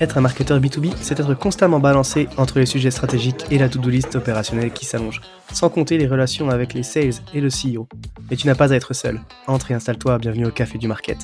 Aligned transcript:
Être 0.00 0.18
un 0.18 0.20
marketeur 0.20 0.60
B2B, 0.60 0.92
c'est 1.00 1.20
être 1.20 1.34
constamment 1.34 1.78
balancé 1.78 2.28
entre 2.36 2.58
les 2.58 2.66
sujets 2.66 2.90
stratégiques 2.90 3.46
et 3.50 3.58
la 3.58 3.68
to-do 3.68 3.88
list 3.88 4.16
opérationnelle 4.16 4.72
qui 4.72 4.84
s'allonge, 4.84 5.20
sans 5.52 5.70
compter 5.70 5.98
les 5.98 6.06
relations 6.08 6.50
avec 6.50 6.74
les 6.74 6.82
sales 6.82 7.14
et 7.32 7.40
le 7.40 7.48
CEO. 7.48 7.88
Mais 8.28 8.36
tu 8.36 8.46
n'as 8.48 8.56
pas 8.56 8.72
à 8.72 8.76
être 8.76 8.92
seul. 8.92 9.20
Entre 9.46 9.70
et 9.70 9.74
installe-toi, 9.74 10.18
bienvenue 10.18 10.46
au 10.46 10.50
Café 10.50 10.78
du 10.78 10.88
Market. 10.88 11.18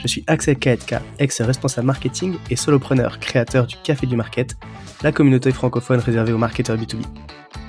Je 0.00 0.08
suis 0.08 0.24
Axel 0.26 0.56
Kaetka, 0.56 1.02
ex-responsable 1.18 1.86
marketing 1.86 2.36
et 2.50 2.56
solopreneur, 2.56 3.20
créateur 3.20 3.66
du 3.66 3.76
Café 3.82 4.06
du 4.06 4.16
Market, 4.16 4.56
la 5.02 5.12
communauté 5.12 5.52
francophone 5.52 6.00
réservée 6.00 6.32
aux 6.32 6.38
marketeurs 6.38 6.76
B2B. 6.76 7.02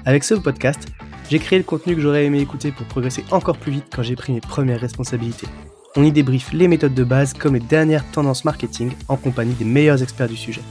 Avec 0.06 0.24
ce 0.24 0.34
podcast, 0.34 0.88
j'ai 1.30 1.40
créé 1.40 1.60
le 1.60 1.66
contenu 1.66 1.96
que 1.96 2.02
j'aurais 2.02 2.26
aimé 2.26 2.40
écouter 2.40 2.72
pour 2.72 2.86
progresser 2.86 3.26
encore 3.32 3.58
plus 3.58 3.72
vite 3.72 3.86
quand 3.94 4.04
j'ai 4.04 4.16
pris 4.16 4.34
mes 4.34 4.42
premières 4.42 4.80
responsabilités. 4.80 5.48
On 5.96 6.04
y 6.04 6.12
débriefe 6.12 6.54
les 6.54 6.68
méthodes 6.68 6.94
de 6.94 7.04
base 7.04 7.34
comme 7.34 7.56
les 7.56 7.60
dernières 7.60 8.10
tendances 8.12 8.46
marketing 8.46 8.92
en 9.08 9.18
compagnie 9.18 9.54
des 9.54 9.66
meilleurs 9.66 10.02
experts 10.04 10.30
du 10.30 10.38
sujet. 10.38 10.62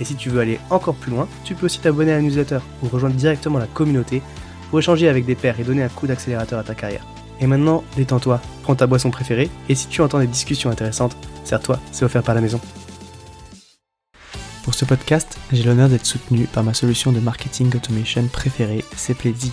Et 0.00 0.04
si 0.04 0.16
tu 0.16 0.30
veux 0.30 0.40
aller 0.40 0.58
encore 0.70 0.94
plus 0.94 1.12
loin, 1.12 1.28
tu 1.44 1.54
peux 1.54 1.66
aussi 1.66 1.78
t'abonner 1.78 2.12
à 2.12 2.16
la 2.16 2.22
newsletter 2.22 2.58
ou 2.82 2.88
rejoindre 2.88 3.14
directement 3.14 3.58
la 3.58 3.66
communauté 3.66 4.22
pour 4.70 4.78
échanger 4.78 5.08
avec 5.08 5.26
des 5.26 5.34
pairs 5.34 5.60
et 5.60 5.64
donner 5.64 5.82
un 5.82 5.88
coup 5.88 6.06
d'accélérateur 6.06 6.58
à 6.58 6.64
ta 6.64 6.74
carrière. 6.74 7.06
Et 7.40 7.46
maintenant, 7.46 7.84
détends-toi, 7.96 8.40
prends 8.62 8.74
ta 8.74 8.86
boisson 8.86 9.10
préférée 9.10 9.50
et 9.68 9.74
si 9.74 9.88
tu 9.88 10.00
entends 10.00 10.20
des 10.20 10.26
discussions 10.26 10.70
intéressantes, 10.70 11.16
sers-toi, 11.44 11.78
c'est 11.92 12.04
offert 12.04 12.22
par 12.22 12.34
la 12.34 12.40
maison. 12.40 12.60
Pour 14.64 14.74
ce 14.74 14.84
podcast, 14.84 15.38
j'ai 15.52 15.64
l'honneur 15.64 15.88
d'être 15.88 16.06
soutenu 16.06 16.46
par 16.46 16.64
ma 16.64 16.72
solution 16.72 17.12
de 17.12 17.20
marketing 17.20 17.74
automation 17.76 18.26
préférée, 18.28 18.84
Sepledzi. 18.96 19.52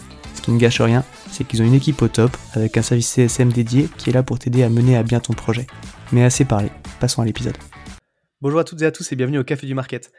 Qui 0.43 0.51
ne 0.51 0.57
gâche 0.57 0.81
rien, 0.81 1.03
c'est 1.29 1.43
qu'ils 1.43 1.61
ont 1.61 1.65
une 1.65 1.73
équipe 1.75 2.01
au 2.01 2.07
top 2.07 2.35
avec 2.53 2.75
un 2.75 2.81
service 2.81 3.09
CSM 3.09 3.51
dédié 3.51 3.87
qui 3.97 4.09
est 4.09 4.13
là 4.13 4.23
pour 4.23 4.39
t'aider 4.39 4.63
à 4.63 4.69
mener 4.69 4.97
à 4.97 5.03
bien 5.03 5.19
ton 5.19 5.33
projet. 5.33 5.67
Mais 6.11 6.23
assez 6.23 6.45
parlé, 6.45 6.69
passons 6.99 7.21
à 7.21 7.25
l'épisode. 7.25 7.57
Bonjour 8.41 8.59
à 8.59 8.63
toutes 8.63 8.81
et 8.81 8.85
à 8.85 8.91
tous 8.91 9.11
et 9.11 9.15
bienvenue 9.15 9.37
au 9.37 9.43
Café 9.43 9.67
du 9.67 9.75
Market. 9.75 10.11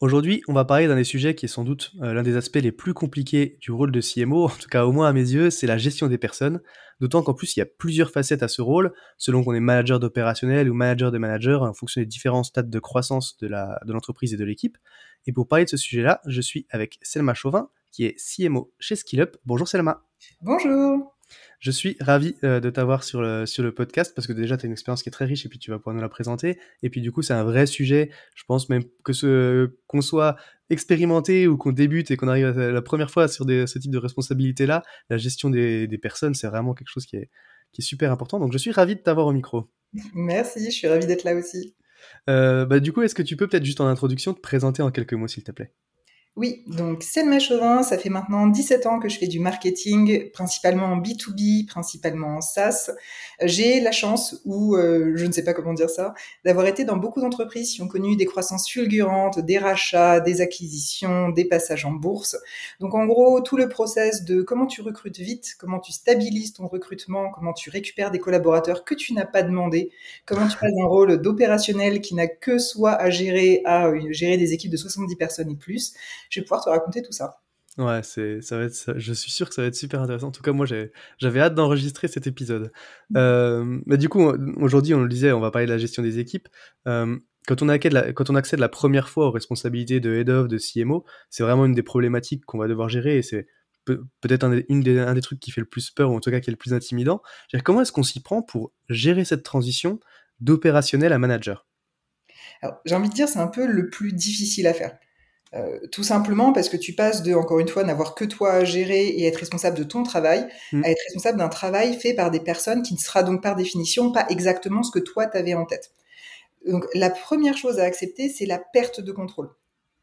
Aujourd'hui, 0.00 0.42
on 0.48 0.52
va 0.52 0.64
parler 0.64 0.88
d'un 0.88 0.96
des 0.96 1.04
sujets 1.04 1.34
qui 1.34 1.46
est 1.46 1.48
sans 1.48 1.64
doute 1.64 1.92
euh, 2.02 2.12
l'un 2.12 2.22
des 2.22 2.36
aspects 2.36 2.60
les 2.62 2.70
plus 2.70 2.94
compliqués 2.94 3.56
du 3.60 3.72
rôle 3.72 3.92
de 3.92 4.00
CMO, 4.00 4.44
en 4.46 4.48
tout 4.48 4.68
cas 4.68 4.84
au 4.84 4.92
moins 4.92 5.08
à 5.08 5.12
mes 5.12 5.28
yeux, 5.28 5.50
c'est 5.50 5.66
la 5.66 5.78
gestion 5.78 6.08
des 6.08 6.18
personnes. 6.18 6.60
D'autant 7.00 7.22
qu'en 7.22 7.34
plus, 7.34 7.56
il 7.56 7.60
y 7.60 7.62
a 7.62 7.66
plusieurs 7.66 8.10
facettes 8.10 8.42
à 8.42 8.48
ce 8.48 8.62
rôle, 8.62 8.92
selon 9.16 9.44
qu'on 9.44 9.54
est 9.54 9.60
manager 9.60 10.00
d'opérationnel 10.00 10.68
ou 10.68 10.74
manager 10.74 11.12
de 11.12 11.18
manager, 11.18 11.62
en 11.62 11.72
fonction 11.72 12.00
des 12.00 12.06
différents 12.06 12.42
stades 12.42 12.70
de 12.70 12.78
croissance 12.80 13.36
de 13.38 13.48
l'entreprise 13.92 14.34
et 14.34 14.36
de 14.36 14.44
l'équipe. 14.44 14.76
Et 15.26 15.32
pour 15.32 15.46
parler 15.46 15.64
de 15.64 15.70
ce 15.70 15.76
sujet-là, 15.76 16.20
je 16.26 16.40
suis 16.40 16.66
avec 16.70 16.98
Selma 17.02 17.34
Chauvin, 17.34 17.68
qui 17.90 18.04
est 18.04 18.16
CMO 18.16 18.72
chez 18.78 18.96
SkillUp. 18.96 19.36
Bonjour 19.44 19.68
Selma. 19.68 20.04
Bonjour. 20.40 21.14
Je 21.60 21.70
suis 21.70 21.96
ravi 22.00 22.36
euh, 22.44 22.60
de 22.60 22.70
t'avoir 22.70 23.04
sur 23.04 23.20
le, 23.20 23.44
sur 23.44 23.62
le 23.62 23.72
podcast 23.72 24.14
parce 24.14 24.26
que 24.26 24.32
déjà, 24.32 24.56
tu 24.56 24.64
as 24.64 24.66
une 24.66 24.72
expérience 24.72 25.02
qui 25.02 25.08
est 25.08 25.12
très 25.12 25.24
riche 25.24 25.44
et 25.44 25.48
puis 25.48 25.58
tu 25.58 25.70
vas 25.70 25.78
pouvoir 25.78 25.94
nous 25.94 26.00
la 26.00 26.08
présenter. 26.08 26.58
Et 26.82 26.90
puis 26.90 27.00
du 27.00 27.12
coup, 27.12 27.22
c'est 27.22 27.34
un 27.34 27.44
vrai 27.44 27.66
sujet. 27.66 28.10
Je 28.34 28.44
pense 28.46 28.68
même 28.68 28.82
que 29.04 29.12
ce, 29.12 29.74
qu'on 29.86 30.00
soit 30.00 30.36
expérimenté 30.70 31.46
ou 31.46 31.56
qu'on 31.56 31.72
débute 31.72 32.10
et 32.10 32.16
qu'on 32.16 32.28
arrive 32.28 32.48
la 32.58 32.82
première 32.82 33.10
fois 33.10 33.28
sur 33.28 33.44
des, 33.44 33.66
ce 33.66 33.78
type 33.78 33.90
de 33.90 33.98
responsabilité-là, 33.98 34.82
la 35.10 35.18
gestion 35.18 35.50
des, 35.50 35.86
des 35.86 35.98
personnes, 35.98 36.34
c'est 36.34 36.46
vraiment 36.46 36.74
quelque 36.74 36.90
chose 36.90 37.06
qui 37.06 37.16
est, 37.16 37.30
qui 37.72 37.82
est 37.82 37.84
super 37.84 38.12
important. 38.12 38.38
Donc 38.38 38.52
je 38.52 38.58
suis 38.58 38.70
ravi 38.70 38.94
de 38.96 39.00
t'avoir 39.00 39.26
au 39.26 39.32
micro. 39.32 39.70
Merci, 40.14 40.66
je 40.66 40.70
suis 40.70 40.88
ravi 40.88 41.06
d'être 41.06 41.24
là 41.24 41.34
aussi. 41.34 41.74
Euh, 42.28 42.66
bah, 42.66 42.80
du 42.80 42.92
coup, 42.92 43.02
est-ce 43.02 43.14
que 43.14 43.22
tu 43.22 43.36
peux 43.36 43.48
peut-être 43.48 43.64
juste 43.64 43.80
en 43.80 43.86
introduction 43.86 44.34
te 44.34 44.40
présenter 44.40 44.82
en 44.82 44.90
quelques 44.90 45.14
mots, 45.14 45.28
s'il 45.28 45.44
te 45.44 45.52
plaît? 45.52 45.72
Oui, 46.38 46.62
donc 46.68 47.02
Selma 47.02 47.40
Chauvin, 47.40 47.82
ça 47.82 47.98
fait 47.98 48.10
maintenant 48.10 48.46
17 48.46 48.86
ans 48.86 49.00
que 49.00 49.08
je 49.08 49.18
fais 49.18 49.26
du 49.26 49.40
marketing, 49.40 50.30
principalement 50.30 50.86
en 50.86 50.98
B2B, 50.98 51.66
principalement 51.66 52.36
en 52.36 52.40
SaaS. 52.40 52.92
J'ai 53.42 53.80
la 53.80 53.90
chance, 53.90 54.40
ou 54.44 54.76
euh, 54.76 55.14
je 55.16 55.26
ne 55.26 55.32
sais 55.32 55.42
pas 55.42 55.52
comment 55.52 55.74
dire 55.74 55.90
ça, 55.90 56.14
d'avoir 56.44 56.66
été 56.66 56.84
dans 56.84 56.96
beaucoup 56.96 57.20
d'entreprises 57.20 57.72
qui 57.72 57.82
ont 57.82 57.88
connu 57.88 58.14
des 58.14 58.24
croissances 58.24 58.70
fulgurantes, 58.70 59.40
des 59.40 59.58
rachats, 59.58 60.20
des 60.20 60.40
acquisitions, 60.40 61.30
des 61.30 61.44
passages 61.44 61.84
en 61.84 61.90
bourse. 61.90 62.36
Donc 62.78 62.94
en 62.94 63.04
gros, 63.06 63.40
tout 63.40 63.56
le 63.56 63.68
process 63.68 64.22
de 64.22 64.42
comment 64.42 64.66
tu 64.66 64.80
recrutes 64.80 65.18
vite, 65.18 65.56
comment 65.58 65.80
tu 65.80 65.90
stabilises 65.90 66.52
ton 66.52 66.68
recrutement, 66.68 67.32
comment 67.32 67.52
tu 67.52 67.68
récupères 67.68 68.12
des 68.12 68.20
collaborateurs 68.20 68.84
que 68.84 68.94
tu 68.94 69.12
n'as 69.12 69.26
pas 69.26 69.42
demandé, 69.42 69.90
comment 70.24 70.46
tu 70.46 70.56
passes 70.56 70.70
un 70.80 70.86
rôle 70.86 71.20
d'opérationnel 71.20 72.00
qui 72.00 72.14
n'a 72.14 72.28
que 72.28 72.58
soi 72.58 72.92
à 72.92 73.10
gérer, 73.10 73.60
à 73.64 73.88
euh, 73.88 74.12
gérer 74.12 74.36
des 74.36 74.52
équipes 74.52 74.70
de 74.70 74.76
70 74.76 75.16
personnes 75.16 75.50
et 75.50 75.56
plus 75.56 75.94
je 76.30 76.40
vais 76.40 76.44
pouvoir 76.44 76.64
te 76.64 76.70
raconter 76.70 77.02
tout 77.02 77.12
ça. 77.12 77.40
Ouais, 77.78 78.02
c'est, 78.02 78.40
ça 78.42 78.58
va 78.58 78.64
être, 78.64 78.94
je 78.96 79.12
suis 79.12 79.30
sûr 79.30 79.48
que 79.48 79.54
ça 79.54 79.62
va 79.62 79.68
être 79.68 79.76
super 79.76 80.02
intéressant. 80.02 80.28
En 80.28 80.32
tout 80.32 80.42
cas, 80.42 80.50
moi, 80.50 80.66
j'avais 80.66 81.40
hâte 81.40 81.54
d'enregistrer 81.54 82.08
cet 82.08 82.26
épisode. 82.26 82.72
Mmh. 83.10 83.16
Euh, 83.16 83.80
mais 83.86 83.96
du 83.96 84.08
coup, 84.08 84.32
aujourd'hui, 84.56 84.94
on 84.94 85.00
le 85.00 85.08
disait, 85.08 85.30
on 85.30 85.38
va 85.38 85.52
parler 85.52 85.66
de 85.66 85.72
la 85.72 85.78
gestion 85.78 86.02
des 86.02 86.18
équipes. 86.18 86.48
Euh, 86.88 87.16
quand, 87.46 87.62
on 87.62 87.68
accède 87.68 87.92
la, 87.92 88.12
quand 88.12 88.30
on 88.30 88.34
accède 88.34 88.58
la 88.58 88.68
première 88.68 89.08
fois 89.08 89.28
aux 89.28 89.30
responsabilités 89.30 90.00
de 90.00 90.12
head 90.12 90.28
of, 90.28 90.48
de 90.48 90.58
CMO, 90.58 91.04
c'est 91.30 91.44
vraiment 91.44 91.66
une 91.66 91.72
des 91.72 91.84
problématiques 91.84 92.44
qu'on 92.46 92.58
va 92.58 92.66
devoir 92.66 92.88
gérer 92.88 93.16
et 93.16 93.22
c'est 93.22 93.46
peut-être 94.20 94.44
un, 94.44 94.50
des, 94.50 94.98
un 94.98 95.14
des 95.14 95.20
trucs 95.20 95.40
qui 95.40 95.50
fait 95.50 95.60
le 95.60 95.66
plus 95.66 95.90
peur 95.90 96.10
ou 96.10 96.16
en 96.16 96.20
tout 96.20 96.30
cas 96.30 96.40
qui 96.40 96.50
est 96.50 96.52
le 96.52 96.58
plus 96.58 96.74
intimidant. 96.74 97.22
Comment 97.64 97.82
est-ce 97.82 97.92
qu'on 97.92 98.02
s'y 98.02 98.20
prend 98.20 98.42
pour 98.42 98.72
gérer 98.90 99.24
cette 99.24 99.44
transition 99.44 99.98
d'opérationnel 100.40 101.12
à 101.12 101.18
manager? 101.18 101.66
J'ai 102.84 102.94
envie 102.94 103.08
de 103.08 103.14
dire, 103.14 103.28
c'est 103.28 103.38
un 103.38 103.46
peu 103.46 103.66
le 103.66 103.88
plus 103.88 104.12
difficile 104.12 104.66
à 104.66 104.74
faire. 104.74 104.98
Euh, 105.54 105.78
tout 105.90 106.02
simplement 106.02 106.52
parce 106.52 106.68
que 106.68 106.76
tu 106.76 106.92
passes 106.92 107.22
de, 107.22 107.32
encore 107.34 107.58
une 107.58 107.68
fois, 107.68 107.82
n'avoir 107.82 108.14
que 108.14 108.24
toi 108.24 108.52
à 108.52 108.64
gérer 108.64 109.06
et 109.06 109.26
être 109.26 109.38
responsable 109.38 109.78
de 109.78 109.84
ton 109.84 110.02
travail, 110.02 110.46
mmh. 110.72 110.84
à 110.84 110.90
être 110.90 111.02
responsable 111.06 111.38
d'un 111.38 111.48
travail 111.48 111.94
fait 111.94 112.12
par 112.12 112.30
des 112.30 112.40
personnes 112.40 112.82
qui 112.82 112.94
ne 112.94 112.98
sera 112.98 113.22
donc 113.22 113.42
par 113.42 113.56
définition 113.56 114.12
pas 114.12 114.26
exactement 114.28 114.82
ce 114.82 114.90
que 114.90 114.98
toi 114.98 115.26
t'avais 115.26 115.54
en 115.54 115.64
tête. 115.64 115.92
Donc 116.66 116.84
la 116.94 117.08
première 117.08 117.56
chose 117.56 117.78
à 117.78 117.84
accepter, 117.84 118.28
c'est 118.28 118.46
la 118.46 118.58
perte 118.58 119.00
de 119.00 119.12
contrôle. 119.12 119.50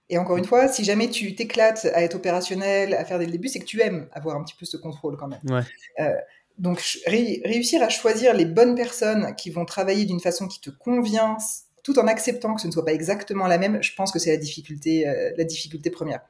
Et 0.10 0.18
encore 0.18 0.38
une 0.38 0.46
fois, 0.46 0.68
si 0.68 0.84
jamais 0.84 1.10
tu 1.10 1.36
t'éclates 1.36 1.86
à 1.94 2.04
être 2.04 2.16
opérationnel, 2.16 2.94
à 2.94 3.06
faire 3.06 3.20
des 3.20 3.26
débuts, 3.26 3.48
c'est 3.48 3.60
que 3.60 3.66
tu 3.66 3.82
aimes 3.82 4.08
avoir 4.14 4.36
un 4.36 4.44
petit 4.44 4.56
peu 4.56 4.66
ce 4.66 4.78
contrôle 4.78 5.18
quand 5.18 5.28
même. 5.28 5.42
Ouais. 5.50 5.64
Euh, 6.00 6.16
donc 6.58 6.82
réussir 7.08 7.84
à 7.84 7.90
choisir 7.90 8.34
les 8.34 8.46
bonnes 8.46 8.76
personnes 8.76 9.36
qui 9.36 9.50
vont 9.50 9.66
travailler 9.66 10.06
d'une 10.06 10.22
façon 10.22 10.48
qui 10.48 10.62
te 10.62 10.70
convient, 10.70 11.38
tout 11.86 12.00
en 12.00 12.08
acceptant 12.08 12.56
que 12.56 12.62
ce 12.62 12.68
ne 12.68 12.72
soit 12.72 12.84
pas 12.84 12.94
exactement 12.94 13.46
la 13.46 13.60
même, 13.60 13.78
je 13.84 13.94
pense 13.94 14.12
que 14.12 14.18
c'est 14.18 14.32
la 14.32 14.38
difficulté, 14.38 15.08
euh, 15.08 15.32
la 15.38 15.44
difficulté 15.44 15.92
première. 15.92 16.22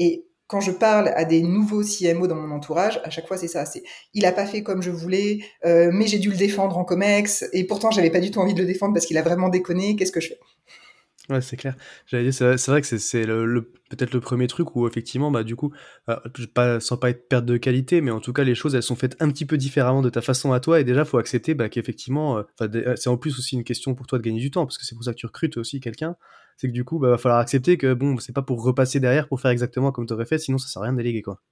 Et 0.00 0.26
quand 0.48 0.60
je 0.60 0.72
parle 0.72 1.12
à 1.14 1.24
des 1.24 1.40
nouveaux 1.40 1.84
CMO 1.84 2.26
dans 2.26 2.34
mon 2.34 2.52
entourage, 2.52 3.00
à 3.04 3.10
chaque 3.10 3.28
fois 3.28 3.36
c'est 3.36 3.46
ça, 3.46 3.64
c'est 3.64 3.84
il 4.12 4.26
a 4.26 4.32
pas 4.32 4.44
fait 4.44 4.64
comme 4.64 4.82
je 4.82 4.90
voulais, 4.90 5.38
euh, 5.64 5.90
mais 5.92 6.08
j'ai 6.08 6.18
dû 6.18 6.30
le 6.30 6.36
défendre 6.36 6.76
en 6.76 6.84
comex, 6.84 7.44
et 7.52 7.64
pourtant 7.64 7.92
j'avais 7.92 8.10
pas 8.10 8.18
du 8.18 8.32
tout 8.32 8.40
envie 8.40 8.54
de 8.54 8.60
le 8.60 8.66
défendre 8.66 8.92
parce 8.92 9.06
qu'il 9.06 9.16
a 9.18 9.22
vraiment 9.22 9.48
déconné. 9.48 9.94
Qu'est-ce 9.94 10.12
que 10.12 10.20
je 10.20 10.30
fais? 10.30 10.38
Ouais, 11.28 11.42
c'est 11.42 11.58
clair. 11.58 11.76
J'allais 12.06 12.30
dire, 12.30 12.58
c'est 12.58 12.70
vrai 12.70 12.80
que 12.80 12.86
c'est 12.86 13.24
le, 13.26 13.70
peut-être 13.90 14.14
le 14.14 14.20
premier 14.20 14.46
truc 14.46 14.74
où 14.74 14.88
effectivement, 14.88 15.30
bah 15.30 15.44
du 15.44 15.56
coup, 15.56 15.74
euh, 16.08 16.16
pas, 16.54 16.80
sans 16.80 16.96
pas 16.96 17.10
être 17.10 17.28
perte 17.28 17.44
de 17.44 17.58
qualité, 17.58 18.00
mais 18.00 18.10
en 18.10 18.20
tout 18.20 18.32
cas 18.32 18.44
les 18.44 18.54
choses 18.54 18.74
elles 18.74 18.82
sont 18.82 18.96
faites 18.96 19.14
un 19.20 19.28
petit 19.28 19.44
peu 19.44 19.58
différemment 19.58 20.00
de 20.00 20.08
ta 20.08 20.22
façon 20.22 20.52
à 20.52 20.60
toi 20.60 20.80
et 20.80 20.84
déjà 20.84 21.04
faut 21.04 21.18
accepter 21.18 21.52
bah, 21.52 21.68
qu'effectivement, 21.68 22.38
euh, 22.38 22.42
euh, 22.62 22.96
c'est 22.96 23.10
en 23.10 23.18
plus 23.18 23.38
aussi 23.38 23.56
une 23.56 23.64
question 23.64 23.94
pour 23.94 24.06
toi 24.06 24.18
de 24.18 24.22
gagner 24.24 24.40
du 24.40 24.50
temps 24.50 24.64
parce 24.64 24.78
que 24.78 24.86
c'est 24.86 24.94
pour 24.94 25.04
ça 25.04 25.12
que 25.12 25.18
tu 25.18 25.26
recrutes 25.26 25.58
aussi 25.58 25.80
quelqu'un. 25.80 26.16
C'est 26.56 26.68
que 26.68 26.72
du 26.72 26.84
coup, 26.84 26.98
bah 26.98 27.10
va 27.10 27.18
falloir 27.18 27.40
accepter 27.40 27.76
que 27.76 27.92
bon, 27.92 28.18
c'est 28.18 28.32
pas 28.32 28.42
pour 28.42 28.62
repasser 28.62 28.98
derrière 28.98 29.28
pour 29.28 29.38
faire 29.38 29.50
exactement 29.50 29.92
comme 29.92 30.06
tu 30.06 30.14
aurais 30.14 30.26
fait, 30.26 30.38
sinon 30.38 30.56
ça 30.56 30.68
sert 30.68 30.80
à 30.80 30.86
rien 30.86 30.92
de 30.92 30.98
déléguer 30.98 31.20
quoi. 31.20 31.42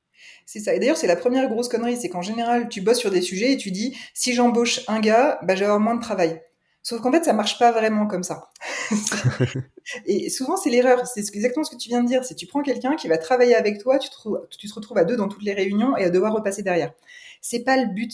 C'est 0.46 0.60
ça. 0.60 0.74
Et 0.74 0.78
d'ailleurs, 0.78 0.96
c'est 0.96 1.06
la 1.06 1.16
première 1.16 1.48
grosse 1.48 1.68
connerie, 1.68 1.96
c'est 1.96 2.08
qu'en 2.08 2.22
général, 2.22 2.68
tu 2.68 2.80
bosses 2.80 2.98
sur 2.98 3.10
des 3.10 3.20
sujets 3.20 3.52
et 3.52 3.56
tu 3.56 3.70
dis, 3.70 3.96
si 4.14 4.32
j'embauche 4.32 4.80
un 4.88 5.00
gars, 5.00 5.38
bah, 5.42 5.54
je 5.54 5.60
vais 5.60 5.66
avoir 5.66 5.80
moins 5.80 5.94
de 5.94 6.00
travail. 6.00 6.40
Sauf 6.86 7.00
qu'en 7.00 7.10
fait, 7.10 7.24
ça 7.24 7.32
marche 7.32 7.58
pas 7.58 7.72
vraiment 7.72 8.06
comme 8.06 8.22
ça. 8.22 8.48
et 10.06 10.30
souvent, 10.30 10.56
c'est 10.56 10.70
l'erreur. 10.70 11.04
C'est 11.04 11.34
exactement 11.34 11.64
ce 11.64 11.72
que 11.72 11.76
tu 11.76 11.88
viens 11.88 12.00
de 12.00 12.06
dire. 12.06 12.24
C'est 12.24 12.36
tu 12.36 12.46
prends 12.46 12.62
quelqu'un 12.62 12.94
qui 12.94 13.08
va 13.08 13.18
travailler 13.18 13.56
avec 13.56 13.80
toi, 13.80 13.98
tu 13.98 14.08
te, 14.08 14.56
tu 14.56 14.68
te 14.68 14.72
retrouves 14.72 14.96
à 14.96 15.02
deux 15.02 15.16
dans 15.16 15.26
toutes 15.26 15.42
les 15.42 15.52
réunions 15.52 15.96
et 15.96 16.04
à 16.04 16.10
devoir 16.10 16.32
repasser 16.32 16.62
derrière. 16.62 16.92
C'est 17.40 17.64
pas 17.64 17.76
le 17.76 17.92
but. 17.92 18.12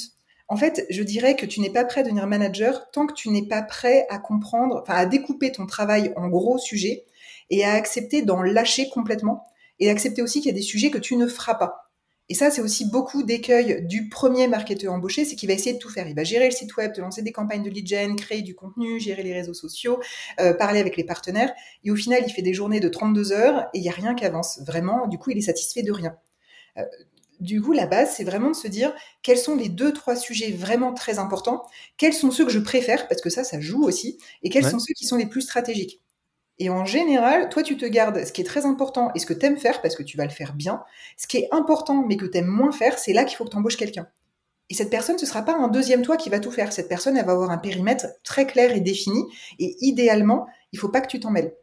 En 0.49 0.57
fait, 0.57 0.87
je 0.89 1.03
dirais 1.03 1.37
que 1.37 1.45
tu 1.45 1.61
n'es 1.61 1.69
pas 1.69 1.85
prêt 1.85 2.01
à 2.01 2.05
devenir 2.05 2.27
manager 2.27 2.91
tant 2.93 3.07
que 3.07 3.13
tu 3.13 3.29
n'es 3.29 3.47
pas 3.47 3.61
prêt 3.61 4.07
à 4.09 4.19
comprendre, 4.19 4.81
enfin, 4.83 4.95
à 4.95 5.05
découper 5.05 5.53
ton 5.53 5.67
travail 5.67 6.15
en 6.17 6.29
gros 6.29 6.57
sujets 6.57 7.05
et 7.51 7.67
à 7.67 7.73
accepter 7.73 8.23
d'en 8.23 8.41
lâcher 8.41 8.89
complètement 8.89 9.45
et 9.81 9.91
accepter 9.91 10.23
aussi 10.23 10.41
qu'il 10.41 10.51
y 10.51 10.55
a 10.55 10.57
des 10.57 10.63
sujets 10.63 10.91
que 10.91 10.97
tu 10.97 11.17
ne 11.17 11.27
feras 11.27 11.57
pas. 11.57 11.82
Et 12.33 12.35
ça, 12.35 12.51
c'est 12.51 12.63
aussi 12.63 12.87
beaucoup 12.87 13.23
d'écueils 13.23 13.85
du 13.85 14.09
premier 14.09 14.49
marketeur 14.49 14.91
embauché, 14.95 15.27
c'est 15.27 15.37
qu'il 15.37 15.51
va 15.51 15.55
essayer 15.55 15.75
de 15.75 15.79
tout 15.79 15.91
faire. 15.91 16.09
Il 16.09 16.15
va 16.15 16.25
gérer 16.25 16.47
le 16.47 16.51
site 16.51 16.75
web, 16.79 16.95
te 16.95 17.01
lancer 17.03 17.21
des 17.21 17.31
campagnes 17.31 17.63
de 17.63 17.69
lead 17.69 17.87
gen, 17.87 18.17
créer 18.17 18.41
du 18.41 18.55
contenu, 18.55 18.99
gérer 18.99 19.23
les 19.23 19.35
réseaux 19.35 19.53
sociaux, 19.53 20.01
euh, 20.41 20.55
parler 20.55 20.81
avec 20.81 20.97
les 20.97 21.05
partenaires. 21.05 21.53
Et 21.85 21.91
au 21.91 21.95
final, 21.95 22.23
il 22.27 22.33
fait 22.33 22.41
des 22.41 22.55
journées 22.55 22.81
de 22.81 22.89
32 22.89 23.33
heures 23.33 23.69
et 23.75 23.81
il 23.81 23.83
n'y 23.83 23.91
a 23.91 23.93
rien 23.93 24.15
qui 24.15 24.25
avance. 24.25 24.61
Vraiment, 24.67 25.09
du 25.09 25.19
coup, 25.19 25.31
il 25.31 25.37
est 25.37 25.43
satisfait 25.43 25.83
de 25.83 25.93
rien. 25.93 26.17
Euh, 26.79 26.85
du 27.41 27.61
coup, 27.61 27.75
la 27.75 27.87
base, 27.87 28.15
c'est 28.17 28.25
vraiment 28.25 28.53
de 28.53 28.57
se 28.57 28.67
dire 28.67 28.95
quels 29.23 29.37
sont 29.37 29.55
les 29.55 29.69
deux, 29.69 29.93
trois 29.93 30.17
sujets 30.17 30.53
vraiment 30.53 30.95
très 30.95 31.19
importants, 31.19 31.67
quels 31.99 32.15
sont 32.15 32.31
ceux 32.31 32.47
que 32.47 32.51
je 32.51 32.61
préfère, 32.61 33.09
parce 33.09 33.21
que 33.21 33.29
ça, 33.29 33.45
ça 33.45 33.61
joue 33.61 33.85
aussi, 33.85 34.17
et 34.43 34.49
quels 34.49 34.65
sont 34.65 34.79
ceux 34.79 34.95
qui 34.95 35.05
sont 35.05 35.19
les 35.19 35.27
plus 35.27 35.43
stratégiques. 35.43 36.01
Et 36.59 36.71
en 36.71 36.85
général, 36.85 37.49
toi, 37.49 37.63
tu 37.63 37.77
te 37.77 37.87
gardes 37.87 38.25
ce 38.25 38.33
qui 38.33 38.41
est 38.41 38.45
très 38.45 38.67
important 38.67 39.11
et 39.15 39.19
ce 39.19 39.27
que 39.27 39.35
tu 39.35 39.47
aimes 39.47 39.59
faire, 39.59 39.81
parce 39.83 39.97
que 39.97 40.03
tu 40.03 40.17
vas 40.17 40.25
le 40.25 40.31
faire 40.31 40.55
bien. 40.55 40.83
Ce 41.17 41.27
qui 41.27 41.39
est 41.39 41.49
important, 41.51 42.05
mais 42.07 42.17
que 42.17 42.27
tu 42.27 42.39
aimes 42.39 42.47
moins 42.47 42.73
faire, 42.73 42.99
c'est 42.99 43.13
là 43.13 43.25
qu'il 43.25 43.37
faut 43.37 43.45
que 43.45 43.51
tu 43.51 43.57
embauches 43.57 43.77
quelqu'un. 43.77 44.07
Et 44.71 44.75
cette 44.75 44.91
personne, 44.91 45.19
ce 45.19 45.27
sera 45.27 45.43
pas 45.43 45.55
un 45.55 45.69
deuxième 45.69 46.03
toi 46.03 46.17
qui 46.17 46.31
va 46.31 46.41
tout 46.41 46.51
faire. 46.51 46.73
Cette 46.73 46.89
personne, 46.89 47.17
elle 47.17 47.27
va 47.27 47.33
avoir 47.33 47.51
un 47.51 47.59
périmètre 47.59 48.07
très 48.23 48.47
clair 48.47 48.75
et 48.75 48.81
défini. 48.81 49.23
Et 49.59 49.77
idéalement, 49.81 50.47
il 50.73 50.79
faut 50.79 50.89
pas 50.89 51.01
que 51.01 51.09
tu 51.09 51.21
t'en 51.21 51.31
mêles. 51.31 51.55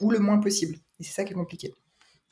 Ou 0.00 0.10
le 0.10 0.18
moins 0.18 0.38
possible. 0.38 0.76
Et 0.98 1.04
c'est 1.04 1.12
ça 1.12 1.24
qui 1.24 1.32
est 1.32 1.36
compliqué. 1.36 1.72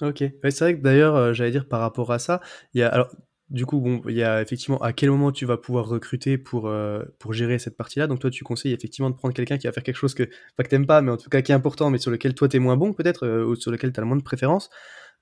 Ok. 0.03 0.25
c'est 0.43 0.59
vrai 0.61 0.77
que 0.77 0.83
d'ailleurs, 0.83 1.15
euh, 1.15 1.33
j'allais 1.33 1.53
dire 1.53 1.69
par 1.69 1.81
rapport 1.81 2.11
à 2.11 2.19
ça, 2.19 2.41
il 2.73 2.81
y 2.81 2.83
a 2.83 3.09
du 3.55 3.67
coup 3.67 3.81
bon, 3.81 4.03
il 4.09 4.17
y 4.17 4.23
a 4.23 4.43
effectivement 4.43 4.79
à 4.83 4.93
quel 4.93 5.11
moment 5.11 5.33
tu 5.33 5.47
vas 5.47 5.56
pouvoir 5.56 5.87
recruter 5.87 6.37
pour 6.39 6.67
euh, 6.69 7.05
pour 7.19 7.33
gérer 7.33 7.59
cette 7.59 7.77
partie-là? 7.77 8.06
Donc 8.06 8.19
toi, 8.19 8.31
tu 8.31 8.45
conseilles 8.45 8.73
effectivement 8.73 9.11
de 9.11 9.15
prendre 9.15 9.33
quelqu'un 9.33 9.56
qui 9.59 9.67
va 9.67 9.73
faire 9.73 9.83
quelque 9.85 9.97
chose 9.97 10.15
que 10.15 10.25
pas 10.56 10.65
que 10.65 10.69
t'aimes 10.69 10.87
pas, 10.87 11.01
mais 11.03 11.12
en 11.12 11.17
tout 11.17 11.31
cas 11.31 11.41
qui 11.41 11.53
est 11.53 11.55
important, 11.55 11.91
mais 11.91 11.99
sur 11.99 12.11
lequel 12.11 12.35
toi 12.35 12.49
t'es 12.49 12.59
moins 12.59 12.77
bon 12.77 12.93
peut-être 12.93 13.25
euh, 13.27 13.45
ou 13.45 13.55
sur 13.55 13.71
lequel 13.71 13.93
tu 13.93 14.01
as 14.01 14.03
le 14.03 14.09
moins 14.09 14.17
de 14.17 14.23
préférence. 14.23 14.71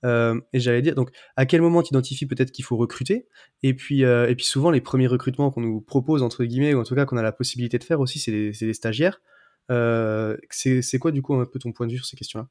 et 0.05 0.61
j'allais 0.61 0.83
dire 0.83 0.95
donc 0.95 1.11
à 1.37 1.47
quel 1.47 1.61
moment 1.63 1.83
tu 1.83 1.93
peut-être 2.27 2.53
qu'il 2.53 2.65
faut 2.65 2.77
recruter? 2.77 3.29
Et 3.63 3.75
puis 3.75 4.03
et 4.03 4.35
puis 4.35 4.45
souvent 4.47 4.71
les 4.71 4.81
premiers 4.81 5.07
recrutements 5.09 5.51
qu'on 5.51 5.61
nous 5.61 5.81
propose 5.81 6.23
entre 6.23 6.45
guillemets 6.45 6.75
ou 6.75 6.81
en 6.81 6.85
tout 6.85 6.95
cas 6.95 7.05
qu'on 7.07 7.19
a 7.19 7.23
la 7.23 7.33
possibilité 7.33 7.79
de 7.79 7.85
faire 7.85 8.01
aussi 8.01 8.19
c'est 8.19 8.33
des 8.33 8.75
stagiaires. 8.75 9.21
c'est 10.51 10.99
quoi 11.01 11.13
du 11.13 11.23
coup 11.23 11.35
un 11.35 11.47
peu 11.47 11.59
ton 11.59 11.73
point 11.73 11.87
de 11.87 11.93
vue 11.93 11.99
sur 11.99 12.07
ces 12.07 12.17
questions-là? 12.17 12.49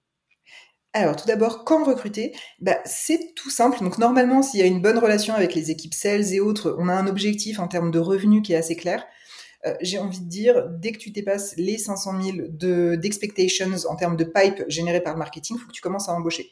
Alors, 0.93 1.15
tout 1.15 1.25
d'abord, 1.25 1.63
quand 1.63 1.85
recruter? 1.85 2.33
Bah, 2.59 2.77
C'est 2.83 3.33
tout 3.33 3.49
simple. 3.49 3.79
Donc, 3.79 3.97
normalement, 3.97 4.41
s'il 4.41 4.59
y 4.59 4.63
a 4.63 4.65
une 4.65 4.81
bonne 4.81 4.97
relation 4.97 5.33
avec 5.33 5.55
les 5.55 5.71
équipes 5.71 5.93
sales 5.93 6.33
et 6.33 6.41
autres, 6.41 6.75
on 6.77 6.89
a 6.89 6.93
un 6.93 7.07
objectif 7.07 7.59
en 7.59 7.69
termes 7.69 7.91
de 7.91 7.99
revenus 7.99 8.41
qui 8.43 8.51
est 8.53 8.57
assez 8.57 8.75
clair. 8.75 9.05
Euh, 9.65 9.73
j'ai 9.81 9.99
envie 9.99 10.19
de 10.19 10.27
dire, 10.27 10.67
dès 10.69 10.91
que 10.91 10.97
tu 10.97 11.11
dépasses 11.11 11.55
les 11.55 11.77
500 11.77 12.21
000 12.21 12.97
d'expectations 12.97 13.69
en 13.89 13.95
termes 13.95 14.17
de 14.17 14.23
pipe 14.23 14.63
générés 14.67 15.01
par 15.01 15.13
le 15.13 15.19
marketing, 15.19 15.55
il 15.57 15.61
faut 15.61 15.67
que 15.67 15.73
tu 15.73 15.81
commences 15.81 16.09
à 16.09 16.13
embaucher. 16.13 16.51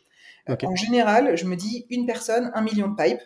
Euh, 0.49 0.55
en 0.63 0.75
général, 0.75 1.35
je 1.35 1.45
me 1.45 1.55
dis 1.55 1.85
une 1.89 2.05
personne, 2.05 2.51
un 2.53 2.61
million 2.61 2.87
de 2.87 2.95
pipe. 2.95 3.19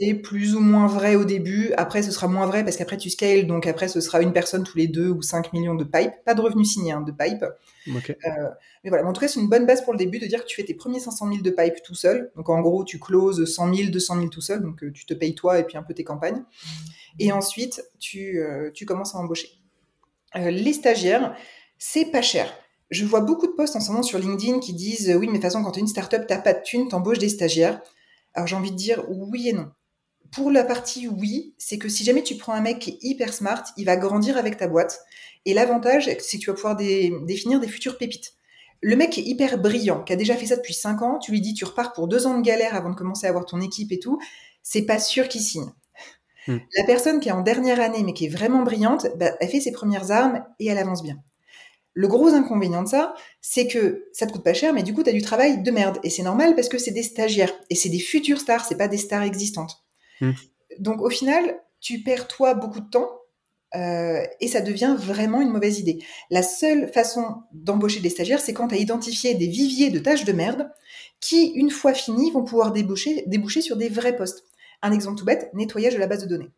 C'est 0.00 0.14
plus 0.14 0.56
ou 0.56 0.60
moins 0.60 0.88
vrai 0.88 1.14
au 1.14 1.24
début. 1.24 1.72
Après, 1.76 2.02
ce 2.02 2.10
sera 2.10 2.26
moins 2.26 2.46
vrai 2.46 2.64
parce 2.64 2.76
qu'après, 2.76 2.96
tu 2.96 3.08
scales. 3.08 3.46
Donc, 3.46 3.66
après, 3.68 3.86
ce 3.86 4.00
sera 4.00 4.20
une 4.20 4.32
personne 4.32 4.64
tous 4.64 4.76
les 4.76 4.88
deux 4.88 5.08
ou 5.08 5.22
5 5.22 5.52
millions 5.52 5.76
de 5.76 5.84
pipe. 5.84 6.12
Pas 6.24 6.34
de 6.34 6.40
revenus 6.40 6.72
signés, 6.72 6.90
hein, 6.90 7.02
de 7.02 7.12
pipe. 7.12 7.44
Euh, 7.86 8.50
mais 8.82 8.90
voilà. 8.90 9.06
en 9.06 9.12
tout 9.12 9.20
cas, 9.20 9.28
c'est 9.28 9.38
une 9.38 9.48
bonne 9.48 9.64
base 9.64 9.84
pour 9.84 9.92
le 9.92 9.98
début 9.98 10.18
de 10.18 10.26
dire 10.26 10.42
que 10.42 10.48
tu 10.48 10.56
fais 10.56 10.64
tes 10.64 10.74
premiers 10.74 10.98
500 10.98 11.28
000 11.28 11.42
de 11.42 11.50
pipe 11.50 11.82
tout 11.84 11.94
seul. 11.94 12.32
Donc, 12.36 12.48
en 12.48 12.60
gros, 12.60 12.84
tu 12.84 12.98
closes 12.98 13.44
100 13.44 13.74
000, 13.74 13.90
200 13.90 14.16
000 14.16 14.28
tout 14.28 14.40
seul. 14.40 14.60
Donc, 14.60 14.82
euh, 14.82 14.90
tu 14.92 15.06
te 15.06 15.14
payes 15.14 15.36
toi 15.36 15.60
et 15.60 15.62
puis 15.62 15.76
un 15.76 15.84
peu 15.84 15.94
tes 15.94 16.04
campagnes. 16.04 16.42
Et 17.20 17.30
ensuite, 17.30 17.84
tu, 18.00 18.40
euh, 18.40 18.72
tu 18.74 18.86
commences 18.86 19.14
à 19.14 19.18
embaucher. 19.18 19.50
les 20.34 20.72
stagiaires, 20.72 21.36
c'est 21.78 22.06
pas 22.06 22.22
cher. 22.22 22.52
Je 22.90 23.04
vois 23.04 23.20
beaucoup 23.20 23.46
de 23.46 23.52
posts 23.52 23.76
en 23.76 23.80
ce 23.80 23.90
moment 23.90 24.02
sur 24.02 24.18
LinkedIn 24.18 24.58
qui 24.58 24.72
disent 24.72 25.14
oui, 25.16 25.26
mais 25.26 25.26
de 25.26 25.32
toute 25.34 25.42
façon, 25.42 25.62
quand 25.62 25.70
tu 25.70 25.78
es 25.78 25.82
une 25.82 25.86
startup, 25.86 26.26
t'as 26.26 26.38
pas 26.38 26.54
de 26.54 26.62
thunes, 26.62 26.88
t'embauches 26.88 27.18
des 27.18 27.28
stagiaires. 27.28 27.80
Alors 28.34 28.46
j'ai 28.46 28.56
envie 28.56 28.70
de 28.70 28.76
dire 28.76 29.04
oui 29.08 29.48
et 29.48 29.52
non. 29.52 29.70
Pour 30.32 30.50
la 30.50 30.64
partie 30.64 31.06
oui, 31.08 31.54
c'est 31.58 31.78
que 31.78 31.88
si 31.88 32.04
jamais 32.04 32.22
tu 32.22 32.36
prends 32.36 32.54
un 32.54 32.60
mec 32.60 32.80
qui 32.80 32.90
est 32.90 32.98
hyper 33.02 33.32
smart, 33.32 33.62
il 33.76 33.84
va 33.84 33.96
grandir 33.96 34.36
avec 34.36 34.56
ta 34.56 34.66
boîte. 34.66 35.00
Et 35.44 35.54
l'avantage, 35.54 36.10
c'est 36.18 36.38
que 36.38 36.42
tu 36.42 36.50
vas 36.50 36.54
pouvoir 36.54 36.76
définir 36.76 37.60
des 37.60 37.68
futures 37.68 37.98
pépites. 37.98 38.32
Le 38.80 38.96
mec 38.96 39.10
qui 39.10 39.20
est 39.20 39.24
hyper 39.24 39.58
brillant, 39.58 40.02
qui 40.02 40.12
a 40.12 40.16
déjà 40.16 40.36
fait 40.36 40.46
ça 40.46 40.56
depuis 40.56 40.74
5 40.74 41.02
ans, 41.02 41.18
tu 41.18 41.30
lui 41.30 41.40
dis 41.40 41.54
tu 41.54 41.64
repars 41.64 41.92
pour 41.92 42.08
2 42.08 42.26
ans 42.26 42.36
de 42.36 42.42
galère 42.42 42.74
avant 42.74 42.90
de 42.90 42.96
commencer 42.96 43.26
à 43.26 43.30
avoir 43.30 43.46
ton 43.46 43.60
équipe 43.60 43.92
et 43.92 43.98
tout, 43.98 44.18
c'est 44.62 44.82
pas 44.82 44.98
sûr 44.98 45.28
qu'il 45.28 45.40
signe. 45.40 45.72
Hmm. 46.48 46.58
La 46.76 46.84
personne 46.84 47.20
qui 47.20 47.28
est 47.28 47.32
en 47.32 47.40
dernière 47.40 47.80
année 47.80 48.02
mais 48.02 48.12
qui 48.12 48.26
est 48.26 48.28
vraiment 48.28 48.62
brillante, 48.62 49.06
bah, 49.16 49.32
elle 49.40 49.48
fait 49.48 49.60
ses 49.60 49.72
premières 49.72 50.10
armes 50.10 50.44
et 50.58 50.66
elle 50.66 50.78
avance 50.78 51.02
bien. 51.02 51.16
Le 51.94 52.08
gros 52.08 52.28
inconvénient 52.28 52.82
de 52.82 52.88
ça, 52.88 53.14
c'est 53.40 53.68
que 53.68 54.08
ça 54.12 54.26
te 54.26 54.32
coûte 54.32 54.42
pas 54.42 54.52
cher, 54.52 54.72
mais 54.72 54.82
du 54.82 54.92
coup, 54.92 55.04
tu 55.04 55.10
as 55.10 55.12
du 55.12 55.22
travail 55.22 55.62
de 55.62 55.70
merde. 55.70 55.98
Et 56.02 56.10
c'est 56.10 56.24
normal 56.24 56.54
parce 56.56 56.68
que 56.68 56.76
c'est 56.76 56.90
des 56.90 57.04
stagiaires. 57.04 57.52
Et 57.70 57.76
c'est 57.76 57.88
des 57.88 58.00
futures 58.00 58.40
stars, 58.40 58.64
c'est 58.64 58.76
pas 58.76 58.88
des 58.88 58.98
stars 58.98 59.22
existantes. 59.22 59.84
Hmm. 60.20 60.32
Donc 60.78 61.00
au 61.00 61.10
final, 61.10 61.60
tu 61.80 62.02
perds 62.02 62.26
toi 62.26 62.54
beaucoup 62.54 62.80
de 62.80 62.90
temps 62.90 63.08
euh, 63.76 64.22
et 64.40 64.48
ça 64.48 64.60
devient 64.60 64.96
vraiment 64.98 65.40
une 65.40 65.50
mauvaise 65.50 65.78
idée. 65.78 65.98
La 66.30 66.42
seule 66.42 66.92
façon 66.92 67.42
d'embaucher 67.52 68.00
des 68.00 68.10
stagiaires, 68.10 68.40
c'est 68.40 68.52
quand 68.52 68.68
tu 68.68 68.74
as 68.74 68.78
identifié 68.78 69.34
des 69.34 69.46
viviers 69.46 69.90
de 69.90 69.98
tâches 69.98 70.24
de 70.24 70.32
merde 70.32 70.70
qui, 71.20 71.46
une 71.54 71.70
fois 71.70 71.94
finis, 71.94 72.30
vont 72.30 72.44
pouvoir 72.44 72.72
déboucher, 72.72 73.24
déboucher 73.26 73.62
sur 73.62 73.76
des 73.76 73.88
vrais 73.88 74.16
postes. 74.16 74.44
Un 74.82 74.92
exemple 74.92 75.18
tout 75.18 75.24
bête, 75.24 75.50
nettoyage 75.54 75.94
de 75.94 75.98
la 75.98 76.06
base 76.06 76.22
de 76.22 76.28
données. 76.28 76.50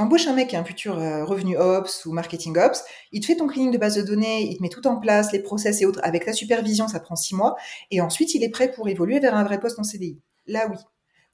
T'embauches 0.00 0.28
un 0.28 0.32
mec 0.32 0.48
qui 0.48 0.56
a 0.56 0.60
un 0.60 0.64
futur 0.64 0.98
euh, 0.98 1.26
revenu 1.26 1.58
ops 1.58 2.06
ou 2.06 2.12
marketing 2.12 2.56
ops, 2.56 2.82
il 3.12 3.20
te 3.20 3.26
fait 3.26 3.36
ton 3.36 3.46
cleaning 3.46 3.70
de 3.70 3.76
base 3.76 3.96
de 3.96 4.00
données, 4.00 4.50
il 4.50 4.56
te 4.56 4.62
met 4.62 4.70
tout 4.70 4.86
en 4.86 4.96
place, 4.96 5.30
les 5.30 5.40
process 5.40 5.82
et 5.82 5.84
autres. 5.84 6.00
Avec 6.02 6.24
ta 6.24 6.32
supervision, 6.32 6.88
ça 6.88 7.00
prend 7.00 7.16
six 7.16 7.34
mois. 7.34 7.54
Et 7.90 8.00
ensuite, 8.00 8.34
il 8.34 8.42
est 8.42 8.48
prêt 8.48 8.72
pour 8.72 8.88
évoluer 8.88 9.20
vers 9.20 9.34
un 9.34 9.44
vrai 9.44 9.60
poste 9.60 9.78
en 9.78 9.82
CDI. 9.82 10.18
Là, 10.46 10.68
oui. 10.70 10.78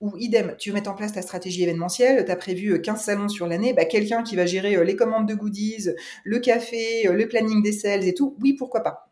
Ou 0.00 0.16
idem, 0.16 0.56
tu 0.58 0.70
veux 0.70 0.74
mettre 0.74 0.90
en 0.90 0.94
place 0.94 1.12
ta 1.12 1.22
stratégie 1.22 1.62
événementielle, 1.62 2.24
tu 2.24 2.30
as 2.32 2.34
prévu 2.34 2.82
15 2.82 2.96
euh, 2.96 3.00
salons 3.00 3.28
sur 3.28 3.46
l'année, 3.46 3.72
bah, 3.72 3.84
quelqu'un 3.84 4.24
qui 4.24 4.34
va 4.34 4.46
gérer 4.46 4.74
euh, 4.74 4.82
les 4.82 4.96
commandes 4.96 5.28
de 5.28 5.34
goodies, 5.36 5.90
le 6.24 6.40
café, 6.40 7.04
le 7.04 7.28
planning 7.28 7.62
des 7.62 7.70
sales 7.70 8.08
et 8.08 8.14
tout, 8.14 8.36
oui, 8.40 8.54
pourquoi 8.54 8.82
pas. 8.82 9.05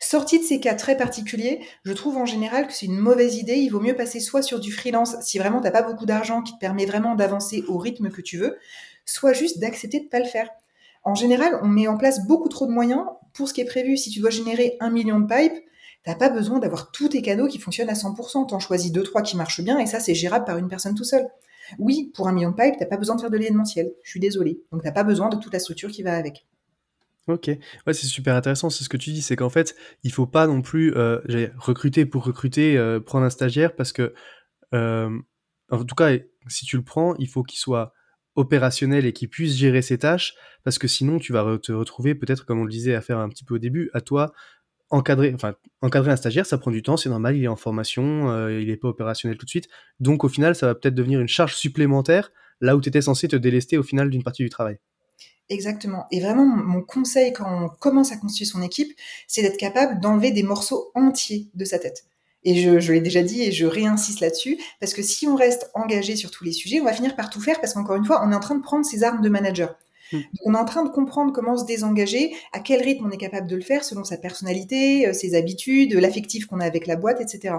Sorti 0.00 0.38
de 0.38 0.44
ces 0.44 0.60
cas 0.60 0.74
très 0.74 0.96
particuliers, 0.96 1.60
je 1.84 1.92
trouve 1.92 2.16
en 2.16 2.26
général 2.26 2.66
que 2.66 2.72
c'est 2.72 2.86
une 2.86 2.98
mauvaise 2.98 3.36
idée. 3.36 3.56
Il 3.56 3.70
vaut 3.70 3.80
mieux 3.80 3.96
passer 3.96 4.20
soit 4.20 4.42
sur 4.42 4.60
du 4.60 4.72
freelance 4.72 5.16
si 5.20 5.38
vraiment 5.38 5.60
t'as 5.60 5.70
pas 5.70 5.82
beaucoup 5.82 6.06
d'argent 6.06 6.42
qui 6.42 6.52
te 6.54 6.58
permet 6.58 6.86
vraiment 6.86 7.14
d'avancer 7.14 7.64
au 7.68 7.78
rythme 7.78 8.10
que 8.10 8.20
tu 8.20 8.38
veux, 8.38 8.56
soit 9.04 9.32
juste 9.32 9.58
d'accepter 9.58 10.00
de 10.00 10.08
pas 10.08 10.18
le 10.18 10.26
faire. 10.26 10.48
En 11.04 11.14
général, 11.14 11.60
on 11.62 11.68
met 11.68 11.86
en 11.86 11.96
place 11.96 12.26
beaucoup 12.26 12.48
trop 12.48 12.66
de 12.66 12.72
moyens 12.72 13.04
pour 13.32 13.48
ce 13.48 13.54
qui 13.54 13.60
est 13.60 13.66
prévu. 13.66 13.96
Si 13.96 14.10
tu 14.10 14.20
dois 14.20 14.30
générer 14.30 14.76
un 14.80 14.90
million 14.90 15.20
de 15.20 15.26
pipes, 15.26 15.64
t'as 16.02 16.16
pas 16.16 16.30
besoin 16.30 16.58
d'avoir 16.58 16.90
tous 16.90 17.10
tes 17.10 17.22
canaux 17.22 17.46
qui 17.46 17.58
fonctionnent 17.58 17.90
à 17.90 17.94
100%. 17.94 18.48
T'en 18.48 18.58
choisis 18.58 18.90
deux, 18.90 19.04
trois 19.04 19.22
qui 19.22 19.36
marchent 19.36 19.60
bien 19.60 19.78
et 19.78 19.86
ça, 19.86 20.00
c'est 20.00 20.14
gérable 20.14 20.44
par 20.44 20.58
une 20.58 20.68
personne 20.68 20.94
tout 20.94 21.04
seul. 21.04 21.28
Oui, 21.78 22.12
pour 22.14 22.28
un 22.28 22.32
million 22.32 22.50
de 22.50 22.56
pipes, 22.56 22.76
t'as 22.78 22.86
pas 22.86 22.96
besoin 22.96 23.16
de 23.16 23.20
faire 23.20 23.30
de 23.30 23.36
l'événementiel. 23.36 23.92
Je 24.02 24.10
suis 24.10 24.20
désolée. 24.20 24.60
Donc 24.72 24.82
t'as 24.82 24.92
pas 24.92 25.04
besoin 25.04 25.28
de 25.28 25.36
toute 25.36 25.52
la 25.52 25.58
structure 25.58 25.90
qui 25.90 26.02
va 26.02 26.16
avec. 26.16 26.46
Ok, 27.28 27.48
ouais, 27.48 27.92
c'est 27.92 28.06
super 28.06 28.36
intéressant. 28.36 28.70
C'est 28.70 28.84
ce 28.84 28.88
que 28.88 28.96
tu 28.96 29.10
dis, 29.10 29.20
c'est 29.20 29.34
qu'en 29.34 29.50
fait, 29.50 29.74
il 30.04 30.12
faut 30.12 30.26
pas 30.26 30.46
non 30.46 30.62
plus 30.62 30.94
euh, 30.96 31.18
recruter 31.58 32.06
pour 32.06 32.24
recruter, 32.24 32.78
euh, 32.78 33.00
prendre 33.00 33.26
un 33.26 33.30
stagiaire 33.30 33.74
parce 33.74 33.92
que, 33.92 34.14
euh, 34.74 35.10
en 35.70 35.84
tout 35.84 35.96
cas, 35.96 36.16
si 36.46 36.66
tu 36.66 36.76
le 36.76 36.84
prends, 36.84 37.16
il 37.16 37.28
faut 37.28 37.42
qu'il 37.42 37.58
soit 37.58 37.92
opérationnel 38.36 39.06
et 39.06 39.12
qu'il 39.12 39.28
puisse 39.28 39.56
gérer 39.56 39.82
ses 39.82 39.98
tâches 39.98 40.34
parce 40.62 40.78
que 40.78 40.86
sinon, 40.86 41.18
tu 41.18 41.32
vas 41.32 41.58
te 41.58 41.72
retrouver 41.72 42.14
peut-être, 42.14 42.46
comme 42.46 42.60
on 42.60 42.64
le 42.64 42.70
disait, 42.70 42.94
à 42.94 43.00
faire 43.00 43.18
un 43.18 43.28
petit 43.28 43.44
peu 43.44 43.54
au 43.56 43.58
début, 43.58 43.90
à 43.92 44.00
toi 44.00 44.32
encadrer, 44.90 45.32
enfin 45.34 45.54
encadrer 45.82 46.12
un 46.12 46.16
stagiaire, 46.16 46.46
ça 46.46 46.58
prend 46.58 46.70
du 46.70 46.82
temps, 46.82 46.96
c'est 46.96 47.08
normal, 47.08 47.36
il 47.36 47.42
est 47.42 47.48
en 47.48 47.56
formation, 47.56 48.48
il 48.48 48.68
n'est 48.68 48.76
pas 48.76 48.88
opérationnel 48.88 49.36
tout 49.36 49.46
de 49.46 49.50
suite. 49.50 49.68
Donc 49.98 50.22
au 50.22 50.28
final, 50.28 50.54
ça 50.54 50.66
va 50.66 50.76
peut-être 50.76 50.94
devenir 50.94 51.20
une 51.20 51.28
charge 51.28 51.56
supplémentaire 51.56 52.30
là 52.60 52.76
où 52.76 52.80
tu 52.80 52.88
étais 52.88 53.02
censé 53.02 53.26
te 53.26 53.36
délester 53.36 53.78
au 53.78 53.82
final 53.82 54.10
d'une 54.10 54.22
partie 54.22 54.44
du 54.44 54.50
travail. 54.50 54.78
Exactement. 55.48 56.06
Et 56.10 56.20
vraiment, 56.20 56.44
mon 56.44 56.82
conseil 56.82 57.32
quand 57.32 57.64
on 57.64 57.68
commence 57.68 58.10
à 58.12 58.16
constituer 58.16 58.46
son 58.46 58.62
équipe, 58.62 58.92
c'est 59.28 59.42
d'être 59.42 59.56
capable 59.58 60.00
d'enlever 60.00 60.32
des 60.32 60.42
morceaux 60.42 60.90
entiers 60.94 61.48
de 61.54 61.64
sa 61.64 61.78
tête. 61.78 62.04
Et 62.42 62.56
je, 62.62 62.80
je 62.80 62.92
l'ai 62.92 63.00
déjà 63.00 63.22
dit 63.22 63.42
et 63.42 63.52
je 63.52 63.66
réinsiste 63.66 64.20
là-dessus, 64.20 64.58
parce 64.80 64.94
que 64.94 65.02
si 65.02 65.26
on 65.26 65.36
reste 65.36 65.70
engagé 65.74 66.16
sur 66.16 66.30
tous 66.30 66.44
les 66.44 66.52
sujets, 66.52 66.80
on 66.80 66.84
va 66.84 66.92
finir 66.92 67.16
par 67.16 67.30
tout 67.30 67.40
faire, 67.40 67.60
parce 67.60 67.74
qu'encore 67.74 67.96
une 67.96 68.04
fois, 68.04 68.22
on 68.24 68.32
est 68.32 68.34
en 68.36 68.40
train 68.40 68.54
de 68.56 68.62
prendre 68.62 68.84
ses 68.84 69.02
armes 69.04 69.22
de 69.22 69.28
manager. 69.28 69.76
Mm. 70.12 70.18
on 70.44 70.54
est 70.54 70.58
en 70.58 70.64
train 70.64 70.84
de 70.84 70.90
comprendre 70.90 71.32
comment 71.32 71.56
se 71.56 71.64
désengager, 71.64 72.34
à 72.52 72.60
quel 72.60 72.82
rythme 72.82 73.06
on 73.06 73.10
est 73.10 73.16
capable 73.16 73.46
de 73.46 73.56
le 73.56 73.62
faire 73.62 73.84
selon 73.84 74.04
sa 74.04 74.16
personnalité, 74.16 75.08
euh, 75.08 75.12
ses 75.12 75.34
habitudes, 75.34 75.94
l'affectif 75.94 76.46
qu'on 76.46 76.60
a 76.60 76.64
avec 76.64 76.86
la 76.86 76.96
boîte, 76.96 77.20
etc. 77.20 77.56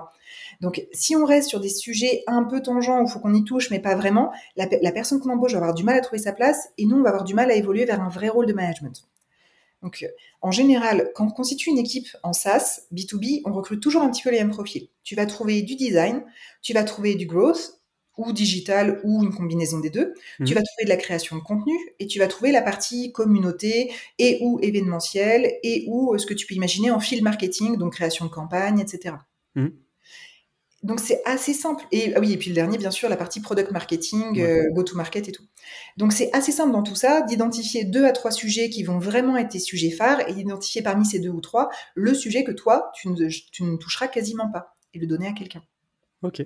Donc, 0.62 0.86
si 0.92 1.16
on 1.16 1.26
reste 1.26 1.50
sur 1.50 1.60
des 1.60 1.70
sujets 1.70 2.24
un 2.28 2.44
peu 2.44 2.62
tangents 2.62 3.02
où 3.02 3.08
il 3.08 3.12
faut 3.12 3.20
qu'on 3.20 3.34
y 3.34 3.44
touche, 3.44 3.70
mais 3.70 3.80
pas 3.80 3.96
vraiment, 3.96 4.32
la, 4.56 4.68
personne 4.92 5.20
qu'on 5.20 5.30
embauche 5.30 5.52
va 5.52 5.60
avoir 5.60 5.74
du 5.74 5.84
mal 5.84 5.98
à 5.98 6.02
trouver 6.02 6.22
sa 6.22 6.32
place 6.32 6.70
et 6.78 6.86
nous, 6.86 6.98
on 6.98 7.04
va 7.04 7.10
avoir 7.10 7.24
du 7.24 7.34
mal 7.34 7.52
à 7.52 7.56
évoluer 7.56 7.86
vers 7.86 8.02
un 8.02 8.10
vrai 8.10 8.30
rôle 8.30 8.46
de 8.46 8.54
management. 8.54 9.08
Donc, 9.84 10.00
euh, 10.04 10.08
en 10.42 10.52
général, 10.52 11.12
quand 11.16 11.26
on 11.26 11.32
constitue 11.32 11.70
une 11.70 11.78
équipe 11.78 12.08
en 12.24 12.34
SaaS, 12.34 12.82
B2B, 12.92 13.42
on 13.46 13.54
recrute 13.54 13.82
toujours 13.82 14.02
un 14.02 14.10
petit 14.10 14.24
peu 14.24 14.32
les 14.32 14.40
mêmes 14.40 14.52
profils. 14.52 14.88
Tu 15.04 15.16
vas 15.16 15.26
trouver 15.26 15.62
du 15.62 15.76
design, 15.76 16.24
tu 16.62 16.74
vas 16.74 16.84
trouver 16.84 17.16
du 17.16 17.28
growth, 17.28 17.80
ou 18.18 18.32
digital 18.34 19.00
ou 19.04 19.24
une 19.24 19.34
combinaison 19.34 19.80
des 19.80 19.90
deux. 19.90 20.14
Tu 20.38 20.44
mhm. 20.44 20.54
vas 20.54 20.64
trouver 20.64 20.84
de 20.84 20.90
la 20.90 20.98
création 20.98 21.36
de 21.36 21.42
contenu 21.42 21.74
et 22.00 22.08
tu 22.08 22.20
vas 22.20 22.28
trouver 22.28 22.52
la 22.52 22.62
partie 22.62 23.12
communauté 23.12 23.92
et 24.20 24.40
ou 24.42 24.60
événementiel 24.62 25.54
et 25.64 25.86
ou 25.88 26.14
euh, 26.14 26.18
ce 26.18 26.26
que 26.26 26.34
tu 26.34 26.46
peux 26.48 26.56
imaginer 26.56 26.92
en 26.92 27.00
field 27.00 27.24
marketing, 27.24 27.78
donc 27.78 27.94
création 27.94 28.26
de 28.26 28.32
campagne, 28.32 28.80
etc. 28.80 29.16
Mhm. 29.56 29.72
Donc 30.84 31.00
c'est 31.00 31.22
assez 31.26 31.54
simple. 31.54 31.86
Et 31.92 32.14
ah 32.16 32.20
oui, 32.20 32.34
et 32.34 32.38
puis 32.38 32.50
le 32.50 32.56
dernier, 32.56 32.78
bien 32.78 32.92
sûr, 32.92 33.10
la 33.10 33.18
partie 33.18 33.42
product 33.42 33.72
marketing, 33.72 34.40
Ouais. 34.40 34.68
go-to-market 34.72 35.28
et 35.28 35.32
tout. 35.32 35.44
Donc 35.98 36.14
c'est 36.14 36.30
assez 36.34 36.52
simple 36.52 36.72
dans 36.72 36.84
tout 36.84 36.96
ça 36.96 37.22
d'identifier 37.22 37.84
deux 37.84 38.06
à 38.06 38.12
trois 38.12 38.32
sujets 38.32 38.70
qui 38.70 38.84
vont 38.84 39.00
vraiment 39.00 39.38
être 39.38 39.50
tes 39.50 39.60
sujets 39.60 39.90
phares 39.90 40.28
et 40.30 40.34
d'identifier 40.34 40.82
parmi 40.84 41.06
ces 41.06 41.20
deux 41.20 41.30
ou 41.30 41.42
trois 41.42 41.70
le 41.96 42.14
sujet 42.14 42.44
que 42.44 42.52
toi, 42.52 42.92
tu 42.96 43.10
ne, 43.10 43.28
tu 43.52 43.64
ne 43.64 43.76
toucheras 43.76 44.08
quasiment 44.08 44.52
pas 44.52 44.78
et 44.94 45.00
le 45.00 45.08
donner 45.08 45.28
à 45.28 45.34
quelqu'un. 45.34 45.64
OK, 46.24 46.42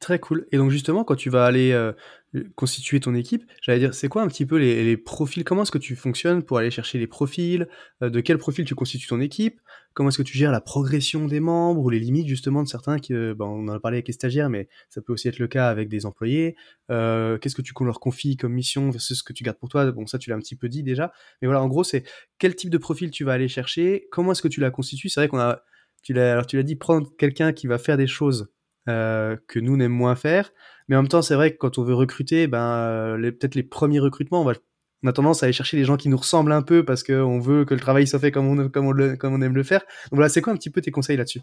très 0.00 0.18
cool 0.18 0.48
et 0.50 0.56
donc 0.56 0.72
justement 0.72 1.04
quand 1.04 1.14
tu 1.14 1.30
vas 1.30 1.44
aller, 1.44 1.70
heu, 1.70 1.94
constituer 2.56 2.98
ton 2.98 3.14
équipe, 3.14 3.44
j'allais 3.62 3.78
dire, 3.78 3.94
c'est 3.94 4.08
quoi 4.08 4.22
un 4.22 4.26
petit 4.26 4.46
peu 4.46 4.56
les 4.56 4.82
les 4.82 4.96
profils? 4.96 5.44
Comment 5.44 5.62
est-ce 5.62 5.70
que 5.70 5.78
tu 5.78 5.94
fonctionnes 5.94 6.42
pour 6.42 6.58
aller 6.58 6.72
chercher 6.72 6.98
les 6.98 7.06
profils? 7.06 7.68
Heu, 8.02 8.10
de 8.10 8.20
quel 8.20 8.36
profil 8.38 8.64
tu 8.64 8.74
constitues 8.74 9.06
ton 9.06 9.20
équipe? 9.20 9.60
Comment 9.94 10.08
est-ce 10.08 10.18
que 10.18 10.24
tu 10.24 10.36
gères 10.36 10.50
la 10.50 10.60
progression 10.60 11.26
des 11.26 11.38
membres 11.38 11.80
ou 11.82 11.88
les 11.88 12.00
limites 12.00 12.26
justement 12.26 12.64
de 12.64 12.68
certains 12.68 12.98
qui, 12.98 13.12
heu, 13.14 13.32
ben, 13.34 13.44
on 13.44 13.68
en 13.68 13.74
a 13.74 13.78
parlé 13.78 13.98
avec 13.98 14.08
les 14.08 14.12
stagiaires, 14.12 14.50
mais 14.50 14.68
ça 14.90 15.00
peut 15.02 15.12
aussi 15.12 15.28
être 15.28 15.38
le 15.38 15.46
cas 15.46 15.68
avec 15.68 15.88
des 15.88 16.04
employés. 16.04 16.56
Heu, 16.90 17.38
qu'est-ce 17.40 17.54
que 17.54 17.62
tu 17.62 17.72
leur 17.84 18.00
confies 18.00 18.36
comme 18.36 18.52
mission 18.54 18.90
versus 18.90 19.18
ce 19.20 19.22
que 19.22 19.32
tu 19.32 19.44
gardes 19.44 19.58
pour 19.58 19.68
toi? 19.68 19.88
Bon 19.92 20.04
ça 20.06 20.18
tu 20.18 20.30
l'as 20.30 20.36
un 20.36 20.40
petit 20.40 20.56
peu 20.56 20.68
dit 20.68 20.82
déjà, 20.82 21.12
mais 21.40 21.46
voilà 21.46 21.62
en 21.62 21.68
gros 21.68 21.84
c'est 21.84 22.02
quel 22.38 22.56
type 22.56 22.70
de 22.70 22.78
profil 22.78 23.12
tu 23.12 23.22
vas 23.22 23.34
aller 23.34 23.46
chercher? 23.48 24.08
Comment 24.10 24.32
est-ce 24.32 24.42
que 24.42 24.48
tu 24.48 24.60
la 24.60 24.72
constitues? 24.72 25.08
C'est 25.10 25.20
vrai 25.20 25.28
qu'on 25.28 25.38
a 25.38 25.62
tu 26.02 26.12
l'as 26.12 26.32
alors 26.32 26.46
tu 26.48 26.56
l'as 26.56 26.64
dit, 26.64 26.74
prendre 26.74 27.08
quelqu'un 27.16 27.52
qui 27.52 27.68
va 27.68 27.78
faire 27.78 27.96
des 27.96 28.08
choses 28.08 28.48
euh, 28.88 29.36
que 29.48 29.58
nous 29.58 29.76
on 29.76 29.80
aime 29.80 29.92
moins 29.92 30.16
faire. 30.16 30.52
Mais 30.88 30.96
en 30.96 31.02
même 31.02 31.08
temps, 31.08 31.22
c'est 31.22 31.34
vrai 31.34 31.52
que 31.52 31.58
quand 31.58 31.78
on 31.78 31.84
veut 31.84 31.94
recruter, 31.94 32.46
ben, 32.46 33.16
les, 33.16 33.32
peut-être 33.32 33.54
les 33.54 33.62
premiers 33.62 34.00
recrutements, 34.00 34.42
on, 34.42 34.44
va, 34.44 34.54
on 35.02 35.08
a 35.08 35.12
tendance 35.12 35.42
à 35.42 35.46
aller 35.46 35.52
chercher 35.52 35.76
les 35.76 35.84
gens 35.84 35.96
qui 35.96 36.08
nous 36.08 36.16
ressemblent 36.16 36.52
un 36.52 36.62
peu 36.62 36.84
parce 36.84 37.02
qu'on 37.02 37.38
veut 37.38 37.64
que 37.64 37.74
le 37.74 37.80
travail 37.80 38.06
soit 38.06 38.18
fait 38.18 38.32
comme 38.32 38.46
on, 38.46 38.68
comme 38.68 38.86
on, 38.86 38.92
le, 38.92 39.16
comme 39.16 39.34
on 39.34 39.40
aime 39.40 39.54
le 39.54 39.62
faire. 39.62 39.80
Donc 39.80 40.14
voilà, 40.14 40.28
c'est 40.28 40.42
quoi 40.42 40.52
un 40.52 40.56
petit 40.56 40.70
peu 40.70 40.80
tes 40.80 40.90
conseils 40.90 41.16
là-dessus? 41.16 41.40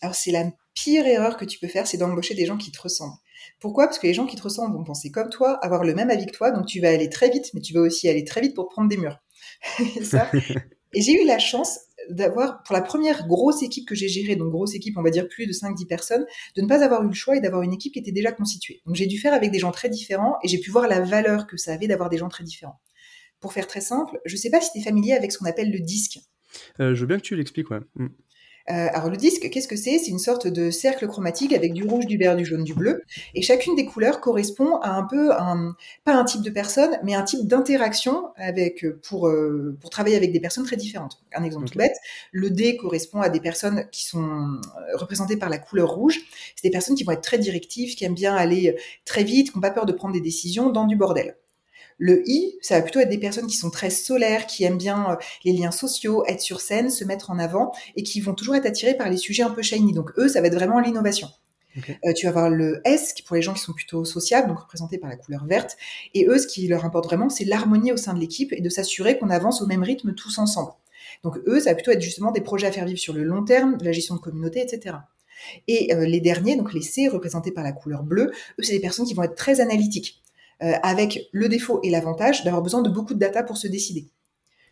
Alors, 0.00 0.14
c'est 0.14 0.30
la 0.30 0.44
pire 0.74 1.06
erreur 1.06 1.36
que 1.36 1.44
tu 1.44 1.58
peux 1.58 1.66
faire, 1.66 1.86
c'est 1.86 1.98
d'embaucher 1.98 2.34
des 2.34 2.46
gens 2.46 2.56
qui 2.56 2.70
te 2.70 2.80
ressemblent. 2.80 3.16
Pourquoi? 3.60 3.86
Parce 3.86 3.98
que 3.98 4.06
les 4.06 4.14
gens 4.14 4.26
qui 4.26 4.36
te 4.36 4.42
ressemblent 4.42 4.76
vont 4.76 4.84
penser 4.84 5.10
comme 5.10 5.28
toi, 5.28 5.58
avoir 5.64 5.84
le 5.84 5.94
même 5.94 6.10
avis 6.10 6.26
que 6.26 6.32
toi, 6.32 6.50
donc 6.50 6.66
tu 6.66 6.80
vas 6.80 6.90
aller 6.90 7.08
très 7.08 7.30
vite, 7.30 7.50
mais 7.54 7.60
tu 7.60 7.72
vas 7.74 7.80
aussi 7.80 8.08
aller 8.08 8.24
très 8.24 8.40
vite 8.40 8.54
pour 8.54 8.68
prendre 8.68 8.88
des 8.88 8.96
murs. 8.96 9.18
et 9.78 11.02
j'ai 11.02 11.22
eu 11.22 11.26
la 11.26 11.38
chance 11.38 11.80
d'avoir, 12.10 12.62
pour 12.62 12.74
la 12.74 12.82
première 12.82 13.26
grosse 13.26 13.62
équipe 13.62 13.88
que 13.88 13.94
j'ai 13.94 14.08
gérée, 14.08 14.36
donc 14.36 14.50
grosse 14.50 14.74
équipe, 14.74 14.96
on 14.96 15.02
va 15.02 15.10
dire 15.10 15.28
plus 15.28 15.46
de 15.46 15.52
5-10 15.52 15.86
personnes, 15.86 16.26
de 16.56 16.62
ne 16.62 16.66
pas 16.66 16.82
avoir 16.84 17.02
eu 17.04 17.08
le 17.08 17.14
choix 17.14 17.36
et 17.36 17.40
d'avoir 17.40 17.62
une 17.62 17.72
équipe 17.72 17.92
qui 17.92 17.98
était 17.98 18.12
déjà 18.12 18.32
constituée. 18.32 18.82
Donc 18.86 18.96
j'ai 18.96 19.06
dû 19.06 19.18
faire 19.18 19.34
avec 19.34 19.50
des 19.50 19.58
gens 19.58 19.70
très 19.70 19.88
différents 19.88 20.36
et 20.42 20.48
j'ai 20.48 20.58
pu 20.58 20.70
voir 20.70 20.88
la 20.88 21.00
valeur 21.00 21.46
que 21.46 21.56
ça 21.56 21.72
avait 21.72 21.86
d'avoir 21.86 22.08
des 22.08 22.18
gens 22.18 22.28
très 22.28 22.44
différents. 22.44 22.80
Pour 23.40 23.52
faire 23.52 23.66
très 23.66 23.80
simple, 23.80 24.18
je 24.24 24.34
ne 24.34 24.38
sais 24.38 24.50
pas 24.50 24.60
si 24.60 24.72
tu 24.72 24.78
es 24.78 24.82
familier 24.82 25.12
avec 25.12 25.32
ce 25.32 25.38
qu'on 25.38 25.46
appelle 25.46 25.70
le 25.70 25.80
disque. 25.80 26.18
Euh, 26.80 26.94
je 26.94 27.00
veux 27.00 27.06
bien 27.06 27.18
que 27.18 27.22
tu 27.22 27.36
l'expliques, 27.36 27.70
ouais. 27.70 27.80
Mm. 27.94 28.08
Euh, 28.70 28.88
alors 28.92 29.08
le 29.08 29.16
disque, 29.16 29.48
qu'est-ce 29.50 29.68
que 29.68 29.76
c'est? 29.76 29.98
C'est 29.98 30.10
une 30.10 30.18
sorte 30.18 30.46
de 30.46 30.70
cercle 30.70 31.06
chromatique 31.06 31.52
avec 31.52 31.72
du 31.72 31.84
rouge, 31.84 32.06
du 32.06 32.18
vert, 32.18 32.36
du 32.36 32.44
jaune, 32.44 32.64
du 32.64 32.74
bleu, 32.74 33.02
et 33.34 33.42
chacune 33.42 33.74
des 33.76 33.86
couleurs 33.86 34.20
correspond 34.20 34.76
à 34.76 34.90
un 34.90 35.04
peu 35.04 35.32
un, 35.32 35.74
pas 36.04 36.14
un 36.14 36.24
type 36.24 36.42
de 36.42 36.50
personne, 36.50 36.98
mais 37.02 37.14
un 37.14 37.22
type 37.22 37.46
d'interaction 37.46 38.28
avec 38.36 38.84
pour 39.02 39.28
euh, 39.28 39.76
pour 39.80 39.90
travailler 39.90 40.16
avec 40.16 40.32
des 40.32 40.40
personnes 40.40 40.64
très 40.64 40.76
différentes. 40.76 41.22
Un 41.34 41.44
exemple 41.44 41.68
tout 41.68 41.78
bête, 41.78 41.96
le 42.32 42.50
D 42.50 42.76
correspond 42.76 43.20
à 43.20 43.28
des 43.30 43.40
personnes 43.40 43.86
qui 43.90 44.04
sont 44.04 44.20
euh, 44.22 44.96
représentées 44.96 45.36
par 45.36 45.48
la 45.48 45.58
couleur 45.58 45.90
rouge. 45.90 46.18
C'est 46.56 46.68
des 46.68 46.72
personnes 46.72 46.96
qui 46.96 47.04
vont 47.04 47.12
être 47.12 47.22
très 47.22 47.38
directives, 47.38 47.94
qui 47.94 48.04
aiment 48.04 48.14
bien 48.14 48.34
aller 48.36 48.76
très 49.04 49.24
vite, 49.24 49.50
qui 49.50 49.56
n'ont 49.56 49.62
pas 49.62 49.70
peur 49.70 49.86
de 49.86 49.92
prendre 49.92 50.14
des 50.14 50.20
décisions 50.20 50.70
dans 50.70 50.86
du 50.86 50.96
bordel. 50.96 51.36
Le 51.98 52.22
I, 52.28 52.56
ça 52.62 52.76
va 52.76 52.82
plutôt 52.82 53.00
être 53.00 53.08
des 53.08 53.18
personnes 53.18 53.46
qui 53.46 53.56
sont 53.56 53.70
très 53.70 53.90
solaires, 53.90 54.46
qui 54.46 54.64
aiment 54.64 54.78
bien 54.78 55.10
euh, 55.10 55.16
les 55.44 55.52
liens 55.52 55.72
sociaux, 55.72 56.24
être 56.26 56.40
sur 56.40 56.60
scène, 56.60 56.90
se 56.90 57.04
mettre 57.04 57.30
en 57.30 57.38
avant 57.38 57.72
et 57.96 58.02
qui 58.02 58.20
vont 58.20 58.34
toujours 58.34 58.54
être 58.54 58.66
attirés 58.66 58.94
par 58.94 59.10
les 59.10 59.16
sujets 59.16 59.42
un 59.42 59.50
peu 59.50 59.62
shiny. 59.62 59.92
Donc 59.92 60.12
eux, 60.16 60.28
ça 60.28 60.40
va 60.40 60.46
être 60.46 60.54
vraiment 60.54 60.80
l'innovation. 60.80 61.28
Euh, 62.04 62.12
tu 62.12 62.26
vas 62.26 62.30
avoir 62.30 62.50
le 62.50 62.80
S, 62.84 63.12
qui 63.12 63.22
pour 63.22 63.36
les 63.36 63.42
gens 63.42 63.54
qui 63.54 63.60
sont 63.60 63.72
plutôt 63.72 64.04
sociables, 64.04 64.48
donc 64.48 64.58
représentés 64.58 64.98
par 64.98 65.10
la 65.10 65.16
couleur 65.16 65.44
verte. 65.46 65.76
Et 66.14 66.26
eux, 66.26 66.38
ce 66.38 66.46
qui 66.46 66.66
leur 66.66 66.84
importe 66.84 67.06
vraiment, 67.06 67.28
c'est 67.28 67.44
l'harmonie 67.44 67.92
au 67.92 67.96
sein 67.96 68.14
de 68.14 68.20
l'équipe 68.20 68.52
et 68.52 68.60
de 68.60 68.68
s'assurer 68.68 69.18
qu'on 69.18 69.30
avance 69.30 69.62
au 69.62 69.66
même 69.66 69.82
rythme 69.82 70.14
tous 70.14 70.38
ensemble. 70.38 70.72
Donc 71.22 71.38
eux, 71.46 71.60
ça 71.60 71.70
va 71.70 71.74
plutôt 71.74 71.90
être 71.90 72.02
justement 72.02 72.32
des 72.32 72.40
projets 72.40 72.66
à 72.66 72.72
faire 72.72 72.84
vivre 72.84 72.98
sur 72.98 73.12
le 73.12 73.24
long 73.24 73.44
terme, 73.44 73.76
de 73.76 73.84
la 73.84 73.92
gestion 73.92 74.14
de 74.14 74.20
communauté, 74.20 74.60
etc. 74.60 74.96
Et 75.66 75.94
euh, 75.94 76.04
les 76.04 76.20
derniers, 76.20 76.56
donc 76.56 76.72
les 76.72 76.82
C, 76.82 77.08
représentés 77.08 77.52
par 77.52 77.64
la 77.64 77.72
couleur 77.72 78.02
bleue, 78.02 78.32
eux, 78.58 78.62
c'est 78.62 78.72
des 78.72 78.80
personnes 78.80 79.06
qui 79.06 79.14
vont 79.14 79.22
être 79.22 79.36
très 79.36 79.60
analytiques, 79.60 80.22
euh, 80.62 80.72
avec 80.82 81.28
le 81.32 81.48
défaut 81.48 81.80
et 81.82 81.90
l'avantage 81.90 82.44
d'avoir 82.44 82.62
besoin 82.62 82.82
de 82.82 82.88
beaucoup 82.88 83.14
de 83.14 83.18
data 83.18 83.42
pour 83.42 83.56
se 83.56 83.68
décider. 83.68 84.08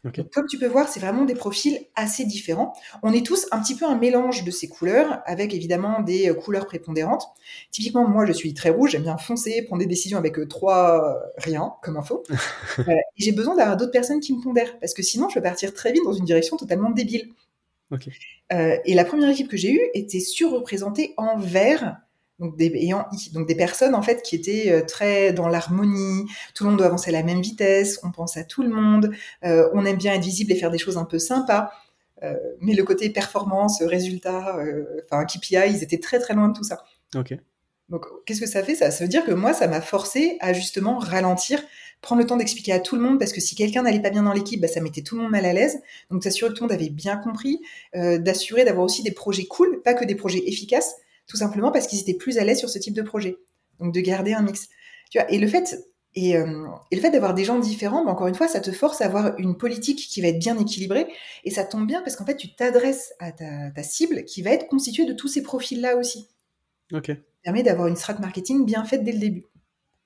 Donc, 0.05 0.21
comme 0.33 0.47
tu 0.47 0.57
peux 0.57 0.69
voir, 0.69 0.89
c'est 0.89 1.01
vraiment 1.01 1.25
des 1.25 1.35
profils 1.35 1.81
assez 1.97 2.25
différents. 2.25 2.73
On 3.03 3.13
est 3.13 3.27
tous 3.27 3.47
un 3.51 3.61
petit 3.61 3.75
peu 3.75 3.87
un 3.87 3.97
mélange 3.97 4.45
de 4.45 4.51
ces 4.53 4.69
couleurs, 4.69 5.21
avec 5.27 5.53
évidemment 5.53 6.01
des 6.01 6.31
euh, 6.31 6.35
couleurs 6.35 6.67
prépondérantes. 6.67 7.27
Typiquement, 7.73 8.07
moi, 8.07 8.25
je 8.25 8.33
suis 8.33 8.55
très 8.55 8.71
rouge, 8.71 8.93
j'aime 8.93 9.03
bien 9.03 9.17
foncer, 9.17 9.63
prendre 9.63 9.81
des 9.81 9.89
décisions 9.89 10.17
avec 10.17 10.39
euh, 10.39 10.47
trois 10.47 11.19
rien 11.39 11.73
comme 11.83 11.97
info. 11.97 12.23
Euh, 12.79 12.93
et 12.93 13.25
j'ai 13.25 13.33
besoin 13.33 13.57
d'avoir 13.57 13.77
d'autres 13.77 13.91
personnes 13.91 14.21
qui 14.21 14.37
me 14.37 14.43
pondèrent, 14.43 14.79
parce 14.79 14.93
que 14.93 15.03
sinon, 15.03 15.29
je 15.31 15.37
vais 15.37 15.43
partir 15.43 15.73
très 15.73 15.93
vite 15.93 16.05
dans 16.05 16.13
une 16.13 16.27
direction 16.27 16.57
totalement 16.57 16.91
débile. 16.91 17.33
Euh, 18.53 18.77
et 18.85 18.95
la 18.95 19.05
première 19.05 19.29
équipe 19.31 19.49
que 19.49 19.57
j'ai 19.57 19.73
eue 19.73 19.91
était 19.95 20.21
surreprésentée 20.21 21.15
en 21.17 21.39
vert. 21.39 21.97
Donc 22.39 22.57
des, 22.57 22.67
I, 22.67 22.93
donc 23.33 23.49
des 23.49 23.55
personnes 23.55 23.95
en 23.95 24.03
fait 24.03 24.23
qui 24.23 24.37
étaient 24.37 24.71
euh, 24.71 24.83
très 24.85 25.33
dans 25.33 25.49
l'harmonie, 25.49 26.27
tout 26.55 26.65
le 26.65 26.71
monde 26.71 26.79
doit 26.79 26.87
avancer 26.87 27.09
à 27.09 27.13
la 27.13 27.23
même 27.23 27.41
vitesse, 27.41 27.99
on 28.03 28.11
pense 28.11 28.37
à 28.37 28.45
tout 28.45 28.63
le 28.63 28.69
monde, 28.69 29.11
euh, 29.45 29.71
on 29.73 29.87
aime 29.87 29.97
bien 29.97 30.13
être 30.13 30.23
visible 30.23 30.53
et 30.53 30.57
faire 30.57 30.71
des 30.71 30.77
choses 30.77 30.99
un 30.99 31.07
peu 31.07 31.19
sympas, 31.19 31.71
euh, 32.23 32.35
mais 32.61 32.75
le 32.75 32.85
côté 32.85 33.11
performance, 33.11 33.83
résultat, 33.83 34.59
euh, 34.59 35.01
enfin 35.05 35.25
KPI, 35.25 35.57
ils 35.71 35.83
étaient 35.83 35.99
très 36.01 36.19
très 36.19 36.35
loin 36.35 36.49
de 36.49 36.55
tout 36.55 36.65
ça. 36.65 36.85
Ok. 37.15 37.35
Donc, 37.89 38.05
qu'est-ce 38.25 38.41
que 38.41 38.49
ça 38.49 38.65
fait? 38.65 38.75
Ça 38.75 38.91
Ça 38.91 39.05
veut 39.05 39.09
dire 39.09 39.25
que 39.25 39.31
moi, 39.31 39.55
ça 39.55 39.69
m'a 39.69 39.81
forcé 39.81 40.39
à 40.41 40.53
justement 40.53 40.99
ralentir, 40.99 41.63
prendre 42.01 42.21
le 42.21 42.27
temps 42.27 42.37
d'expliquer 42.37 42.73
à 42.73 42.81
tout 42.81 42.97
le 42.97 43.03
monde, 43.03 43.19
parce 43.19 43.33
que 43.33 43.41
si 43.41 43.55
quelqu'un 43.55 43.83
n'allait 43.83 44.03
pas 44.03 44.11
bien 44.11 44.25
dans 44.25 44.33
l'équipe, 44.33 44.61
bah, 44.61 44.67
ça 44.67 44.81
mettait 44.81 45.03
tout 45.03 45.15
le 45.15 45.23
monde 45.23 45.31
mal 45.31 45.45
à 45.45 45.53
l'aise. 45.53 45.81
Donc, 46.11 46.25
s'assurer 46.25 46.51
que 46.51 46.57
tout 46.57 46.65
le 46.65 46.69
monde 46.69 46.81
avait 46.81 46.91
bien 46.91 47.17
compris, 47.17 47.61
d'assurer 47.95 48.65
d'avoir 48.65 48.85
aussi 48.85 49.05
des 49.05 49.13
projets 49.13 49.47
cool, 49.47 49.83
pas 49.83 49.95
que 49.95 50.05
des 50.05 50.17
projets 50.17 50.43
efficaces, 50.49 50.97
tout 51.27 51.37
simplement 51.37 51.73
parce 51.73 51.87
qu'ils 51.87 52.01
étaient 52.01 52.15
plus 52.15 52.39
à 52.39 52.45
l'aise 52.45 52.59
sur 52.59 52.71
ce 52.71 52.79
type 52.79 52.95
de 52.95 53.03
projet. 53.03 53.37
Donc, 53.81 53.95
de 53.95 54.01
garder 54.01 54.33
un 54.33 54.43
mix. 54.43 54.69
Tu 55.11 55.19
vois, 55.19 55.31
et 55.31 55.39
le 55.39 55.47
fait, 55.49 55.77
et, 56.15 56.37
euh, 56.37 56.67
et 56.91 56.97
le 56.97 57.03
fait 57.03 57.11
d'avoir 57.11 57.35
des 57.35 57.45
gens 57.45 57.59
différents, 57.59 58.05
bah, 58.05 58.11
encore 58.11 58.27
une 58.27 58.35
fois, 58.35 58.49
ça 58.49 58.61
te 58.61 58.73
force 58.73 59.01
à 59.03 59.07
avoir 59.07 59.39
une 59.39 59.57
politique 59.57 59.99
qui 60.09 60.21
va 60.23 60.29
être 60.29 60.39
bien 60.39 60.59
équilibrée, 60.59 61.07
et 61.45 61.51
ça 61.51 61.65
tombe 61.65 61.87
bien 61.87 62.03
parce 62.03 62.17
qu'en 62.17 62.25
fait, 62.27 62.37
tu 62.37 62.55
t'adresses 62.55 63.13
à 63.19 63.33
ta, 63.33 63.71
ta 63.71 63.83
cible 63.83 64.25
qui 64.25 64.43
va 64.43 64.51
être 64.51 64.69
constituée 64.69 65.05
de 65.07 65.13
tous 65.13 65.29
ces 65.29 65.43
profils-là 65.43 65.97
aussi 65.97 66.29
Ok. 66.93 67.11
permet 67.43 67.63
d'avoir 67.63 67.89
une 67.89 67.97
strat 67.97 68.19
marketing 68.21 68.67
bien 68.67 68.85
faite 68.85 69.03
dès 69.03 69.13
le 69.13 69.19
début. 69.19 69.47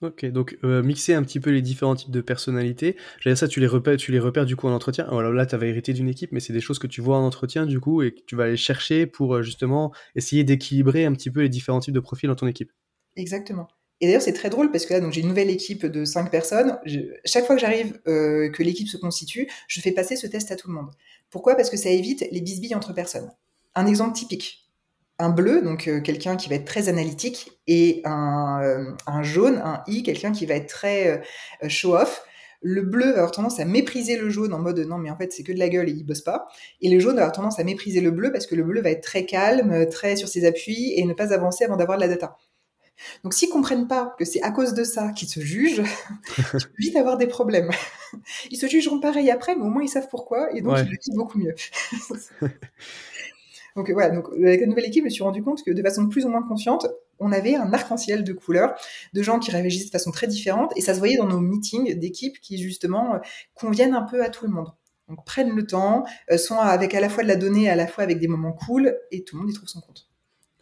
Ok, 0.02 0.24
donc 0.24 0.56
euh, 0.64 0.82
mixer 0.82 1.12
un 1.12 1.22
petit 1.22 1.40
peu 1.40 1.50
les 1.50 1.60
différents 1.60 1.94
types 1.94 2.10
de 2.10 2.22
personnalités. 2.22 2.96
J'allais 3.18 3.34
dire 3.34 3.38
ça, 3.38 3.48
tu 3.48 3.60
les 3.60 3.66
repères, 3.66 3.98
tu 3.98 4.12
les 4.12 4.18
repères 4.18 4.46
du 4.46 4.56
coup 4.56 4.66
en 4.66 4.72
entretien. 4.72 5.04
Alors 5.04 5.30
là, 5.30 5.44
tu 5.44 5.54
avais 5.54 5.68
hérité 5.68 5.92
d'une 5.92 6.08
équipe, 6.08 6.32
mais 6.32 6.40
c'est 6.40 6.54
des 6.54 6.62
choses 6.62 6.78
que 6.78 6.86
tu 6.86 7.02
vois 7.02 7.18
en 7.18 7.26
entretien 7.26 7.66
du 7.66 7.80
coup 7.80 8.00
et 8.00 8.12
que 8.12 8.20
tu 8.26 8.34
vas 8.34 8.44
aller 8.44 8.56
chercher 8.56 9.06
pour 9.06 9.34
euh, 9.36 9.42
justement 9.42 9.92
essayer 10.14 10.42
d'équilibrer 10.42 11.04
un 11.04 11.12
petit 11.12 11.30
peu 11.30 11.42
les 11.42 11.50
différents 11.50 11.80
types 11.80 11.92
de 11.92 12.00
profils 12.00 12.28
dans 12.28 12.34
ton 12.34 12.46
équipe. 12.46 12.72
Exactement. 13.16 13.68
Et 14.00 14.06
d'ailleurs, 14.06 14.22
c'est 14.22 14.32
très 14.32 14.48
drôle 14.48 14.70
parce 14.70 14.86
que 14.86 14.94
là, 14.94 15.00
donc 15.00 15.12
j'ai 15.12 15.20
une 15.20 15.28
nouvelle 15.28 15.50
équipe 15.50 15.84
de 15.84 16.06
cinq 16.06 16.30
personnes. 16.30 16.78
Chaque 17.26 17.44
fois 17.44 17.54
que 17.54 17.60
j'arrive, 17.60 18.00
euh, 18.08 18.50
que 18.50 18.62
l'équipe 18.62 18.88
se 18.88 18.96
constitue, 18.96 19.50
je 19.68 19.80
fais 19.82 19.92
passer 19.92 20.16
ce 20.16 20.26
test 20.26 20.50
à 20.50 20.56
tout 20.56 20.68
le 20.68 20.74
monde. 20.74 20.90
Pourquoi? 21.28 21.54
Parce 21.54 21.68
que 21.68 21.76
ça 21.76 21.90
évite 21.90 22.26
les 22.32 22.40
bisbilles 22.40 22.74
entre 22.74 22.94
personnes. 22.94 23.30
Un 23.74 23.86
exemple 23.86 24.14
typique. 24.14 24.59
Un 25.22 25.28
bleu, 25.28 25.60
donc 25.60 25.86
euh, 25.86 26.00
quelqu'un 26.00 26.36
qui 26.36 26.48
va 26.48 26.54
être 26.54 26.64
très 26.64 26.88
analytique, 26.88 27.52
et 27.66 28.00
un, 28.04 28.60
euh, 28.62 28.92
un 29.06 29.22
jaune, 29.22 29.60
un 29.62 29.82
I, 29.86 30.02
quelqu'un 30.02 30.32
qui 30.32 30.46
va 30.46 30.54
être 30.54 30.68
très 30.68 31.22
euh, 31.62 31.68
show-off. 31.68 32.22
Le 32.62 32.82
bleu 32.82 33.06
va 33.06 33.18
avoir 33.18 33.30
tendance 33.30 33.60
à 33.60 33.64
mépriser 33.64 34.16
le 34.16 34.28
jaune 34.30 34.52
en 34.52 34.58
mode 34.58 34.78
non 34.80 34.98
mais 34.98 35.10
en 35.10 35.16
fait 35.16 35.32
c'est 35.32 35.42
que 35.42 35.52
de 35.52 35.58
la 35.58 35.68
gueule 35.70 35.88
et 35.88 35.92
il 35.92 36.04
bosse 36.04 36.20
pas. 36.22 36.46
Et 36.82 36.90
le 36.90 37.00
jaune 37.00 37.16
va 37.16 37.22
avoir 37.22 37.32
tendance 37.34 37.58
à 37.58 37.64
mépriser 37.64 38.00
le 38.02 38.10
bleu 38.10 38.32
parce 38.32 38.46
que 38.46 38.54
le 38.54 38.62
bleu 38.62 38.82
va 38.82 38.90
être 38.90 39.02
très 39.02 39.24
calme, 39.24 39.88
très 39.90 40.16
sur 40.16 40.28
ses 40.28 40.44
appuis 40.46 40.92
et 40.96 41.04
ne 41.04 41.14
pas 41.14 41.32
avancer 41.32 41.64
avant 41.64 41.76
d'avoir 41.76 41.96
de 41.96 42.02
la 42.02 42.08
data. 42.08 42.36
Donc 43.24 43.32
s'ils 43.32 43.48
comprennent 43.48 43.88
pas 43.88 44.14
que 44.18 44.26
c'est 44.26 44.42
à 44.42 44.50
cause 44.50 44.74
de 44.74 44.84
ça 44.84 45.12
qu'ils 45.12 45.28
se 45.28 45.40
jugent, 45.40 45.82
tu 46.36 46.42
peux 46.68 46.74
vite 46.78 46.96
avoir 46.96 47.16
des 47.16 47.26
problèmes. 47.26 47.70
Ils 48.50 48.58
se 48.58 48.66
jugeront 48.66 49.00
pareil 49.00 49.30
après, 49.30 49.56
mais 49.56 49.62
au 49.62 49.70
moins 49.70 49.82
ils 49.82 49.88
savent 49.88 50.08
pourquoi 50.10 50.54
et 50.54 50.60
donc 50.60 50.74
Ouais. 50.74 50.82
ils 50.82 50.90
le 50.90 50.98
vivent 51.02 51.16
beaucoup 51.16 51.38
mieux. 51.38 51.54
donc 53.76 53.90
voilà, 53.90 54.10
donc 54.10 54.26
avec 54.32 54.60
la 54.60 54.66
nouvelle 54.66 54.86
équipe, 54.86 55.02
je 55.02 55.06
me 55.06 55.10
suis 55.10 55.22
rendu 55.22 55.42
compte 55.42 55.62
que 55.62 55.70
de 55.70 55.82
façon 55.82 56.08
plus 56.08 56.24
ou 56.24 56.28
moins 56.28 56.42
confiante, 56.42 56.86
on 57.18 57.32
avait 57.32 57.54
un 57.54 57.72
arc-en-ciel 57.72 58.24
de 58.24 58.32
couleurs, 58.32 58.74
de 59.12 59.22
gens 59.22 59.38
qui 59.38 59.50
réagissent 59.50 59.86
de 59.86 59.90
façon 59.90 60.10
très 60.10 60.26
différente, 60.26 60.72
et 60.76 60.80
ça 60.80 60.94
se 60.94 60.98
voyait 60.98 61.16
dans 61.16 61.26
nos 61.26 61.40
meetings 61.40 61.98
d'équipes 61.98 62.40
qui 62.40 62.58
justement 62.58 63.14
euh, 63.14 63.18
conviennent 63.54 63.94
un 63.94 64.02
peu 64.02 64.24
à 64.24 64.30
tout 64.30 64.46
le 64.46 64.52
monde. 64.52 64.72
Donc 65.08 65.24
prennent 65.24 65.54
le 65.54 65.66
temps, 65.66 66.04
euh, 66.30 66.38
sont 66.38 66.58
avec 66.58 66.94
à 66.94 67.00
la 67.00 67.08
fois 67.08 67.22
de 67.22 67.28
la 67.28 67.36
donnée, 67.36 67.68
à 67.68 67.76
la 67.76 67.86
fois 67.86 68.04
avec 68.04 68.18
des 68.18 68.28
moments 68.28 68.52
cool, 68.52 68.96
et 69.10 69.24
tout 69.24 69.36
le 69.36 69.42
monde 69.42 69.50
y 69.50 69.54
trouve 69.54 69.68
son 69.68 69.80
compte. 69.80 70.09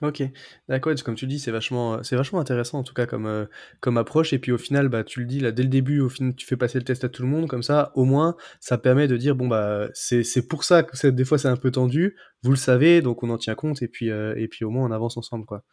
Ok, 0.00 0.22
d'accord, 0.68 0.92
comme 1.04 1.16
tu 1.16 1.26
dis, 1.26 1.40
c'est 1.40 1.50
vachement, 1.50 2.04
c'est 2.04 2.14
vachement 2.14 2.38
intéressant 2.38 2.78
en 2.78 2.82
tout 2.84 2.94
cas 2.94 3.06
comme, 3.06 3.26
euh, 3.26 3.46
comme 3.80 3.98
approche. 3.98 4.32
Et 4.32 4.38
puis 4.38 4.52
au 4.52 4.58
final, 4.58 4.88
bah, 4.88 5.02
tu 5.02 5.18
le 5.18 5.26
dis 5.26 5.40
là 5.40 5.50
dès 5.50 5.64
le 5.64 5.68
début, 5.68 5.98
au 5.98 6.08
final, 6.08 6.36
tu 6.36 6.46
fais 6.46 6.56
passer 6.56 6.78
le 6.78 6.84
test 6.84 7.02
à 7.02 7.08
tout 7.08 7.22
le 7.22 7.28
monde, 7.28 7.48
comme 7.48 7.64
ça, 7.64 7.90
au 7.96 8.04
moins, 8.04 8.36
ça 8.60 8.78
permet 8.78 9.08
de 9.08 9.16
dire 9.16 9.34
bon 9.34 9.48
bah 9.48 9.88
c'est 9.94 10.22
c'est 10.22 10.46
pour 10.46 10.62
ça 10.62 10.84
que 10.84 11.08
des 11.08 11.24
fois 11.24 11.36
c'est 11.38 11.48
un 11.48 11.56
peu 11.56 11.72
tendu, 11.72 12.14
vous 12.44 12.50
le 12.50 12.56
savez, 12.56 13.02
donc 13.02 13.24
on 13.24 13.30
en 13.30 13.38
tient 13.38 13.56
compte 13.56 13.82
et 13.82 13.88
puis 13.88 14.10
euh, 14.10 14.34
et 14.36 14.46
puis 14.46 14.64
au 14.64 14.70
moins 14.70 14.86
on 14.86 14.92
avance 14.92 15.16
ensemble 15.16 15.44
quoi. 15.46 15.64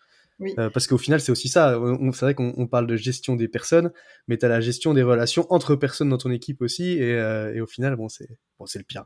Euh, 0.41 0.69
parce 0.69 0.87
qu'au 0.87 0.97
final, 0.97 1.21
c'est 1.21 1.31
aussi 1.31 1.47
ça. 1.47 1.79
C'est 2.13 2.25
vrai 2.25 2.35
qu'on 2.35 2.67
parle 2.67 2.87
de 2.87 2.95
gestion 2.95 3.35
des 3.35 3.47
personnes, 3.47 3.91
mais 4.27 4.37
tu 4.37 4.45
as 4.45 4.49
la 4.49 4.59
gestion 4.59 4.93
des 4.93 5.03
relations 5.03 5.45
entre 5.49 5.75
personnes 5.75 6.09
dans 6.09 6.17
ton 6.17 6.31
équipe 6.31 6.61
aussi. 6.61 6.93
Et, 6.93 7.13
euh, 7.13 7.53
et 7.53 7.61
au 7.61 7.67
final, 7.67 7.95
bon, 7.95 8.09
c'est 8.09 8.27
bon, 8.59 8.65
le 8.73 8.83
pire. 8.83 9.05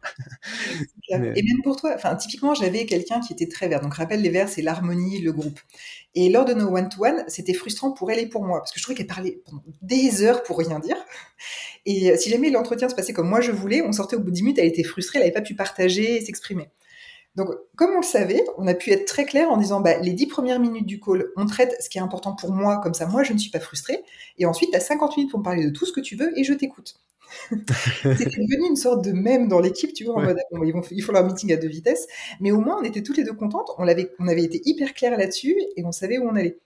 Et 1.11 1.43
même 1.43 1.61
pour 1.63 1.75
toi, 1.75 1.91
enfin, 1.95 2.15
typiquement, 2.15 2.53
j'avais 2.55 2.85
quelqu'un 2.85 3.19
qui 3.19 3.33
était 3.33 3.47
très 3.47 3.67
vert. 3.67 3.81
Donc, 3.81 3.93
rappelle, 3.93 4.21
les 4.21 4.29
verts, 4.29 4.49
c'est 4.49 4.61
l'harmonie, 4.61 5.19
le 5.19 5.31
groupe. 5.31 5.59
Et 6.15 6.29
lors 6.29 6.45
de 6.45 6.53
nos 6.53 6.75
one-to-one, 6.75 7.23
c'était 7.27 7.53
frustrant 7.53 7.91
pour 7.91 8.11
elle 8.11 8.19
et 8.19 8.27
pour 8.27 8.43
moi, 8.43 8.59
parce 8.59 8.71
que 8.71 8.79
je 8.79 8.83
trouvais 8.83 8.95
qu'elle 8.95 9.07
parlait 9.07 9.41
pendant 9.45 9.63
des 9.81 10.23
heures 10.23 10.43
pour 10.43 10.57
rien 10.57 10.79
dire. 10.79 10.97
Et 11.85 12.15
si 12.17 12.29
jamais 12.29 12.49
l'entretien 12.49 12.89
se 12.89 12.95
passait 12.95 13.13
comme 13.13 13.29
moi 13.29 13.41
je 13.41 13.51
voulais, 13.51 13.81
on 13.81 13.91
sortait 13.91 14.15
au 14.15 14.19
bout 14.19 14.29
de 14.29 14.35
10 14.35 14.43
minutes, 14.43 14.59
elle 14.59 14.67
était 14.67 14.83
frustrée, 14.83 15.19
elle 15.19 15.23
n'avait 15.23 15.33
pas 15.33 15.41
pu 15.41 15.55
partager 15.55 16.17
et 16.17 16.21
s'exprimer. 16.21 16.69
Donc, 17.35 17.49
comme 17.75 17.91
on 17.91 17.97
le 17.99 18.05
savait, 18.05 18.43
on 18.57 18.67
a 18.67 18.73
pu 18.73 18.91
être 18.91 19.05
très 19.05 19.25
clair 19.25 19.49
en 19.49 19.57
disant 19.57 19.81
bah, 19.81 19.97
les 19.99 20.13
10 20.13 20.27
premières 20.27 20.59
minutes 20.59 20.85
du 20.85 20.99
call, 20.99 21.27
on 21.37 21.45
traite 21.45 21.75
ce 21.79 21.89
qui 21.89 21.97
est 21.97 22.01
important 22.01 22.35
pour 22.35 22.51
moi, 22.51 22.79
comme 22.81 22.93
ça, 22.93 23.05
moi, 23.05 23.23
je 23.23 23.33
ne 23.33 23.37
suis 23.37 23.51
pas 23.51 23.59
frustrée. 23.59 24.03
Et 24.37 24.45
ensuite, 24.45 24.71
tu 24.71 24.77
as 24.77 24.81
50 24.81 25.17
minutes 25.17 25.31
pour 25.31 25.39
me 25.39 25.43
parler 25.43 25.63
de 25.63 25.69
tout 25.69 25.85
ce 25.85 25.93
que 25.93 26.01
tu 26.01 26.15
veux 26.15 26.37
et 26.37 26.43
je 26.43 26.53
t'écoute. 26.53 26.95
C'était 27.51 28.25
devenu 28.25 28.69
une 28.69 28.75
sorte 28.75 29.03
de 29.05 29.11
même 29.11 29.47
dans 29.47 29.59
l'équipe, 29.59 29.93
tu 29.93 30.03
vois, 30.03 30.15
en 30.15 30.21
mode, 30.21 30.37
ils, 30.63 30.73
vont, 30.73 30.81
ils 30.89 31.03
font 31.03 31.11
leur 31.11 31.23
meeting 31.23 31.53
à 31.53 31.57
deux 31.57 31.67
vitesses, 31.67 32.07
mais 32.39 32.51
au 32.51 32.59
moins, 32.59 32.79
on 32.81 32.83
était 32.83 33.03
toutes 33.03 33.17
les 33.17 33.23
deux 33.23 33.33
contentes, 33.33 33.69
on, 33.77 33.87
avait, 33.87 34.11
on 34.19 34.27
avait 34.27 34.43
été 34.43 34.61
hyper 34.65 34.93
clair 34.93 35.15
là-dessus 35.17 35.55
et 35.75 35.85
on 35.85 35.91
savait 35.91 36.17
où 36.17 36.27
on 36.27 36.35
allait. 36.35 36.57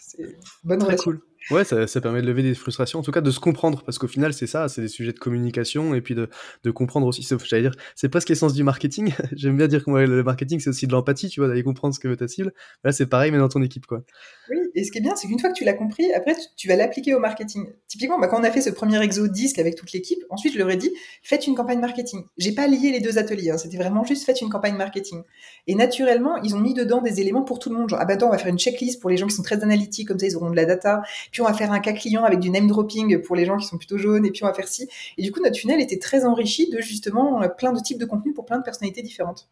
C'est 0.00 0.36
bonne 0.64 0.80
Très 0.80 0.96
cool. 0.96 1.20
Ouais, 1.50 1.64
ça, 1.64 2.00
permet 2.00 2.22
de 2.22 2.26
lever 2.26 2.42
des 2.42 2.54
frustrations, 2.54 2.98
en 2.98 3.02
tout 3.02 3.12
cas 3.12 3.20
de 3.20 3.30
se 3.30 3.38
comprendre, 3.38 3.82
parce 3.84 3.98
qu'au 3.98 4.08
final, 4.08 4.32
c'est 4.32 4.48
ça, 4.48 4.68
c'est 4.68 4.80
des 4.80 4.88
sujets 4.88 5.12
de 5.12 5.18
communication 5.18 5.94
et 5.94 6.00
puis 6.00 6.14
de, 6.14 6.28
comprendre 6.72 7.06
aussi. 7.06 7.26
J'allais 7.44 7.62
dire, 7.62 7.74
c'est 7.94 8.08
presque 8.08 8.28
l'essence 8.28 8.52
du 8.52 8.64
marketing. 8.64 9.14
J'aime 9.32 9.56
bien 9.56 9.68
dire 9.68 9.84
que 9.84 9.90
le 9.90 10.22
marketing, 10.24 10.58
c'est 10.58 10.70
aussi 10.70 10.86
de 10.86 10.92
l'empathie, 10.92 11.28
tu 11.28 11.40
vois, 11.40 11.48
d'aller 11.48 11.62
comprendre 11.62 11.94
ce 11.94 12.00
que 12.00 12.08
veut 12.08 12.16
ta 12.16 12.26
cible. 12.26 12.52
Là, 12.82 12.92
c'est 12.92 13.06
pareil, 13.06 13.30
mais 13.30 13.38
dans 13.38 13.48
ton 13.48 13.62
équipe, 13.62 13.86
quoi. 13.86 14.02
Oui, 14.50 14.58
et 14.74 14.84
ce 14.84 14.90
qui 14.90 14.98
est 14.98 15.00
bien, 15.00 15.14
c'est 15.14 15.28
qu'une 15.28 15.38
fois 15.38 15.50
que 15.50 15.54
tu 15.54 15.64
l'as 15.64 15.74
compris, 15.74 16.12
après, 16.12 16.34
tu, 16.56 16.68
vas 16.68 16.76
l'appliquer 16.76 17.14
au 17.14 17.20
marketing. 17.20 17.66
Typiquement, 17.86 18.18
bah, 18.18 18.26
quand 18.26 18.40
on 18.40 18.44
a 18.44 18.50
fait 18.50 18.60
ce 18.60 18.70
premier 18.70 19.00
exo 19.02 19.28
disque 19.28 19.58
avec 19.58 19.76
toute 19.76 19.92
l'équipe, 19.92 20.18
ensuite, 20.30 20.52
je 20.52 20.58
leur 20.58 20.70
ai 20.70 20.76
dit, 20.76 20.92
faites 21.22 21.46
une 21.46 21.54
campagne 21.54 21.80
marketing. 21.80 22.24
J'ai 22.38 22.52
pas 22.52 22.66
lié 22.66 22.90
les 22.90 23.00
deux 23.00 23.18
ateliers, 23.18 23.50
hein, 23.50 23.58
c'était 23.58 23.76
vraiment 23.76 24.04
juste 24.04 24.24
faites 24.24 24.40
une 24.40 24.50
campagne 24.50 24.76
marketing. 24.76 25.22
Et 25.66 25.74
naturellement, 25.74 26.36
ils 26.42 26.54
ont 26.54 26.60
mis 26.60 26.74
dedans 26.74 27.00
des 27.00 27.20
éléments 27.20 27.42
pour 27.42 27.58
tout 27.58 27.70
le 27.70 27.76
monde. 27.76 27.88
Genre, 27.88 27.98
ah 28.00 28.04
bah 28.04 28.14
attends, 28.14 28.28
on 28.28 28.32
va 28.32 28.38
faire 28.38 28.48
une 28.48 28.58
checklist 28.58 29.00
pour 29.00 29.10
les 29.10 29.16
gens 29.16 29.26
qui 29.26 29.34
sont 29.34 29.42
très 29.42 29.62
analytiques, 29.62 30.08
comme 30.08 30.18
ça, 30.18 30.26
ils 30.26 30.36
auront 30.36 30.50
de 30.50 30.56
la 30.56 30.64
data. 30.64 31.02
On 31.42 31.44
va 31.44 31.54
faire 31.54 31.72
un 31.72 31.80
cas 31.80 31.92
client 31.92 32.24
avec 32.24 32.40
du 32.40 32.50
name 32.50 32.66
dropping 32.66 33.22
pour 33.22 33.36
les 33.36 33.44
gens 33.44 33.56
qui 33.56 33.66
sont 33.66 33.78
plutôt 33.78 33.98
jaunes, 33.98 34.24
et 34.24 34.30
puis 34.30 34.44
on 34.44 34.46
va 34.46 34.54
faire 34.54 34.68
ci. 34.68 34.88
Et 35.18 35.22
du 35.22 35.32
coup, 35.32 35.40
notre 35.40 35.56
tunnel 35.56 35.80
était 35.80 35.98
très 35.98 36.24
enrichi 36.24 36.70
de 36.70 36.80
justement 36.80 37.42
euh, 37.42 37.48
plein 37.48 37.72
de 37.72 37.80
types 37.80 37.98
de 37.98 38.04
contenus 38.04 38.34
pour 38.34 38.44
plein 38.44 38.58
de 38.58 38.64
personnalités 38.64 39.02
différentes. 39.02 39.50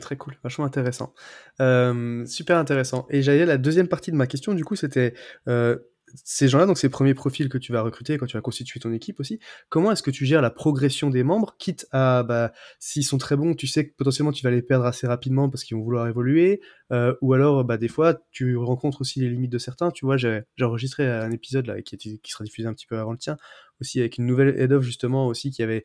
très 0.00 0.16
cool, 0.16 0.36
vachement 0.42 0.64
intéressant. 0.64 1.14
Euh, 1.60 2.24
super 2.26 2.56
intéressant. 2.58 3.06
Et 3.10 3.22
j'allais 3.22 3.46
la 3.46 3.58
deuxième 3.58 3.88
partie 3.88 4.10
de 4.10 4.16
ma 4.16 4.26
question, 4.26 4.54
du 4.54 4.64
coup, 4.64 4.76
c'était 4.76 5.14
euh, 5.48 5.78
ces 6.24 6.48
gens-là, 6.48 6.66
donc 6.66 6.78
ces 6.78 6.88
premiers 6.88 7.14
profils 7.14 7.48
que 7.48 7.58
tu 7.58 7.72
vas 7.72 7.82
recruter 7.82 8.18
quand 8.18 8.26
tu 8.26 8.36
vas 8.36 8.40
constituer 8.40 8.80
ton 8.80 8.92
équipe 8.92 9.20
aussi, 9.20 9.38
comment 9.68 9.92
est-ce 9.92 10.02
que 10.02 10.10
tu 10.10 10.26
gères 10.26 10.42
la 10.42 10.50
progression 10.50 11.10
des 11.10 11.22
membres, 11.22 11.56
quitte 11.58 11.86
à, 11.92 12.22
bah, 12.22 12.52
s'ils 12.78 13.04
sont 13.04 13.18
très 13.18 13.36
bons, 13.36 13.54
tu 13.54 13.66
sais 13.66 13.88
que 13.88 13.94
potentiellement 13.96 14.32
tu 14.32 14.42
vas 14.42 14.50
les 14.50 14.62
perdre 14.62 14.84
assez 14.84 15.06
rapidement 15.06 15.48
parce 15.48 15.64
qu'ils 15.64 15.76
vont 15.76 15.82
vouloir 15.82 16.08
évoluer, 16.08 16.60
euh, 16.92 17.14
ou 17.20 17.34
alors, 17.34 17.64
bah, 17.64 17.76
des 17.76 17.88
fois, 17.88 18.14
tu 18.30 18.56
rencontres 18.56 19.02
aussi 19.02 19.20
les 19.20 19.28
limites 19.28 19.52
de 19.52 19.58
certains. 19.58 19.90
Tu 19.90 20.06
vois, 20.06 20.16
j'ai 20.16 20.44
enregistré 20.60 21.08
un 21.08 21.30
épisode 21.30 21.66
là 21.66 21.80
qui, 21.82 21.96
qui 21.96 22.30
sera 22.30 22.44
diffusé 22.44 22.68
un 22.68 22.74
petit 22.74 22.86
peu 22.86 22.98
avant 22.98 23.12
le 23.12 23.18
tien, 23.18 23.36
aussi 23.80 24.00
avec 24.00 24.18
une 24.18 24.26
nouvelle 24.26 24.58
head 24.58 24.72
of 24.72 24.82
justement 24.82 25.26
aussi 25.26 25.50
qui 25.50 25.62
avait 25.62 25.84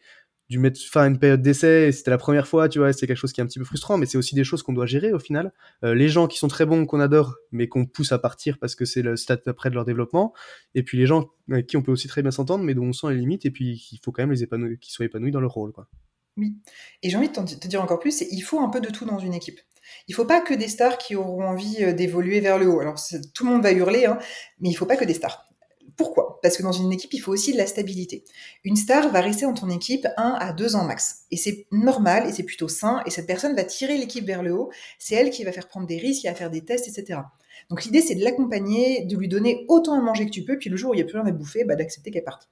dû 0.53 0.59
mettre 0.59 0.79
fin 0.79 1.01
à 1.01 1.07
une 1.07 1.17
période 1.17 1.41
d'essai, 1.41 1.91
c'était 1.91 2.11
la 2.11 2.19
première 2.19 2.47
fois, 2.47 2.69
tu 2.69 2.77
vois, 2.77 2.93
c'est 2.93 3.07
quelque 3.07 3.17
chose 3.17 3.33
qui 3.33 3.41
est 3.41 3.43
un 3.43 3.47
petit 3.47 3.57
peu 3.57 3.65
frustrant, 3.65 3.97
mais 3.97 4.05
c'est 4.05 4.19
aussi 4.19 4.35
des 4.35 4.43
choses 4.43 4.61
qu'on 4.61 4.73
doit 4.73 4.85
gérer 4.85 5.11
au 5.11 5.19
final. 5.19 5.51
Euh, 5.83 5.95
les 5.95 6.09
gens 6.09 6.27
qui 6.27 6.37
sont 6.37 6.47
très 6.47 6.65
bons, 6.65 6.85
qu'on 6.85 6.99
adore, 6.99 7.35
mais 7.51 7.67
qu'on 7.67 7.85
pousse 7.85 8.11
à 8.11 8.19
partir 8.19 8.59
parce 8.59 8.75
que 8.75 8.85
c'est 8.85 9.01
le 9.01 9.15
stade 9.15 9.41
après 9.47 9.69
de 9.69 9.75
leur 9.75 9.83
développement, 9.83 10.33
et 10.75 10.83
puis 10.83 10.97
les 10.97 11.07
gens 11.07 11.31
avec 11.49 11.65
qui 11.67 11.75
on 11.75 11.81
peut 11.81 11.91
aussi 11.91 12.07
très 12.07 12.21
bien 12.21 12.29
s'entendre, 12.29 12.63
mais 12.63 12.75
dont 12.75 12.85
on 12.85 12.93
sent 12.93 13.07
les 13.09 13.17
limites, 13.17 13.45
et 13.45 13.51
puis 13.51 13.83
il 13.91 13.99
faut 14.03 14.11
quand 14.11 14.21
même 14.21 14.31
les 14.31 14.43
épanouir, 14.43 14.77
qu'ils 14.79 14.93
soient 14.93 15.05
épanouis 15.05 15.31
dans 15.31 15.41
leur 15.41 15.51
rôle, 15.51 15.71
quoi. 15.71 15.87
Oui, 16.37 16.55
et 17.03 17.09
j'ai 17.09 17.17
envie 17.17 17.29
de 17.29 17.33
te 17.33 17.67
dire 17.67 17.81
encore 17.81 17.99
plus, 17.99 18.23
il 18.29 18.41
faut 18.41 18.59
un 18.59 18.69
peu 18.69 18.81
de 18.81 18.89
tout 18.89 19.05
dans 19.05 19.19
une 19.19 19.33
équipe. 19.33 19.59
Il 20.07 20.15
faut 20.15 20.25
pas 20.25 20.41
que 20.41 20.53
des 20.53 20.67
stars 20.67 20.97
qui 20.97 21.15
auront 21.15 21.43
envie 21.43 21.83
euh, 21.83 21.93
d'évoluer 21.93 22.39
vers 22.39 22.57
le 22.57 22.67
haut. 22.67 22.79
Alors 22.79 22.95
tout 23.33 23.45
le 23.45 23.51
monde 23.51 23.63
va 23.63 23.71
hurler, 23.71 24.05
hein, 24.05 24.17
mais 24.59 24.69
il 24.69 24.73
faut 24.73 24.85
pas 24.85 24.97
que 24.97 25.05
des 25.05 25.13
stars. 25.13 25.45
Pourquoi? 25.97 26.39
Parce 26.41 26.57
que 26.57 26.63
dans 26.63 26.71
une 26.71 26.91
équipe, 26.91 27.13
il 27.13 27.19
faut 27.19 27.31
aussi 27.31 27.53
de 27.53 27.57
la 27.57 27.67
stabilité. 27.67 28.23
Une 28.63 28.75
star 28.75 29.11
va 29.11 29.21
rester 29.21 29.45
dans 29.45 29.53
ton 29.53 29.69
équipe 29.69 30.07
un 30.17 30.35
à 30.39 30.53
deux 30.53 30.75
ans 30.75 30.83
max. 30.83 31.25
Et 31.31 31.37
c'est 31.37 31.67
normal 31.71 32.27
et 32.27 32.33
c'est 32.33 32.43
plutôt 32.43 32.67
sain. 32.67 33.01
Et 33.05 33.11
cette 33.11 33.27
personne 33.27 33.55
va 33.55 33.63
tirer 33.63 33.97
l'équipe 33.97 34.25
vers 34.25 34.43
le 34.43 34.53
haut. 34.53 34.71
C'est 34.99 35.15
elle 35.15 35.29
qui 35.29 35.43
va 35.43 35.51
faire 35.51 35.67
prendre 35.67 35.87
des 35.87 35.97
risques, 35.97 36.21
qui 36.21 36.27
va 36.27 36.35
faire 36.35 36.49
des 36.49 36.65
tests, 36.65 36.87
etc. 36.87 37.19
Donc 37.69 37.85
l'idée, 37.85 38.01
c'est 38.01 38.15
de 38.15 38.23
l'accompagner, 38.23 39.05
de 39.05 39.15
lui 39.15 39.27
donner 39.27 39.65
autant 39.67 39.93
à 39.93 40.01
manger 40.01 40.25
que 40.25 40.31
tu 40.31 40.43
peux, 40.43 40.57
puis 40.57 40.69
le 40.69 40.77
jour 40.77 40.91
où 40.91 40.93
il 40.93 40.97
n'y 40.97 41.03
a 41.03 41.05
plus 41.05 41.17
rien 41.17 41.27
à 41.27 41.31
bouffer, 41.31 41.63
bah, 41.63 41.75
d'accepter 41.75 42.11
qu'elle 42.11 42.23
parte. 42.23 42.49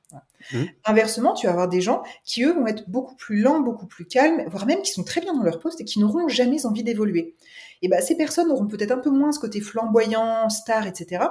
Mmh. 0.54 0.64
Inversement, 0.86 1.34
tu 1.34 1.48
vas 1.48 1.54
avoir 1.54 1.68
des 1.68 1.82
gens 1.82 2.04
qui, 2.24 2.44
eux, 2.44 2.54
vont 2.54 2.68
être 2.68 2.90
beaucoup 2.90 3.16
plus 3.16 3.42
lents, 3.42 3.60
beaucoup 3.60 3.88
plus 3.88 4.06
calmes, 4.06 4.44
voire 4.48 4.66
même 4.66 4.82
qui 4.82 4.92
sont 4.92 5.04
très 5.04 5.22
bien 5.22 5.34
dans 5.34 5.44
leur 5.44 5.60
poste 5.60 5.82
et 5.82 5.86
qui 5.86 6.00
n'auront 6.00 6.28
jamais 6.28 6.66
envie 6.66 6.84
d'évoluer. 6.84 7.36
Et 7.82 7.88
bah, 7.88 8.02
ces 8.02 8.16
personnes 8.16 8.52
auront 8.52 8.68
peut-être 8.68 8.92
un 8.92 9.00
peu 9.00 9.10
moins 9.10 9.32
ce 9.32 9.40
côté 9.40 9.60
flamboyant, 9.60 10.50
star, 10.50 10.86
etc. 10.88 11.24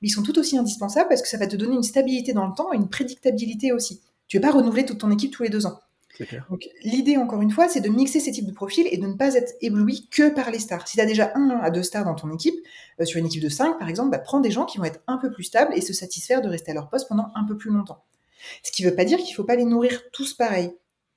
Mais 0.00 0.08
ils 0.08 0.10
sont 0.10 0.22
tout 0.22 0.38
aussi 0.38 0.56
indispensables 0.56 1.08
parce 1.08 1.22
que 1.22 1.28
ça 1.28 1.36
va 1.36 1.46
te 1.46 1.56
donner 1.56 1.74
une 1.74 1.82
stabilité 1.82 2.32
dans 2.32 2.46
le 2.46 2.54
temps 2.54 2.72
et 2.72 2.76
une 2.76 2.88
prédictabilité 2.88 3.72
aussi. 3.72 4.00
Tu 4.28 4.36
ne 4.36 4.42
vas 4.42 4.48
pas 4.48 4.56
renouveler 4.56 4.84
toute 4.84 4.98
ton 4.98 5.10
équipe 5.10 5.32
tous 5.32 5.42
les 5.42 5.48
deux 5.48 5.66
ans. 5.66 5.80
Donc 6.50 6.68
l'idée, 6.82 7.16
encore 7.16 7.42
une 7.42 7.50
fois, 7.50 7.68
c'est 7.68 7.80
de 7.80 7.88
mixer 7.88 8.20
ces 8.20 8.30
types 8.30 8.46
de 8.46 8.52
profils 8.52 8.86
et 8.90 8.96
de 8.96 9.06
ne 9.06 9.14
pas 9.14 9.34
être 9.34 9.52
ébloui 9.60 10.08
que 10.10 10.30
par 10.30 10.50
les 10.50 10.58
stars. 10.58 10.86
Si 10.88 10.96
tu 10.96 11.00
as 11.00 11.06
déjà 11.06 11.32
un 11.34 11.50
à 11.62 11.70
deux 11.70 11.82
stars 11.82 12.04
dans 12.04 12.14
ton 12.14 12.32
équipe, 12.32 12.54
euh, 13.00 13.04
sur 13.04 13.18
une 13.18 13.26
équipe 13.26 13.42
de 13.42 13.48
cinq 13.48 13.78
par 13.78 13.88
exemple, 13.88 14.10
bah, 14.10 14.18
prends 14.18 14.40
des 14.40 14.50
gens 14.50 14.64
qui 14.64 14.78
vont 14.78 14.84
être 14.84 15.00
un 15.06 15.18
peu 15.18 15.30
plus 15.30 15.44
stables 15.44 15.74
et 15.74 15.80
se 15.80 15.92
satisfaire 15.92 16.42
de 16.42 16.48
rester 16.48 16.70
à 16.70 16.74
leur 16.74 16.88
poste 16.88 17.08
pendant 17.08 17.28
un 17.34 17.44
peu 17.44 17.56
plus 17.56 17.70
longtemps. 17.70 18.04
Ce 18.62 18.72
qui 18.72 18.84
ne 18.84 18.90
veut 18.90 18.96
pas 18.96 19.04
dire 19.04 19.18
qu'il 19.18 19.30
ne 19.30 19.34
faut 19.34 19.44
pas 19.44 19.56
les 19.56 19.64
nourrir 19.64 20.02
tous 20.12 20.34
pareil. 20.34 20.72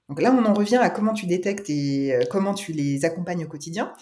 Donc 0.10 0.22
là, 0.22 0.34
on 0.34 0.44
en 0.46 0.54
revient 0.54 0.78
à 0.78 0.90
comment 0.90 1.14
tu 1.14 1.28
détectes 1.28 1.70
et 1.70 2.14
euh, 2.14 2.22
comment 2.30 2.54
tu 2.54 2.74
les 2.74 3.06
accompagnes 3.06 3.46
au 3.46 3.48
quotidien. 3.48 3.94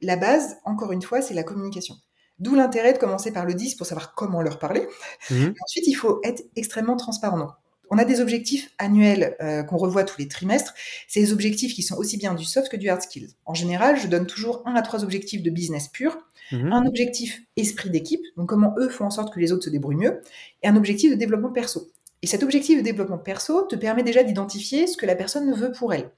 La 0.00 0.16
base, 0.16 0.56
encore 0.64 0.92
une 0.92 1.02
fois, 1.02 1.22
c'est 1.22 1.34
la 1.34 1.42
communication. 1.42 1.96
D'où 2.38 2.54
l'intérêt 2.54 2.92
de 2.92 2.98
commencer 2.98 3.32
par 3.32 3.44
le 3.44 3.54
10 3.54 3.76
pour 3.76 3.86
savoir 3.86 4.14
comment 4.14 4.42
leur 4.42 4.58
parler. 4.58 4.88
Mmh. 5.30 5.50
Ensuite, 5.62 5.86
il 5.86 5.94
faut 5.94 6.20
être 6.24 6.42
extrêmement 6.56 6.96
transparent. 6.96 7.54
On 7.90 7.98
a 7.98 8.04
des 8.04 8.20
objectifs 8.20 8.70
annuels 8.78 9.36
euh, 9.40 9.62
qu'on 9.62 9.76
revoit 9.76 10.04
tous 10.04 10.18
les 10.18 10.28
trimestres. 10.28 10.74
C'est 11.06 11.20
des 11.20 11.32
objectifs 11.32 11.74
qui 11.74 11.82
sont 11.82 11.96
aussi 11.96 12.16
bien 12.16 12.34
du 12.34 12.44
soft 12.44 12.68
que 12.68 12.76
du 12.76 12.88
hard 12.88 13.02
skills. 13.02 13.28
En 13.44 13.54
général, 13.54 13.98
je 14.00 14.08
donne 14.08 14.26
toujours 14.26 14.62
un 14.66 14.74
à 14.74 14.82
trois 14.82 15.04
objectifs 15.04 15.42
de 15.42 15.50
business 15.50 15.88
pur, 15.88 16.18
mhm. 16.50 16.72
un 16.72 16.86
objectif 16.86 17.42
esprit 17.56 17.90
d'équipe, 17.90 18.22
donc 18.36 18.48
comment 18.48 18.74
eux 18.78 18.88
font 18.88 19.04
en 19.04 19.10
sorte 19.10 19.32
que 19.32 19.38
les 19.38 19.52
autres 19.52 19.64
se 19.64 19.70
débrouillent 19.70 19.96
mieux, 19.96 20.22
et 20.62 20.68
un 20.68 20.76
objectif 20.76 21.10
de 21.10 21.16
développement 21.16 21.52
perso. 21.52 21.90
Et 22.22 22.26
cet 22.26 22.42
objectif 22.42 22.78
de 22.78 22.82
développement 22.82 23.18
perso 23.18 23.62
te 23.62 23.76
permet 23.76 24.02
déjà 24.02 24.24
d'identifier 24.24 24.86
ce 24.86 24.96
que 24.96 25.06
la 25.06 25.14
personne 25.14 25.52
veut 25.54 25.72
pour 25.72 25.92
elle. 25.92 26.10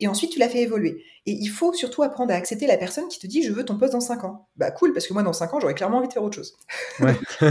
Et 0.00 0.08
ensuite, 0.08 0.32
tu 0.32 0.38
la 0.38 0.48
fais 0.48 0.60
évoluer. 0.60 1.04
Et 1.26 1.32
il 1.32 1.48
faut 1.48 1.72
surtout 1.72 2.02
apprendre 2.02 2.32
à 2.32 2.36
accepter 2.36 2.66
la 2.66 2.76
personne 2.76 3.08
qui 3.08 3.18
te 3.18 3.26
dit 3.26 3.42
je 3.42 3.52
veux 3.52 3.64
ton 3.64 3.78
poste 3.78 3.92
dans 3.92 4.00
5 4.00 4.24
ans. 4.24 4.48
Bah 4.56 4.70
cool, 4.70 4.92
parce 4.92 5.06
que 5.06 5.12
moi 5.12 5.22
dans 5.22 5.32
5 5.32 5.54
ans, 5.54 5.60
j'aurais 5.60 5.74
clairement 5.74 5.98
envie 5.98 6.08
de 6.08 6.12
faire 6.12 6.22
autre 6.22 6.36
chose. 6.36 6.56
Ouais. 7.00 7.14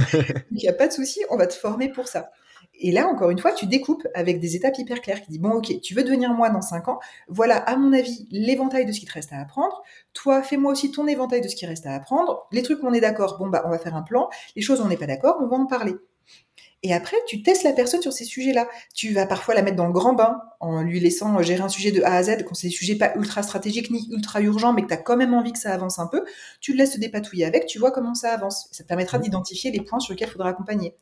il 0.51 0.58
n'y 0.58 0.67
a 0.67 0.73
pas 0.73 0.88
de 0.88 0.93
souci, 0.93 1.21
on 1.29 1.38
va 1.38 1.47
te 1.47 1.53
former 1.53 1.89
pour 1.89 2.08
ça. 2.08 2.32
Et 2.75 2.91
là, 2.91 3.08
encore 3.08 3.29
une 3.29 3.39
fois, 3.39 3.51
tu 3.53 3.65
découpes 3.65 4.08
avec 4.13 4.39
des 4.39 4.56
étapes 4.56 4.77
hyper 4.77 5.01
claires 5.01 5.21
qui 5.21 5.29
disent, 5.29 5.39
bon, 5.39 5.51
ok, 5.51 5.79
tu 5.82 5.93
veux 5.93 6.03
devenir 6.03 6.34
moi 6.34 6.49
dans 6.49 6.62
5 6.62 6.88
ans, 6.88 6.99
voilà, 7.27 7.58
à 7.58 7.75
mon 7.77 7.93
avis, 7.93 8.27
l'éventail 8.32 8.86
de 8.86 8.91
ce 8.91 8.99
qui 8.99 9.06
te 9.06 9.13
reste 9.13 9.32
à 9.32 9.39
apprendre. 9.39 9.84
Toi, 10.13 10.41
fais-moi 10.41 10.71
aussi 10.71 10.91
ton 10.91 11.08
éventail 11.08 11.41
de 11.41 11.47
ce 11.47 11.56
qui 11.56 11.65
reste 11.65 11.86
à 11.86 11.93
apprendre. 11.93 12.47
Les 12.51 12.63
trucs 12.63 12.82
où 12.82 12.88
on 12.88 12.93
est 12.93 13.01
d'accord, 13.01 13.38
bon, 13.38 13.47
bah, 13.47 13.63
on 13.65 13.69
va 13.69 13.77
faire 13.77 13.95
un 13.95 14.01
plan. 14.01 14.29
Les 14.56 14.62
choses 14.62 14.82
où 14.82 14.84
on 14.84 14.88
n'est 14.88 14.97
pas 14.97 15.08
d'accord, 15.08 15.38
on 15.39 15.47
va 15.47 15.56
en 15.56 15.65
parler. 15.65 15.93
Et 16.85 16.93
après, 16.93 17.15
tu 17.27 17.41
testes 17.41 17.63
la 17.63 17.71
personne 17.71 18.01
sur 18.01 18.11
ces 18.11 18.25
sujets-là. 18.25 18.67
Tu 18.93 19.13
vas 19.13 19.25
parfois 19.25 19.55
la 19.55 19.61
mettre 19.61 19.77
dans 19.77 19.87
le 19.87 19.93
grand 19.93 20.13
bain 20.13 20.41
en 20.59 20.81
lui 20.81 20.99
laissant 20.99 21.41
gérer 21.41 21.61
un 21.61 21.69
sujet 21.69 21.91
de 21.91 22.01
A 22.03 22.15
à 22.15 22.23
Z 22.23 22.43
quand 22.45 22.55
c'est 22.55 22.67
des 22.67 22.73
sujets 22.73 22.95
pas 22.95 23.13
ultra 23.15 23.41
stratégiques 23.41 23.89
ni 23.89 24.09
ultra 24.11 24.41
urgents, 24.41 24.73
mais 24.73 24.81
que 24.81 24.87
tu 24.87 24.93
as 24.93 24.97
quand 24.97 25.15
même 25.15 25.33
envie 25.33 25.53
que 25.53 25.59
ça 25.59 25.73
avance 25.73 25.99
un 25.99 26.07
peu. 26.07 26.25
Tu 26.59 26.73
le 26.73 26.79
laisses 26.79 26.91
te 26.91 26.99
dépatouiller 26.99 27.45
avec, 27.45 27.67
tu 27.67 27.79
vois 27.79 27.91
comment 27.91 28.15
ça 28.15 28.33
avance. 28.33 28.67
Ça 28.71 28.83
te 28.83 28.89
permettra 28.89 29.17
mmh. 29.17 29.21
d'identifier 29.21 29.71
les 29.71 29.81
points 29.81 30.01
sur 30.01 30.13
lesquels 30.13 30.27
il 30.27 30.31
faudra 30.31 30.49
accompagner. 30.49 30.95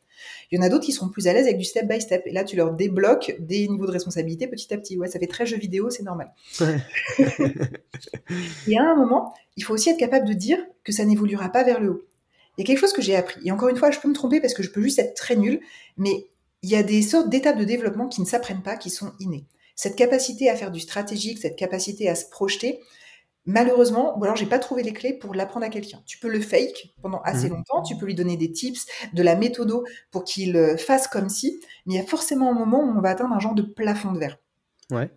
Il 0.52 0.60
y 0.60 0.62
en 0.62 0.66
a 0.66 0.70
d'autres 0.70 0.86
qui 0.86 0.92
seront 0.92 1.10
plus 1.10 1.28
à 1.28 1.34
l'aise 1.34 1.46
avec 1.46 1.58
du 1.58 1.64
step 1.64 1.88
by 1.88 2.00
step. 2.00 2.22
Et 2.28 2.32
là, 2.32 2.44
tu 2.44 2.56
leur 2.56 2.74
débloques 2.74 3.36
des 3.40 3.68
niveaux 3.68 3.88
de 3.88 3.92
responsabilité 3.92 4.48
petit 4.48 4.72
à 4.74 4.78
petit. 4.78 4.98
Ouais, 4.98 5.08
ça 5.08 5.18
fait 5.18 5.28
très 5.28 5.48
jeu 5.48 5.58
vidéo, 5.58 5.90
c'est 5.90 6.04
normal. 6.04 6.32
et 6.60 6.66
à 8.78 8.84
un 8.84 8.96
moment, 8.96 9.34
il 9.58 9.64
faut 9.64 9.74
aussi 9.74 9.90
être 9.90 9.98
capable 9.98 10.28
de 10.28 10.34
dire 10.34 10.60
que 10.84 10.92
ça 10.92 11.06
n'évoluera 11.06 11.50
pas 11.50 11.64
vers 11.64 11.80
le 11.80 11.92
haut. 11.92 12.02
Il 12.58 12.62
y 12.62 12.64
a 12.64 12.68
quelque 12.68 12.80
chose 12.80 12.94
que 12.94 13.02
j'ai 13.02 13.16
appris. 13.16 13.40
Et 13.46 13.52
encore 13.52 13.70
une 13.70 13.78
fois, 13.78 13.92
je 13.92 14.00
peux 14.00 14.08
me 14.08 14.14
tromper 14.14 14.42
parce 14.42 14.54
que 14.54 14.64
je 14.64 14.72
peux 14.72 14.82
juste 14.82 15.00
être 15.00 15.16
très 15.16 15.36
nul, 15.36 15.62
mais 15.98 16.28
il 16.62 16.70
y 16.70 16.76
a 16.76 16.84
des 16.84 17.02
sortes 17.02 17.30
d'étapes 17.30 17.58
de 17.58 17.64
développement 17.64 18.08
qui 18.08 18.22
ne 18.22 18.26
s'apprennent 18.26 18.62
pas, 18.62 18.78
qui 18.78 18.90
sont 18.90 19.14
innées. 19.20 19.46
Cette 19.76 19.96
capacité 19.96 20.50
à 20.50 20.56
faire 20.56 20.72
du 20.72 20.80
stratégique, 20.80 21.40
cette 21.40 21.56
capacité 21.56 22.08
à 22.10 22.16
se 22.16 22.30
projeter, 22.30 22.80
malheureusement, 23.46 24.18
ou 24.20 24.24
alors 24.24 24.36
j'ai 24.36 24.46
pas 24.46 24.60
trouvé 24.60 24.84
les 24.84 24.94
clés 24.94 25.14
pour 25.14 25.34
l'apprendre 25.34 25.66
à 25.66 25.70
quelqu'un. 25.70 26.04
Tu 26.06 26.20
peux 26.20 26.30
le 26.30 26.40
fake 26.40 26.94
pendant 27.02 27.22
assez 27.24 27.50
mmh. 27.50 27.54
longtemps, 27.54 27.82
tu 27.82 27.96
peux 27.96 28.06
lui 28.06 28.16
donner 28.16 28.38
des 28.38 28.52
tips, 28.52 28.86
de 29.14 29.24
la 29.24 29.36
méthodo 29.36 29.86
pour 30.12 30.24
qu'il 30.24 30.56
euh, 30.56 30.78
fasse 30.78 31.08
comme 31.08 31.30
si, 31.30 31.60
mais 31.86 31.96
il 31.96 31.98
y 31.98 32.00
a 32.00 32.06
forcément 32.06 32.52
un 32.52 32.54
moment 32.54 32.80
où 32.80 32.98
on 32.98 33.02
va 33.02 33.10
atteindre 33.10 33.34
un 33.34 33.40
genre 33.40 33.56
de 33.56 33.64
plafond 33.64 34.12
de 34.12 34.20
verre. 34.20 34.38
Ouais. 34.92 35.10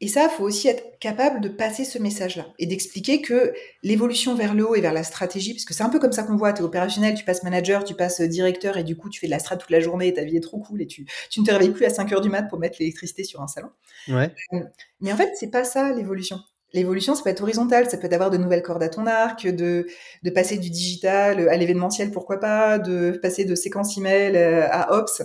Et 0.00 0.08
ça, 0.08 0.28
faut 0.28 0.44
aussi 0.44 0.68
être 0.68 0.98
capable 0.98 1.40
de 1.40 1.48
passer 1.48 1.84
ce 1.84 1.98
message-là 1.98 2.46
et 2.58 2.66
d'expliquer 2.66 3.22
que 3.22 3.54
l'évolution 3.82 4.34
vers 4.34 4.54
le 4.54 4.68
haut 4.68 4.74
et 4.74 4.80
vers 4.80 4.92
la 4.92 5.04
stratégie, 5.04 5.54
parce 5.54 5.64
que 5.64 5.72
c'est 5.72 5.82
un 5.82 5.88
peu 5.88 5.98
comme 5.98 6.12
ça 6.12 6.24
qu'on 6.24 6.36
voit, 6.36 6.52
tu 6.52 6.60
es 6.60 6.64
opérationnel, 6.64 7.14
tu 7.14 7.24
passes 7.24 7.42
manager, 7.42 7.84
tu 7.84 7.94
passes 7.94 8.20
directeur 8.20 8.76
et 8.76 8.84
du 8.84 8.96
coup 8.96 9.08
tu 9.08 9.20
fais 9.20 9.26
de 9.26 9.30
la 9.30 9.38
strat 9.38 9.56
toute 9.56 9.70
la 9.70 9.80
journée 9.80 10.08
et 10.08 10.14
ta 10.14 10.24
vie 10.24 10.36
est 10.36 10.40
trop 10.40 10.58
cool 10.58 10.82
et 10.82 10.86
tu, 10.86 11.06
tu 11.30 11.40
ne 11.40 11.46
te 11.46 11.52
réveilles 11.52 11.70
plus 11.70 11.84
à 11.84 11.90
5 11.90 12.12
heures 12.12 12.20
du 12.20 12.28
mat 12.28 12.42
pour 12.42 12.58
mettre 12.58 12.76
l'électricité 12.80 13.24
sur 13.24 13.40
un 13.40 13.46
salon. 13.46 13.70
Ouais. 14.08 14.30
Euh, 14.52 14.60
mais 15.00 15.12
en 15.12 15.16
fait, 15.16 15.32
c'est 15.36 15.50
pas 15.50 15.64
ça 15.64 15.92
l'évolution. 15.92 16.38
L'évolution, 16.74 17.14
ça 17.14 17.22
peut 17.22 17.30
être 17.30 17.42
horizontal, 17.42 17.88
ça 17.88 17.96
peut 17.96 18.06
être 18.06 18.10
d'avoir 18.10 18.30
de 18.30 18.36
nouvelles 18.36 18.62
cordes 18.62 18.82
à 18.82 18.88
ton 18.88 19.06
arc, 19.06 19.46
de, 19.46 19.86
de 20.24 20.30
passer 20.30 20.58
du 20.58 20.70
digital 20.70 21.48
à 21.48 21.56
l'événementiel, 21.56 22.10
pourquoi 22.10 22.40
pas, 22.40 22.80
de 22.80 23.12
passer 23.22 23.44
de 23.44 23.54
séquence 23.54 23.96
email 23.96 24.36
euh, 24.36 24.66
à 24.68 24.98
Ops. 24.98 25.22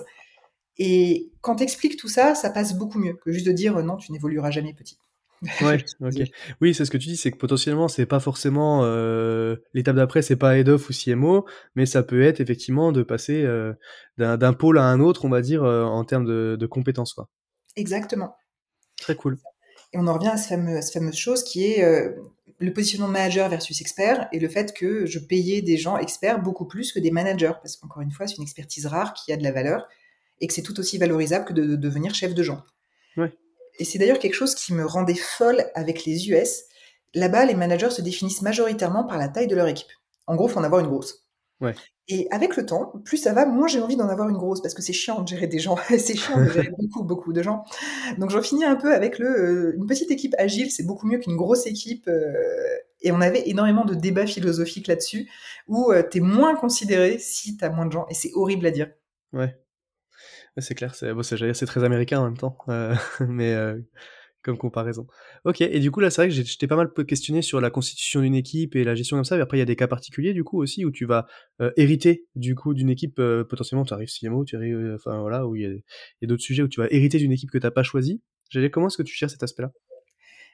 Et 0.79 1.31
quand 1.41 1.57
tu 1.57 1.63
expliques 1.63 1.97
tout 1.97 2.07
ça, 2.07 2.33
ça 2.35 2.49
passe 2.49 2.77
beaucoup 2.77 2.99
mieux 2.99 3.13
que 3.13 3.31
juste 3.31 3.45
de 3.45 3.51
dire 3.51 3.83
non, 3.83 3.97
tu 3.97 4.11
n'évolueras 4.11 4.49
jamais 4.49 4.73
petit. 4.73 4.97
Ouais, 5.61 5.83
ok. 6.01 6.29
Oui, 6.61 6.73
c'est 6.73 6.85
ce 6.85 6.91
que 6.91 6.97
tu 6.97 7.09
dis, 7.09 7.17
c'est 7.17 7.31
que 7.31 7.37
potentiellement, 7.37 7.87
c'est 7.87 8.05
pas 8.05 8.19
forcément 8.19 8.81
euh, 8.83 9.57
l'étape 9.73 9.95
d'après, 9.95 10.21
c'est 10.21 10.35
pas 10.35 10.57
head 10.57 10.69
of 10.69 10.89
ou 10.89 10.93
CMO, 10.93 11.45
mais 11.75 11.85
ça 11.85 12.03
peut 12.03 12.21
être 12.21 12.39
effectivement 12.39 12.91
de 12.91 13.03
passer 13.03 13.43
euh, 13.43 13.73
d'un 14.17 14.53
pôle 14.53 14.79
à 14.79 14.83
un 14.83 14.99
autre, 14.99 15.25
on 15.25 15.29
va 15.29 15.41
dire, 15.41 15.63
euh, 15.63 15.83
en 15.83 16.03
termes 16.03 16.25
de, 16.25 16.57
de, 16.59 16.65
compétences, 16.65 17.13
quoi. 17.13 17.29
Exactement. 17.75 18.35
Très 18.99 19.15
cool. 19.15 19.37
Et 19.93 19.97
on 19.97 20.07
en 20.07 20.13
revient 20.13 20.29
à, 20.29 20.37
ce 20.37 20.47
fameux, 20.47 20.77
à 20.77 20.81
cette 20.81 20.93
fameuse 20.93 21.15
chose 21.15 21.43
qui 21.43 21.65
est 21.65 21.83
euh, 21.83 22.11
le 22.59 22.73
positionnement 22.73 23.07
manager 23.07 23.49
versus 23.49 23.79
expert 23.81 24.27
et 24.31 24.39
le 24.39 24.49
fait 24.49 24.73
que 24.73 25.05
je 25.05 25.19
payais 25.19 25.61
des 25.61 25.77
gens 25.77 25.97
experts 25.97 26.41
beaucoup 26.41 26.65
plus 26.65 26.91
que 26.91 26.99
des 26.99 27.11
managers, 27.11 27.53
parce 27.61 27.77
qu'encore 27.77 28.01
une 28.01 28.11
fois, 28.11 28.27
c'est 28.27 28.37
une 28.37 28.43
expertise 28.43 28.85
rare 28.85 29.13
qui 29.13 29.31
a 29.31 29.37
de 29.37 29.43
la 29.43 29.51
valeur 29.51 29.87
et 30.41 30.47
que 30.47 30.53
c'est 30.53 30.61
tout 30.61 30.79
aussi 30.79 30.97
valorisable 30.97 31.45
que 31.45 31.53
de, 31.53 31.75
devenir 31.75 32.13
chef 32.13 32.33
de 32.33 32.43
gens. 32.43 32.63
Et 33.81 33.85
c'est 33.85 33.97
d'ailleurs 33.97 34.19
quelque 34.19 34.33
chose 34.33 34.55
qui 34.55 34.73
me 34.73 34.85
rendait 34.85 35.15
folle 35.15 35.63
avec 35.73 36.03
les 36.03 36.29
US. 36.29 36.63
Là-bas, 37.13 37.45
les 37.45 37.55
managers 37.55 37.91
se 37.91 38.01
définissent 38.01 38.41
majoritairement 38.41 39.05
par 39.05 39.17
la 39.17 39.29
taille 39.29 39.47
de 39.47 39.55
leur 39.55 39.67
équipe. 39.67 39.87
En 40.27 40.35
gros, 40.35 40.49
il 40.49 40.51
faut 40.51 40.59
en 40.59 40.63
avoir 40.63 40.81
une 40.81 40.87
grosse. 40.87 41.25
Et 42.07 42.27
avec 42.31 42.55
le 42.57 42.65
temps, 42.65 42.93
plus 43.05 43.17
ça 43.17 43.33
va, 43.33 43.45
moins 43.45 43.67
j'ai 43.67 43.79
envie 43.79 43.95
d'en 43.95 44.09
avoir 44.09 44.27
une 44.29 44.37
grosse, 44.37 44.61
parce 44.61 44.73
que 44.73 44.81
c'est 44.81 44.93
chiant 44.93 45.21
de 45.21 45.27
gérer 45.27 45.47
des 45.47 45.59
gens, 45.59 45.77
c'est 45.89 46.15
chiant 46.15 46.43
de 46.43 46.49
gérer 46.49 46.71
beaucoup, 46.77 47.03
beaucoup 47.03 47.33
de 47.33 47.41
gens. 47.41 47.63
Donc 48.17 48.31
j'en 48.31 48.41
finis 48.41 48.65
un 48.65 48.75
peu 48.75 48.93
avec 48.93 49.19
le, 49.19 49.27
euh, 49.27 49.75
une 49.77 49.85
petite 49.85 50.09
équipe 50.09 50.33
agile, 50.37 50.71
c'est 50.71 50.85
beaucoup 50.85 51.07
mieux 51.07 51.19
qu'une 51.19 51.35
grosse 51.35 51.67
équipe. 51.67 52.07
Euh, 52.07 52.33
et 53.01 53.11
on 53.11 53.21
avait 53.21 53.47
énormément 53.47 53.85
de 53.85 53.93
débats 53.93 54.25
philosophiques 54.25 54.87
là-dessus, 54.87 55.29
où 55.67 55.91
euh, 55.91 56.03
tu 56.09 56.17
es 56.17 56.21
moins 56.21 56.55
considéré 56.55 57.17
si 57.19 57.55
tu 57.55 57.63
as 57.63 57.69
moins 57.69 57.85
de 57.85 57.91
gens, 57.91 58.07
et 58.09 58.13
c'est 58.13 58.31
horrible 58.33 58.65
à 58.65 58.71
dire. 58.71 58.89
Ouais 59.31 59.55
c'est 60.57 60.75
clair, 60.75 60.95
c'est 60.95 61.13
bon, 61.13 61.21
très 61.21 61.83
américain 61.83 62.19
en 62.19 62.25
même 62.25 62.37
temps, 62.37 62.57
euh, 62.69 62.95
mais 63.27 63.53
euh, 63.53 63.77
comme 64.41 64.57
comparaison. 64.57 65.07
Ok, 65.45 65.61
et 65.61 65.79
du 65.79 65.91
coup 65.91 65.99
là 65.99 66.09
c'est 66.09 66.21
vrai 66.21 66.29
que 66.29 66.33
j'étais 66.33 66.67
pas 66.67 66.75
mal 66.75 66.89
questionné 67.05 67.41
sur 67.41 67.61
la 67.61 67.69
constitution 67.69 68.21
d'une 68.21 68.35
équipe 68.35 68.75
et 68.75 68.83
la 68.83 68.95
gestion 68.95 69.17
comme 69.17 69.25
ça, 69.25 69.35
mais 69.35 69.41
après 69.41 69.57
il 69.57 69.59
y 69.59 69.63
a 69.63 69.65
des 69.65 69.75
cas 69.75 69.87
particuliers 69.87 70.33
du 70.33 70.43
coup 70.43 70.61
aussi 70.61 70.85
où 70.85 70.91
tu 70.91 71.05
vas 71.05 71.27
euh, 71.61 71.71
hériter 71.77 72.25
du 72.35 72.55
coup 72.55 72.73
d'une 72.73 72.89
équipe, 72.89 73.21
potentiellement 73.49 73.85
tu 73.85 73.93
arrives 73.93 74.09
CMO, 74.09 74.45
tu 74.45 74.55
arrives, 74.55 74.93
enfin 74.95 75.19
voilà, 75.21 75.45
où 75.47 75.55
il 75.55 75.61
y 75.61 75.65
a, 75.65 75.69
a 75.69 76.25
d'autres 76.27 76.43
sujets 76.43 76.63
où 76.63 76.67
tu 76.67 76.79
vas 76.79 76.87
hériter 76.89 77.17
d'une 77.17 77.31
équipe 77.31 77.51
que 77.51 77.57
t'as 77.57 77.71
pas 77.71 77.83
choisie. 77.83 78.21
Comment 78.71 78.87
est-ce 78.87 78.97
que 78.97 79.03
tu 79.03 79.15
gères 79.15 79.29
cet 79.29 79.43
aspect-là? 79.43 79.71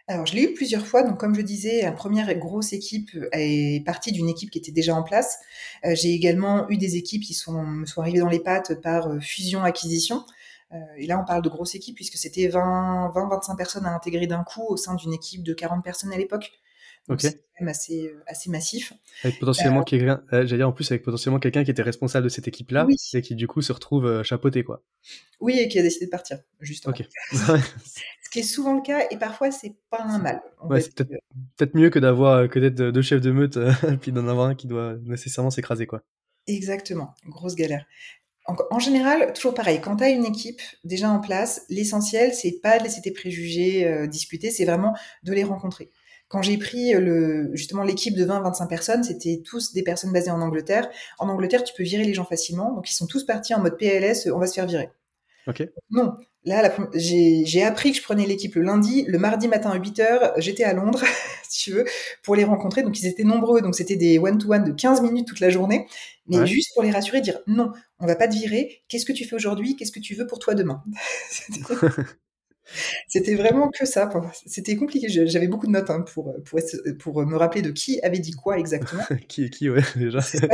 Alors, 0.07 0.27
je 0.27 0.35
l'ai 0.35 0.43
eu 0.43 0.53
plusieurs 0.53 0.85
fois. 0.85 1.01
Donc, 1.01 1.19
comme 1.19 1.33
je 1.35 1.41
disais, 1.41 1.81
la 1.81 1.91
première 1.91 2.33
grosse 2.37 2.73
équipe 2.73 3.09
est 3.31 3.83
partie 3.85 4.11
d'une 4.11 4.29
équipe 4.29 4.51
qui 4.51 4.59
était 4.59 4.71
déjà 4.71 4.93
en 4.93 5.01
place. 5.01 5.39
Euh, 5.83 5.95
j'ai 5.95 6.13
également 6.13 6.69
eu 6.69 6.77
des 6.77 6.95
équipes 6.95 7.23
qui 7.23 7.33
sont, 7.33 7.63
me 7.63 7.85
sont 7.87 8.01
arrivées 8.01 8.19
dans 8.19 8.29
les 8.29 8.39
pattes 8.39 8.79
par 8.81 9.07
euh, 9.07 9.19
fusion-acquisition. 9.19 10.23
Euh, 10.73 10.77
et 10.97 11.07
là, 11.07 11.19
on 11.19 11.25
parle 11.25 11.41
de 11.41 11.49
grosse 11.49 11.73
équipe 11.73 11.95
puisque 11.95 12.17
c'était 12.17 12.47
20-25 12.47 13.55
personnes 13.55 13.85
à 13.87 13.95
intégrer 13.95 14.27
d'un 14.27 14.43
coup 14.43 14.63
au 14.67 14.77
sein 14.77 14.93
d'une 14.93 15.13
équipe 15.13 15.43
de 15.43 15.53
40 15.53 15.83
personnes 15.83 16.13
à 16.13 16.17
l'époque. 16.17 16.51
Donc, 17.07 17.21
c'est 17.21 17.33
quand 17.33 17.61
même 17.61 17.69
assez, 17.69 18.11
assez 18.25 18.49
massif. 18.49 18.93
Avec 19.23 19.39
potentiellement 19.39 19.83
quelqu'un, 19.83 20.23
j'allais 20.31 20.57
dire 20.57 20.67
en 20.67 20.71
plus 20.71 20.89
avec 20.91 21.03
potentiellement 21.03 21.39
quelqu'un 21.39 21.63
qui 21.63 21.71
était 21.71 21.83
responsable 21.83 22.23
de 22.23 22.29
cette 22.29 22.47
équipe-là 22.47 22.87
et 23.13 23.21
qui 23.21 23.35
du 23.35 23.47
coup 23.47 23.61
se 23.61 23.71
retrouve 23.71 24.23
chapeauté, 24.23 24.63
quoi. 24.63 24.83
Oui, 25.39 25.59
et 25.59 25.67
qui 25.67 25.77
a 25.77 25.83
décidé 25.83 26.05
de 26.05 26.11
partir, 26.11 26.39
justement. 26.59 26.95
Ok. 26.97 27.05
Ce 27.31 28.29
qui 28.31 28.39
est 28.39 28.43
souvent 28.43 28.73
le 28.73 28.81
cas, 28.81 29.05
et 29.11 29.17
parfois 29.17 29.51
c'est 29.51 29.75
pas 29.89 30.01
un 30.01 30.17
mal. 30.17 30.41
Ouais, 30.63 30.81
c'est 30.81 30.95
peut-être 30.95 31.75
mieux 31.75 31.89
que 31.89 31.99
d'avoir 31.99 32.49
que 32.49 32.59
d'être 32.59 32.75
deux 32.75 33.01
chefs 33.01 33.21
de 33.21 33.31
meute, 33.31 33.57
et 33.57 33.97
puis 34.01 34.11
d'en 34.11 34.27
avoir 34.27 34.47
un 34.47 34.55
qui 34.55 34.67
doit 34.67 34.95
nécessairement 35.03 35.51
s'écraser, 35.51 35.85
quoi. 35.85 36.01
Exactement, 36.47 37.13
grosse 37.27 37.55
galère. 37.55 37.85
En, 38.47 38.55
en 38.69 38.79
général, 38.79 39.33
toujours 39.33 39.53
pareil, 39.53 39.79
quand 39.81 39.97
tu 39.97 40.03
as 40.03 40.09
une 40.09 40.25
équipe 40.25 40.61
déjà 40.83 41.09
en 41.09 41.19
place, 41.19 41.63
l'essentiel, 41.69 42.33
c'est 42.33 42.59
pas 42.61 42.77
de 42.77 42.83
laisser 42.83 43.01
tes 43.01 43.11
préjugés 43.11 43.87
euh, 43.87 44.05
discuter, 44.07 44.51
c'est 44.51 44.65
vraiment 44.65 44.95
de 45.23 45.33
les 45.33 45.43
rencontrer. 45.43 45.89
Quand 46.27 46.41
j'ai 46.41 46.57
pris 46.57 46.93
le, 46.93 47.49
justement 47.53 47.83
l'équipe 47.83 48.15
de 48.15 48.25
20-25 48.25 48.67
personnes, 48.67 49.03
c'était 49.03 49.41
tous 49.45 49.73
des 49.73 49.83
personnes 49.83 50.11
basées 50.11 50.31
en 50.31 50.41
Angleterre. 50.41 50.89
En 51.19 51.29
Angleterre, 51.29 51.63
tu 51.63 51.73
peux 51.75 51.83
virer 51.83 52.03
les 52.03 52.13
gens 52.13 52.25
facilement, 52.25 52.73
donc 52.73 52.89
ils 52.89 52.95
sont 52.95 53.07
tous 53.07 53.25
partis 53.25 53.53
en 53.53 53.61
mode 53.61 53.77
PLS, 53.77 54.27
on 54.33 54.39
va 54.39 54.47
se 54.47 54.53
faire 54.53 54.65
virer. 54.65 54.89
Non. 55.91 56.13
Là, 56.43 56.71
j'ai 56.93 57.63
appris 57.63 57.91
que 57.91 57.97
je 57.97 58.03
prenais 58.03 58.25
l'équipe 58.25 58.53
le 58.55 58.61
lundi. 58.61 59.03
Le 59.07 59.17
mardi 59.17 59.47
matin 59.47 59.71
à 59.71 59.77
8 59.77 59.99
h 59.99 60.33
j'étais 60.38 60.63
à 60.63 60.73
Londres, 60.73 61.03
si 61.49 61.63
tu 61.63 61.71
veux, 61.71 61.85
pour 62.23 62.35
les 62.35 62.43
rencontrer. 62.43 62.83
Donc, 62.83 62.99
ils 62.99 63.07
étaient 63.07 63.23
nombreux. 63.23 63.61
Donc, 63.61 63.75
c'était 63.75 63.95
des 63.95 64.19
one-to-one 64.19 64.63
de 64.63 64.71
15 64.71 65.01
minutes 65.01 65.27
toute 65.27 65.39
la 65.39 65.49
journée. 65.49 65.88
Mais 66.27 66.45
juste 66.45 66.71
pour 66.73 66.83
les 66.83 66.91
rassurer, 66.91 67.21
dire 67.21 67.39
non, 67.47 67.71
on 67.99 68.05
va 68.05 68.15
pas 68.15 68.27
te 68.27 68.33
virer. 68.33 68.83
Qu'est-ce 68.88 69.05
que 69.05 69.13
tu 69.13 69.25
fais 69.25 69.35
aujourd'hui? 69.35 69.75
Qu'est-ce 69.75 69.91
que 69.91 69.99
tu 69.99 70.15
veux 70.15 70.27
pour 70.27 70.39
toi 70.39 70.53
demain? 70.53 70.83
C'était 73.08 73.36
vraiment 73.36 73.69
que 73.69 73.86
ça. 73.86 74.10
C'était 74.45 74.75
compliqué. 74.75 75.08
J'avais 75.10 75.47
beaucoup 75.47 75.67
de 75.67 75.71
notes 75.71 75.89
hein, 75.89 76.01
pour, 76.01 76.34
pour, 76.43 76.60
pour, 76.99 77.25
me 77.25 77.36
rappeler 77.36 77.62
de 77.62 77.71
qui 77.71 77.99
avait 78.01 78.19
dit 78.19 78.32
quoi 78.32 78.58
exactement. 78.58 79.04
qui 79.28 79.45
est 79.45 79.49
qui, 79.49 79.69
ouais, 79.69 79.82
déjà. 79.95 80.19
déjà 80.19 80.47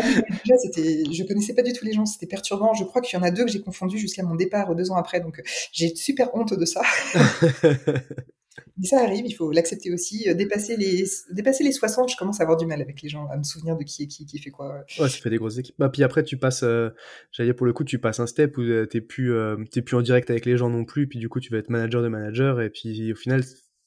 je 0.45 1.27
connaissais 1.27 1.53
pas 1.53 1.63
du 1.63 1.73
tout 1.73 1.85
les 1.85 1.93
gens. 1.93 2.05
C'était 2.05 2.27
perturbant. 2.27 2.73
Je 2.73 2.83
crois 2.83 3.01
qu'il 3.01 3.17
y 3.17 3.21
en 3.21 3.25
a 3.25 3.31
deux 3.31 3.45
que 3.45 3.51
j'ai 3.51 3.61
confondus 3.61 3.97
jusqu'à 3.97 4.23
mon 4.23 4.35
départ 4.35 4.75
deux 4.75 4.91
ans 4.91 4.95
après. 4.95 5.19
Donc, 5.19 5.41
j'ai 5.71 5.95
super 5.95 6.35
honte 6.35 6.53
de 6.53 6.65
ça. 6.65 6.81
Mais 8.77 8.85
ça 8.85 9.01
arrive, 9.01 9.25
il 9.25 9.33
faut 9.33 9.51
l'accepter 9.51 9.93
aussi. 9.93 10.27
Euh, 10.27 10.33
dépasser 10.33 10.75
les, 10.75 11.05
dépasser 11.31 11.63
les 11.63 11.71
60, 11.71 12.11
je 12.11 12.17
commence 12.17 12.39
à 12.39 12.43
avoir 12.43 12.57
du 12.57 12.65
mal 12.65 12.81
avec 12.81 13.01
les 13.01 13.09
gens, 13.09 13.27
à 13.27 13.37
me 13.37 13.43
souvenir 13.43 13.77
de 13.77 13.83
qui 13.83 14.03
est 14.03 14.07
qui, 14.07 14.25
qui 14.25 14.39
fait 14.39 14.49
quoi. 14.49 14.83
Ouais, 14.99 15.07
ça 15.07 15.17
fait 15.17 15.29
des 15.29 15.37
grosses 15.37 15.57
équipes. 15.57 15.75
Bah, 15.79 15.89
puis 15.89 16.03
après, 16.03 16.23
tu 16.23 16.37
passes, 16.37 16.63
euh, 16.63 16.89
j'allais 17.31 17.49
dire 17.49 17.55
pour 17.55 17.65
le 17.65 17.73
coup, 17.73 17.83
tu 17.83 17.99
passes 17.99 18.19
un 18.19 18.27
step 18.27 18.57
où 18.57 18.61
euh, 18.61 18.85
t'es 18.85 19.01
plus, 19.01 19.33
t'es 19.71 19.81
plus 19.81 19.95
en 19.95 20.01
direct 20.01 20.29
avec 20.29 20.45
les 20.45 20.57
gens 20.57 20.69
non 20.69 20.85
plus, 20.85 21.07
puis 21.07 21.19
du 21.19 21.29
coup, 21.29 21.39
tu 21.39 21.51
vas 21.51 21.59
être 21.59 21.69
manager 21.69 22.01
de 22.01 22.07
manager, 22.09 22.61
et 22.61 22.69
puis 22.69 23.13
au 23.13 23.15
final, 23.15 23.43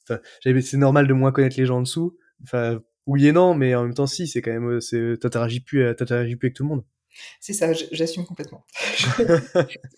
c'est 0.07 0.74
normal 0.74 1.07
de 1.07 1.12
moins 1.12 1.33
connaître 1.33 1.59
les 1.59 1.66
gens 1.66 1.79
en 1.79 1.83
dessous. 1.83 2.16
Enfin, 2.42 2.81
oui 3.07 3.27
et 3.27 3.33
non, 3.33 3.55
mais 3.55 3.74
en 3.74 3.83
même 3.83 3.94
temps, 3.94 4.07
si, 4.07 4.27
c'est 4.27 4.40
quand 4.40 4.53
même, 4.53 4.79
t'interagis 5.20 5.61
plus, 5.61 5.94
plus 5.94 6.14
avec 6.14 6.55
tout 6.55 6.62
le 6.62 6.68
monde. 6.68 6.85
C'est 7.40 7.53
ça, 7.53 7.72
j'assume 7.92 8.24
complètement. 8.24 8.64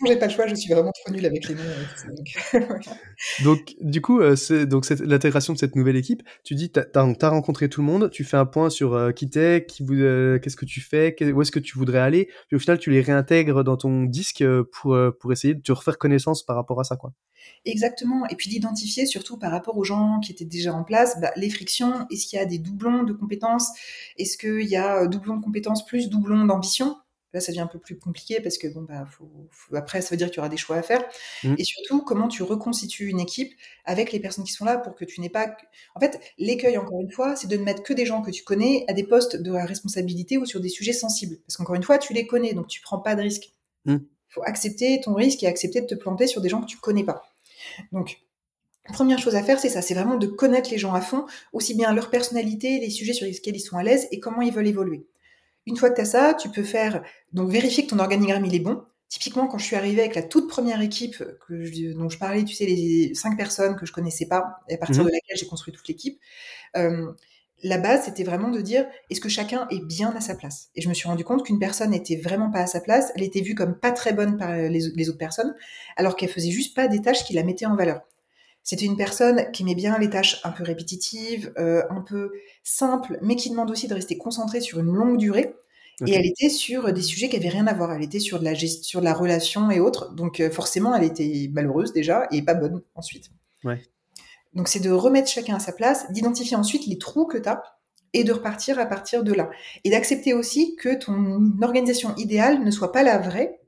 j'ai 0.07 0.17
pas 0.17 0.27
le 0.27 0.33
choix, 0.33 0.47
je 0.47 0.55
suis 0.55 0.73
vraiment 0.73 0.93
trop 0.93 1.13
nulle 1.13 1.27
avec 1.27 1.49
les 1.49 1.55
noms. 1.55 2.61
donc, 3.45 3.75
du 3.81 4.01
coup, 4.01 4.21
euh, 4.21 4.37
donc 4.67 4.89
l'intégration 5.01 5.53
de 5.53 5.59
cette 5.59 5.77
nouvelle 5.77 5.97
équipe, 5.97 6.23
tu 6.45 6.55
dis, 6.55 6.71
tu 6.71 6.81
as, 6.81 7.29
rencontré 7.29 7.69
tout 7.69 7.81
le 7.81 7.87
monde, 7.87 8.11
tu 8.11 8.25
fais 8.25 8.37
un 8.37 8.47
point 8.47 8.71
sur 8.71 8.95
euh, 8.95 9.13
qui 9.13 9.31
t'es, 9.31 9.65
qui, 9.67 9.85
euh, 9.91 10.39
qu'est-ce 10.39 10.57
que 10.57 10.65
tu 10.65 10.81
fais, 10.81 11.15
où 11.33 11.43
est-ce 11.43 11.53
que 11.53 11.59
tu 11.59 11.79
voudrais 11.79 12.01
aller, 12.01 12.29
puis 12.49 12.57
au 12.57 12.59
final, 12.59 12.79
tu 12.79 12.91
les 12.91 13.01
réintègres 13.01 13.65
dans 13.65 13.77
ton 13.77 14.05
disque 14.05 14.45
pour, 14.73 14.99
pour 15.21 15.33
essayer 15.33 15.55
de 15.55 15.63
te 15.63 15.73
refaire 15.73 15.99
connaissance 15.99 16.45
par 16.45 16.57
rapport 16.57 16.81
à 16.81 16.85
ça, 16.85 16.97
quoi. 16.97 17.13
Exactement, 17.65 18.27
et 18.27 18.35
puis 18.35 18.51
d'identifier 18.51 19.07
surtout 19.07 19.39
par 19.39 19.53
rapport 19.53 19.77
aux 19.77 19.85
gens 19.85 20.19
qui 20.21 20.33
étaient 20.33 20.45
déjà 20.45 20.75
en 20.75 20.83
place, 20.83 21.21
bah, 21.21 21.31
les 21.37 21.51
frictions, 21.51 22.07
est-ce 22.11 22.27
qu'il 22.27 22.39
y 22.39 22.43
a 22.43 22.45
des 22.45 22.59
doublons 22.59 23.05
de 23.05 23.13
compétences, 23.13 23.71
est-ce 24.19 24.37
qu'il 24.37 24.69
y 24.69 24.77
a 24.77 25.07
doublons 25.07 25.37
de 25.37 25.43
compétences 25.43 25.85
plus 25.85 26.09
doublons 26.09 26.45
d'ambition 26.45 26.97
Là, 27.37 27.43
ça 27.43 27.53
devient 27.53 27.61
un 27.61 27.67
peu 27.67 27.79
plus 27.79 27.99
compliqué 27.99 28.41
parce 28.41 28.57
que 28.57 28.67
bon, 28.67 28.81
bah, 28.81 29.07
faut, 29.11 29.77
après, 29.77 30.01
ça 30.01 30.09
veut 30.09 30.17
dire 30.17 30.29
qu'il 30.29 30.39
y 30.39 30.41
aura 30.41 30.49
des 30.49 30.57
choix 30.57 30.77
à 30.77 30.83
faire. 30.83 31.05
Mmh. 31.45 31.57
Et 31.59 31.65
surtout, 31.65 32.01
comment 32.01 32.29
tu 32.29 32.43
reconstitues 32.43 33.11
une 33.11 33.21
équipe 33.21 33.53
avec 33.85 34.11
les 34.11 34.21
personnes 34.21 34.45
qui 34.45 34.53
sont 34.53 34.65
là 34.65 34.79
pour 34.79 34.95
que 34.95 35.05
tu 35.05 35.21
n'aies 35.21 35.29
pas. 35.29 35.55
En 35.95 36.01
fait, 36.01 36.19
l'écueil, 36.39 36.79
encore 36.79 36.99
une 37.03 37.11
fois, 37.11 37.37
c'est 37.37 37.47
de 37.47 37.59
ne 37.59 37.63
mettre 37.63 37.83
que 37.83 37.93
des 37.93 38.07
gens 38.07 38.23
que 38.23 38.31
tu 38.31 38.43
connais 38.43 38.87
à 38.89 38.95
des 38.95 39.05
postes 39.05 39.37
de 39.37 39.51
responsabilité 39.51 40.39
ou 40.39 40.47
sur 40.47 40.61
des 40.61 40.71
sujets 40.71 40.95
sensibles. 40.95 41.37
Parce 41.47 41.59
qu'encore 41.59 41.75
une 41.75 41.83
fois, 41.83 41.99
tu 41.99 42.15
les 42.15 42.27
connais, 42.27 42.55
donc 42.55 42.69
tu 42.69 42.81
prends 42.81 43.01
pas 43.01 43.15
de 43.17 43.21
risque. 43.21 43.53
Il 43.85 43.93
mmh. 43.93 44.07
faut 44.31 44.43
accepter 44.45 44.99
ton 45.03 45.13
risque 45.13 45.43
et 45.43 45.47
accepter 45.47 45.83
de 45.83 45.87
te 45.87 45.95
planter 45.95 46.27
sur 46.27 46.41
des 46.41 46.49
gens 46.49 46.63
que 46.63 46.67
tu 46.67 46.79
connais 46.79 47.05
pas. 47.05 47.23
Donc, 47.93 48.17
Première 48.93 49.19
chose 49.19 49.35
à 49.35 49.43
faire, 49.43 49.59
c'est 49.59 49.69
ça, 49.69 49.83
c'est 49.83 49.95
vraiment 49.95 50.17
de 50.17 50.29
connaître 50.29 50.71
les 50.71 50.79
gens 50.79 50.95
à 50.95 51.01
fond, 51.01 51.27
aussi 51.53 51.75
bien 51.75 51.93
leur 51.93 52.09
personnalité, 52.09 52.79
les 52.79 52.91
sujets 52.91 53.15
sur 53.15 53.27
lesquels 53.27 53.57
ils 53.57 53.61
sont 53.61 53.77
à 53.77 53.83
l'aise 53.83 54.07
et 54.13 54.21
comment 54.21 54.43
ils 54.43 54.53
veulent 54.53 54.69
évoluer. 54.69 55.07
Une 55.67 55.77
fois 55.77 55.91
que 55.91 55.97
tu 55.97 56.01
as 56.01 56.07
ça, 56.07 56.35
tu 56.35 56.49
peux 56.49 56.63
faire 56.63 57.03
donc 57.33 57.51
vérifier 57.51 57.85
que 57.85 57.91
ton 57.91 57.99
organigramme 57.99 58.45
il 58.45 58.55
est 58.55 58.61
bon. 58.61 58.83
Typiquement, 59.09 59.47
quand 59.47 59.59
je 59.59 59.65
suis 59.65 59.77
arrivée 59.77 60.01
avec 60.01 60.17
la 60.17 60.23
toute 60.23 60.49
première 60.49 60.81
équipe 60.81 61.23
que 61.47 61.95
dont 61.97 62.09
je 62.09 62.19
parlais, 62.19 62.45
tu 62.45 62.55
sais, 62.55 62.67
les 62.67 63.15
cinq 63.15 63.37
personnes 63.37 63.77
que 63.77 63.87
je 63.87 63.93
connaissais 63.93 64.27
pas, 64.27 64.59
et 64.69 64.75
à 64.75 64.79
partir 64.79 65.03
mmh 65.03 65.07
de 65.07 65.13
laquelle 65.13 65.37
j'ai 65.37 65.47
construit 65.47 65.73
toute 65.73 65.87
l'équipe, 65.87 66.19
euh, 66.77 67.13
la 67.63 67.79
base, 67.79 68.05
c'était 68.05 68.25
vraiment 68.25 68.51
de 68.51 68.61
dire 68.61 68.87
est-ce 69.11 69.21
que 69.21 69.29
chacun 69.29 69.67
est 69.71 69.85
bien 69.85 70.15
à 70.15 70.21
sa 70.21 70.35
place? 70.35 70.71
Et 70.75 70.83
je 70.83 70.89
me 70.89 70.95
suis 70.95 71.09
rendu 71.09 71.25
compte 71.25 71.45
qu'une 71.45 71.59
personne 71.59 71.91
n'était 71.91 72.17
vraiment 72.17 72.51
pas 72.51 72.61
à 72.61 72.67
sa 72.67 72.81
place, 72.81 73.13
elle 73.17 73.23
était 73.23 73.41
vue 73.41 73.55
comme 73.55 73.79
pas 73.79 73.93
très 73.93 74.13
bonne 74.13 74.37
par 74.37 74.55
les, 74.57 74.81
les 74.95 75.09
autres 75.09 75.19
personnes, 75.19 75.55
alors 75.97 76.17
qu'elle 76.17 76.29
faisait 76.29 76.51
juste 76.51 76.75
pas 76.75 76.89
des 76.89 77.01
tâches 77.01 77.25
qui 77.25 77.35
la 77.35 77.45
mettaient 77.45 77.67
en 77.67 77.77
valeur. 77.77 78.03
C'était 78.67 78.85
une 78.85 78.97
personne 78.97 79.53
qui 79.53 79.63
aimait 79.63 79.77
bien 79.77 79.97
les 79.97 80.11
tâches 80.11 80.41
un 80.43 80.51
peu 80.51 80.65
répétitives, 80.65 81.53
euh, 81.57 81.85
un 81.89 82.01
peu 82.01 82.33
simples, 82.65 83.17
mais 83.23 83.37
qui 83.37 83.49
demande 83.49 83.71
aussi 83.71 83.87
de 83.87 83.95
rester 83.95 84.19
concentrée 84.19 84.61
sur 84.61 84.81
une 84.81 84.93
longue 84.93 85.19
durée. 85.19 85.55
Et 86.05 86.13
elle 86.13 86.27
était 86.27 86.51
sur 86.51 86.93
des 86.93 87.01
sujets 87.01 87.29
qui 87.29 87.37
avaient 87.37 87.49
rien 87.49 87.69
à 87.69 87.73
voir. 87.73 87.93
Elle 87.93 88.03
était 88.03 88.19
sur 88.19 88.41
de 88.41 88.45
la 88.45 88.55
gestion, 88.55 88.99
de 88.99 89.05
la 89.05 89.15
relation 89.15 89.71
et 89.71 89.79
autres. 89.79 90.13
Donc 90.15 90.41
euh, 90.41 90.51
forcément, 90.51 90.97
elle 90.97 91.05
était 91.05 91.49
malheureuse 91.53 91.93
déjà 91.93 92.27
et 92.33 92.43
pas 92.43 92.55
bonne 92.55 92.83
ensuite. 92.97 93.31
Ouais. 93.63 93.81
Donc 94.53 94.67
c'est 94.67 94.81
de 94.81 94.91
remettre 94.91 95.31
chacun 95.31 95.55
à 95.55 95.61
sa 95.61 95.73
place, 95.73 96.11
d'identifier 96.11 96.57
ensuite 96.57 96.87
les 96.87 96.99
trous 96.99 97.25
que 97.25 97.39
tu 97.39 97.49
as 97.49 97.63
et 98.15 98.25
de 98.25 98.33
repartir 98.33 98.81
à 98.81 98.87
partir 98.87 99.23
de 99.23 99.33
là. 99.33 99.49
Et 99.85 99.91
d'accepter 99.91 100.35
aussi 100.35 100.75
que 100.75 100.93
ton 100.97 101.53
organisation 101.63 102.17
idéale 102.17 102.65
ne 102.65 102.71
soit 102.73 102.91
pas 102.91 103.05
la 103.05 103.19
vraie, 103.19 103.61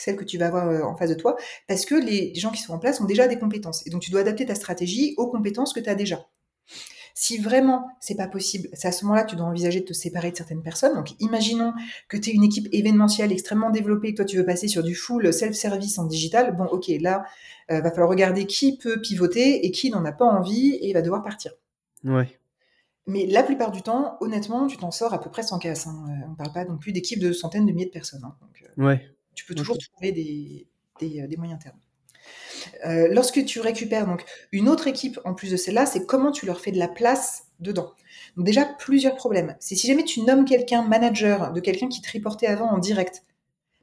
celle 0.00 0.16
que 0.16 0.24
tu 0.24 0.38
vas 0.38 0.46
avoir 0.46 0.68
euh, 0.68 0.82
en 0.82 0.96
face 0.96 1.10
de 1.10 1.14
toi, 1.14 1.36
parce 1.68 1.86
que 1.86 1.94
les 1.94 2.34
gens 2.34 2.50
qui 2.50 2.62
sont 2.62 2.72
en 2.72 2.78
place 2.78 3.00
ont 3.00 3.04
déjà 3.04 3.28
des 3.28 3.38
compétences. 3.38 3.86
Et 3.86 3.90
donc 3.90 4.02
tu 4.02 4.10
dois 4.10 4.20
adapter 4.20 4.46
ta 4.46 4.54
stratégie 4.54 5.14
aux 5.16 5.28
compétences 5.28 5.72
que 5.72 5.80
tu 5.80 5.88
as 5.88 5.94
déjà. 5.94 6.26
Si 7.16 7.38
vraiment 7.38 7.86
c'est 8.00 8.16
pas 8.16 8.26
possible, 8.26 8.68
c'est 8.72 8.88
à 8.88 8.92
ce 8.92 9.04
moment-là 9.04 9.22
que 9.22 9.30
tu 9.30 9.36
dois 9.36 9.46
envisager 9.46 9.80
de 9.80 9.84
te 9.84 9.92
séparer 9.92 10.32
de 10.32 10.36
certaines 10.36 10.62
personnes. 10.62 10.94
Donc 10.96 11.12
imaginons 11.20 11.72
que 12.08 12.16
tu 12.16 12.30
es 12.30 12.32
une 12.32 12.42
équipe 12.42 12.66
événementielle 12.72 13.30
extrêmement 13.30 13.70
développée 13.70 14.08
et 14.08 14.10
que 14.12 14.16
toi 14.16 14.24
tu 14.24 14.36
veux 14.36 14.44
passer 14.44 14.66
sur 14.66 14.82
du 14.82 14.96
full 14.96 15.32
self-service 15.32 15.96
en 15.98 16.06
digital. 16.06 16.56
Bon, 16.56 16.64
ok, 16.64 16.90
là, 17.00 17.24
euh, 17.70 17.80
va 17.80 17.90
falloir 17.90 18.08
regarder 18.08 18.46
qui 18.46 18.76
peut 18.78 19.00
pivoter 19.00 19.64
et 19.64 19.70
qui 19.70 19.90
n'en 19.90 20.04
a 20.04 20.10
pas 20.10 20.24
envie 20.24 20.76
et 20.82 20.92
va 20.92 21.02
devoir 21.02 21.22
partir. 21.22 21.52
Ouais. 22.02 22.36
Mais 23.06 23.26
la 23.26 23.42
plupart 23.42 23.70
du 23.70 23.82
temps, 23.82 24.16
honnêtement, 24.20 24.66
tu 24.66 24.76
t'en 24.76 24.90
sors 24.90 25.12
à 25.12 25.20
peu 25.20 25.30
près 25.30 25.42
sans 25.42 25.58
casse. 25.58 25.86
Hein. 25.86 26.04
Euh, 26.08 26.26
on 26.26 26.30
ne 26.30 26.36
parle 26.36 26.52
pas 26.52 26.64
non 26.64 26.78
plus 26.78 26.92
d'équipes 26.92 27.20
de 27.20 27.32
centaines 27.32 27.66
de 27.66 27.72
milliers 27.72 27.86
de 27.86 27.90
personnes. 27.90 28.24
Hein. 28.24 28.34
Donc, 28.40 28.64
euh, 28.78 28.84
ouais. 28.84 29.13
Tu 29.34 29.44
peux 29.44 29.54
toujours 29.54 29.78
trouver 29.78 30.12
des, 30.12 30.66
des, 31.00 31.26
des 31.26 31.36
moyens 31.36 31.62
termes. 31.62 31.78
Euh, 32.86 33.08
lorsque 33.10 33.44
tu 33.44 33.60
récupères 33.60 34.06
donc 34.06 34.24
une 34.52 34.68
autre 34.68 34.86
équipe 34.86 35.20
en 35.24 35.34
plus 35.34 35.50
de 35.50 35.56
celle-là, 35.56 35.86
c'est 35.86 36.06
comment 36.06 36.32
tu 36.32 36.46
leur 36.46 36.60
fais 36.60 36.72
de 36.72 36.78
la 36.78 36.88
place 36.88 37.44
dedans. 37.60 37.92
Donc 38.36 38.46
déjà 38.46 38.64
plusieurs 38.64 39.14
problèmes. 39.14 39.56
C'est 39.60 39.74
si 39.74 39.86
jamais 39.86 40.04
tu 40.04 40.20
nommes 40.22 40.44
quelqu'un 40.44 40.82
manager 40.82 41.52
de 41.52 41.60
quelqu'un 41.60 41.88
qui 41.88 42.00
te 42.00 42.10
reportait 42.12 42.46
avant 42.46 42.70
en 42.70 42.78
direct, 42.78 43.22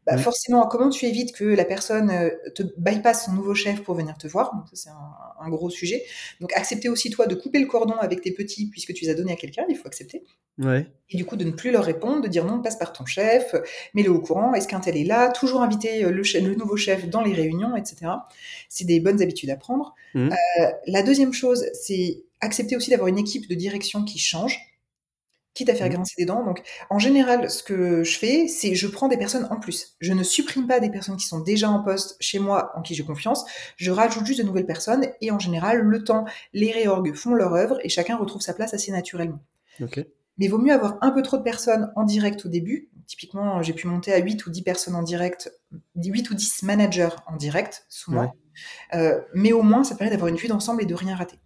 bah 0.06 0.18
forcément, 0.18 0.68
comment 0.68 0.90
tu 0.90 1.06
évites 1.06 1.32
que 1.32 1.44
la 1.44 1.64
personne 1.64 2.10
euh, 2.10 2.30
te 2.56 2.64
bypasse 2.78 3.26
son 3.26 3.34
nouveau 3.34 3.54
chef 3.54 3.84
pour 3.84 3.94
venir 3.94 4.18
te 4.18 4.28
voir? 4.28 4.56
Donc, 4.56 4.66
ça, 4.68 4.76
c'est 4.76 4.90
un, 4.90 5.46
un, 5.46 5.50
gros 5.50 5.70
sujet. 5.70 6.04
Donc, 6.40 6.52
accepter 6.54 6.90
aussi, 6.90 7.12
toi, 7.12 7.28
de 7.28 7.36
couper 7.36 7.60
le 7.60 7.68
cordon 7.68 7.94
avec 8.00 8.22
tes 8.22 8.32
petits, 8.32 8.68
puisque 8.70 8.94
tu 8.94 9.06
les 9.06 9.12
as 9.12 9.14
donnés 9.14 9.34
à 9.34 9.36
quelqu'un, 9.36 9.64
il 9.70 9.76
faut 9.76 9.88
accepter. 9.88 10.24
Ouais. 10.58 10.88
Et 11.10 11.18
du 11.18 11.26
coup, 11.26 11.36
de 11.36 11.44
ne 11.44 11.52
plus 11.52 11.72
leur 11.72 11.84
répondre, 11.84 12.22
de 12.22 12.28
dire 12.28 12.46
non, 12.46 12.62
passe 12.62 12.78
par 12.78 12.94
ton 12.94 13.06
chef, 13.06 13.56
mets-le 13.94 14.10
au 14.10 14.20
courant, 14.20 14.54
est-ce 14.54 14.68
qu'un 14.68 14.80
tel 14.80 14.98
est 14.98 15.04
là? 15.04 15.30
Toujours 15.30 15.62
inviter 15.62 16.04
euh, 16.04 16.12
le, 16.12 16.24
chef, 16.24 16.44
le, 16.44 16.56
nouveau 16.56 16.78
chef 16.78 17.08
dans 17.08 17.22
les 17.22 17.34
réunions, 17.34 17.76
etc. 17.76 18.12
C'est 18.70 18.86
des 18.86 19.00
bonnes 19.00 19.22
habitudes 19.22 19.50
à 19.52 19.56
prendre. 19.56 19.94
Mmh. 20.16 20.30
Euh, 20.30 20.66
la 20.88 21.04
deuxième 21.04 21.34
chose, 21.34 21.66
c'est 21.74 22.24
accepter 22.40 22.76
aussi 22.76 22.90
d'avoir 22.90 23.08
une 23.08 23.20
équipe 23.20 23.48
de 23.48 23.56
direction 23.56 24.04
qui 24.04 24.18
change 24.18 24.58
quitte 25.54 25.70
à 25.70 25.76
faire 25.76 25.88
mmh. 25.88 25.94
grincer 25.94 26.14
des 26.18 26.26
dents. 26.26 26.44
Donc, 26.46 26.62
en 26.90 27.00
général, 27.00 27.50
ce 27.50 27.64
que 27.64 28.04
je 28.04 28.18
fais, 28.18 28.48
c'est 28.48 28.76
je 28.76 28.88
prends 28.88 29.08
des 29.08 29.18
personnes 29.18 29.48
en 29.52 29.60
plus. 29.60 29.96
Je 30.00 30.14
ne 30.14 30.24
supprime 30.24 30.68
pas 30.68 30.80
des 30.80 30.90
personnes 30.90 31.18
qui 31.18 31.26
sont 31.26 31.40
déjà 31.40 31.70
en 31.70 31.84
poste 31.84 32.16
chez 32.20 32.40
moi, 32.40 32.72
en 32.76 32.82
qui 32.82 32.96
j'ai 32.96 33.04
confiance. 33.04 33.46
Je 33.76 33.92
rajoute 33.92 34.26
juste 34.26 34.40
de 34.40 34.46
nouvelles 34.46 34.66
personnes 34.66 35.08
et 35.22 35.32
en 35.32 35.40
général, 35.40 35.80
le 35.80 36.04
temps, 36.04 36.26
les 36.54 36.72
réorgues 36.72 37.14
font 37.14 37.34
leur 37.34 37.54
œuvre 37.54 37.78
et 37.84 37.90
chacun 37.90 38.18
retrouve 38.18 38.42
sa 38.42 38.54
place 38.54 38.74
assez 38.74 38.92
naturellement. 38.92 39.40
Okay. 39.82 40.08
Mais 40.38 40.46
il 40.46 40.50
vaut 40.50 40.58
mieux 40.58 40.74
avoir 40.74 40.98
un 41.02 41.12
peu 41.12 41.22
trop 41.22 41.38
de 41.38 41.44
personnes 41.44 41.92
en 41.96 42.04
direct 42.04 42.46
au 42.46 42.50
début. 42.50 42.90
Typiquement, 43.08 43.62
j'ai 43.62 43.74
pu 43.74 43.88
monter 43.88 44.14
à 44.14 44.18
8 44.20 44.46
ou 44.46 44.50
10 44.50 44.62
personnes 44.62 44.96
en 44.96 45.04
direct, 45.04 45.52
8 45.96 46.30
ou 46.30 46.34
10 46.34 46.64
managers 46.64 47.10
en 47.28 47.36
direct 47.36 47.86
sous 47.90 48.12
moi. 48.12 48.24
Ouais. 48.24 48.98
Euh, 48.98 49.22
mais 49.34 49.52
au 49.52 49.64
moins, 49.64 49.84
ça 49.84 49.96
permet 49.96 50.12
d'avoir 50.12 50.30
une 50.30 50.38
vue 50.38 50.48
d'ensemble 50.48 50.82
et 50.82 50.86
de 50.86 50.96
rien 50.96 51.16
rater. 51.16 51.38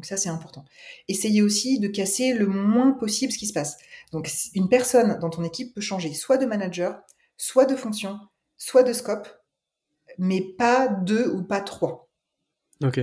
Donc 0.00 0.06
ça, 0.06 0.16
c'est 0.16 0.30
important. 0.30 0.64
Essayez 1.08 1.42
aussi 1.42 1.78
de 1.78 1.86
casser 1.86 2.32
le 2.32 2.46
moins 2.46 2.92
possible 2.92 3.30
ce 3.34 3.36
qui 3.36 3.46
se 3.46 3.52
passe. 3.52 3.76
Donc 4.12 4.30
une 4.54 4.70
personne 4.70 5.18
dans 5.18 5.28
ton 5.28 5.44
équipe 5.44 5.74
peut 5.74 5.82
changer 5.82 6.14
soit 6.14 6.38
de 6.38 6.46
manager, 6.46 7.02
soit 7.36 7.66
de 7.66 7.76
fonction, 7.76 8.18
soit 8.56 8.82
de 8.82 8.94
scope, 8.94 9.28
mais 10.16 10.40
pas 10.40 10.88
deux 10.88 11.28
ou 11.28 11.42
pas 11.42 11.60
trois. 11.60 12.08
Ok. 12.82 12.98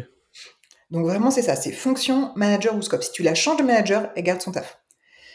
Donc 0.90 1.06
vraiment, 1.06 1.30
c'est 1.30 1.44
ça, 1.44 1.56
c'est 1.56 1.72
fonction, 1.72 2.34
manager 2.36 2.76
ou 2.76 2.82
scope. 2.82 3.04
Si 3.04 3.12
tu 3.12 3.22
la 3.22 3.36
changes 3.36 3.58
de 3.58 3.64
manager, 3.64 4.12
elle 4.16 4.24
garde 4.24 4.42
son 4.42 4.52
taf. 4.52 4.82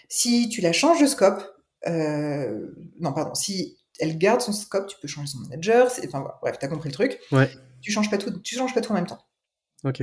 Si 0.08 0.48
tu 0.48 0.62
la 0.62 0.72
changes 0.72 1.00
de 1.00 1.06
scope, 1.06 1.44
euh, 1.86 2.74
non, 2.98 3.12
pardon, 3.12 3.34
si 3.34 3.78
elle 4.00 4.18
garde 4.18 4.40
son 4.40 4.52
scope, 4.52 4.88
tu 4.88 4.96
peux 5.00 5.06
changer 5.06 5.28
son 5.28 5.38
manager. 5.38 5.92
Enfin, 6.08 6.28
bref, 6.42 6.56
t'as 6.58 6.66
compris 6.66 6.88
le 6.88 6.94
truc. 6.94 7.20
Ouais. 7.30 7.48
Tu 7.80 7.92
changes 7.92 8.10
pas 8.10 8.18
tout, 8.18 8.36
tu 8.40 8.56
changes 8.56 8.74
pas 8.74 8.80
tout 8.80 8.90
en 8.90 8.96
même 8.96 9.06
temps. 9.06 9.24
Ok. 9.84 10.02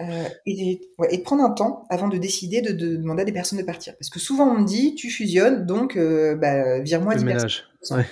Euh, 0.00 0.28
et, 0.46 0.80
ouais, 0.98 1.08
et, 1.10 1.18
de 1.18 1.22
prendre 1.22 1.42
un 1.44 1.50
temps 1.50 1.84
avant 1.90 2.08
de 2.08 2.16
décider 2.16 2.62
de, 2.62 2.72
de, 2.72 2.96
demander 2.96 3.22
à 3.22 3.24
des 3.24 3.32
personnes 3.32 3.58
de 3.58 3.64
partir. 3.64 3.94
Parce 3.98 4.08
que 4.08 4.18
souvent 4.18 4.48
on 4.54 4.60
me 4.60 4.66
dit, 4.66 4.94
tu 4.94 5.10
fusionnes, 5.10 5.66
donc 5.66 5.96
euh, 5.96 6.36
bah, 6.36 6.80
vire-moi 6.80 7.14
10 7.14 7.24
ménage. 7.24 7.68
personnes. 7.78 7.98
Ouais. 7.98 8.06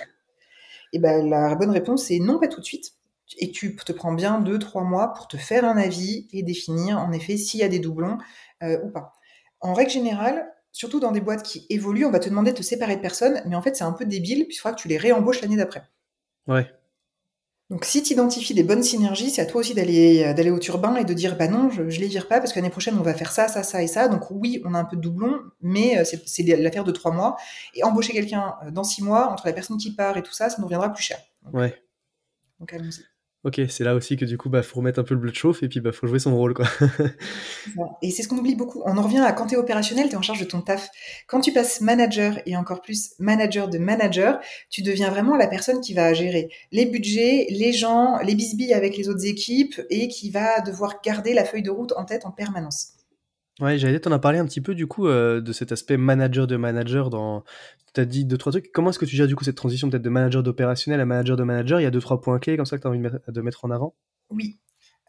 Et 0.93 0.99
bah, 0.99 1.21
la 1.23 1.55
bonne 1.55 1.71
réponse 1.71 2.05
c'est 2.05 2.19
non, 2.19 2.39
pas 2.39 2.47
tout 2.47 2.59
de 2.59 2.65
suite. 2.65 2.93
Et 3.37 3.51
tu 3.51 3.75
te 3.75 3.91
prends 3.91 4.13
bien 4.13 4.41
2-3 4.41 4.83
mois 4.87 5.13
pour 5.13 5.27
te 5.27 5.37
faire 5.37 5.65
un 5.65 5.77
avis 5.77 6.27
et 6.31 6.43
définir 6.43 6.99
en 6.99 7.11
effet 7.11 7.37
s'il 7.37 7.59
y 7.59 7.63
a 7.63 7.67
des 7.67 7.79
doublons 7.79 8.17
euh, 8.63 8.79
ou 8.83 8.89
pas. 8.89 9.13
En 9.59 9.73
règle 9.73 9.91
générale, 9.91 10.47
surtout 10.71 10.99
dans 10.99 11.11
des 11.11 11.21
boîtes 11.21 11.43
qui 11.43 11.65
évoluent, 11.69 12.05
on 12.05 12.11
va 12.11 12.19
te 12.19 12.29
demander 12.29 12.51
de 12.51 12.57
te 12.57 12.63
séparer 12.63 12.95
de 12.95 13.01
personnes, 13.01 13.41
mais 13.45 13.55
en 13.55 13.61
fait 13.61 13.75
c'est 13.75 13.83
un 13.83 13.91
peu 13.91 14.05
débile, 14.05 14.45
puisqu'il 14.45 14.61
faudra 14.61 14.75
que 14.75 14.81
tu 14.81 14.87
les 14.87 14.97
réembauches 14.97 15.41
l'année 15.41 15.57
d'après. 15.57 15.83
Ouais. 16.47 16.71
Donc, 17.69 17.85
si 17.85 18.01
tu 18.01 18.13
identifies 18.13 18.55
des 18.55 18.63
bonnes 18.63 18.81
synergies, 18.81 19.29
c'est 19.29 19.41
à 19.41 19.45
toi 19.45 19.61
aussi 19.61 19.75
d'aller 19.75 20.23
euh, 20.23 20.33
d'aller 20.33 20.49
au 20.49 20.57
turbin 20.57 20.95
et 20.95 21.05
de 21.05 21.13
dire 21.13 21.37
bah 21.37 21.47
non, 21.47 21.69
je, 21.69 21.87
je 21.87 21.99
les 21.99 22.07
vire 22.07 22.27
pas 22.27 22.39
parce 22.39 22.51
que 22.51 22.57
l'année 22.57 22.71
prochaine 22.71 22.97
on 22.97 23.03
va 23.03 23.13
faire 23.13 23.31
ça, 23.31 23.47
ça, 23.47 23.61
ça 23.61 23.83
et 23.83 23.87
ça. 23.87 24.07
Donc 24.07 24.31
oui, 24.31 24.59
on 24.65 24.73
a 24.73 24.79
un 24.79 24.85
peu 24.85 24.95
de 24.95 25.01
doublon, 25.01 25.39
mais 25.61 25.99
euh, 25.99 26.03
c'est 26.03 26.43
l'affaire 26.57 26.83
de 26.83 26.91
trois 26.91 27.11
mois. 27.11 27.37
Et 27.75 27.83
embaucher 27.83 28.11
quelqu'un 28.11 28.55
euh, 28.65 28.71
dans 28.71 28.83
six 28.83 29.03
mois 29.03 29.29
entre 29.31 29.45
la 29.45 29.53
personne 29.53 29.77
qui 29.77 29.93
part 29.93 30.17
et 30.17 30.23
tout 30.23 30.33
ça, 30.33 30.49
ça 30.49 30.57
nous 30.57 30.65
reviendra 30.65 30.91
plus 30.91 31.03
cher. 31.03 31.19
Donc, 31.43 31.53
ouais. 31.53 31.75
Donc 32.59 32.73
allons-y. 32.73 33.03
Ok, 33.45 33.61
c'est 33.69 33.85
là 33.85 33.95
aussi 33.95 34.17
que 34.17 34.25
du 34.25 34.37
coup, 34.37 34.49
bah, 34.49 34.61
faut 34.61 34.79
remettre 34.79 34.99
un 34.99 35.03
peu 35.03 35.13
le 35.13 35.19
bleu 35.21 35.31
de 35.31 35.35
chauffe 35.35 35.63
et 35.63 35.69
puis 35.69 35.79
bah, 35.79 35.93
faut 35.93 36.07
jouer 36.07 36.19
son 36.19 36.35
rôle, 36.35 36.53
quoi. 36.53 36.65
et 38.01 38.11
c'est 38.11 38.21
ce 38.21 38.27
qu'on 38.27 38.37
oublie 38.37 38.55
beaucoup. 38.55 38.81
On 38.83 38.97
en 38.97 39.01
revient 39.01 39.19
à 39.19 39.31
quand 39.31 39.47
tu 39.47 39.55
es 39.55 39.57
opérationnel, 39.57 40.09
tu 40.09 40.15
es 40.15 40.17
en 40.17 40.21
charge 40.21 40.41
de 40.41 40.45
ton 40.45 40.59
taf. 40.59 40.89
Quand 41.25 41.39
tu 41.39 41.53
passes 41.53 41.79
manager 41.79 42.37
et 42.45 42.57
encore 42.57 42.81
plus 42.81 43.13
manager 43.17 43.69
de 43.69 43.77
manager, 43.77 44.41
tu 44.69 44.81
deviens 44.81 45.09
vraiment 45.09 45.37
la 45.37 45.47
personne 45.47 45.79
qui 45.79 45.93
va 45.93 46.13
gérer 46.13 46.49
les 46.73 46.85
budgets, 46.85 47.47
les 47.49 47.71
gens, 47.71 48.17
les 48.17 48.35
bisbilles 48.35 48.73
avec 48.73 48.97
les 48.97 49.07
autres 49.07 49.25
équipes 49.25 49.79
et 49.89 50.09
qui 50.09 50.31
va 50.31 50.59
devoir 50.59 51.01
garder 51.01 51.33
la 51.33 51.45
feuille 51.45 51.63
de 51.63 51.71
route 51.71 51.93
en 51.93 52.03
tête 52.03 52.25
en 52.25 52.31
permanence. 52.31 52.98
Ouais, 53.59 53.77
j'allais 53.77 53.99
t'en 53.99 54.11
as 54.11 54.19
parlé 54.19 54.39
un 54.39 54.45
petit 54.45 54.61
peu 54.61 54.73
du 54.73 54.87
coup 54.87 55.07
euh, 55.07 55.41
de 55.41 55.51
cet 55.51 55.71
aspect 55.71 55.97
manager 55.97 56.47
de 56.47 56.55
manager 56.55 57.09
dans. 57.09 57.43
Tu 57.93 58.01
as 58.01 58.05
dit 58.05 58.25
deux, 58.25 58.37
trois 58.37 58.51
trucs. 58.51 58.71
Comment 58.71 58.91
est-ce 58.91 58.99
que 58.99 59.05
tu 59.05 59.15
gères 59.15 59.27
du 59.27 59.35
coup 59.35 59.43
cette 59.43 59.57
transition 59.57 59.89
peut-être 59.89 60.03
de 60.03 60.09
manager 60.09 60.43
d'opérationnel 60.43 61.01
à 61.01 61.05
manager 61.05 61.35
de 61.35 61.43
manager? 61.43 61.79
Il 61.79 61.83
y 61.83 61.87
a 61.87 61.91
deux, 61.91 61.99
trois 61.99 62.21
points 62.21 62.39
clés 62.39 62.55
comme 62.55 62.65
ça 62.65 62.77
que 62.77 62.81
tu 62.81 62.87
as 62.87 62.89
envie 62.89 62.99
de 62.99 63.03
mettre, 63.03 63.31
de 63.31 63.41
mettre 63.41 63.65
en 63.65 63.71
avant? 63.71 63.95
Oui. 64.29 64.59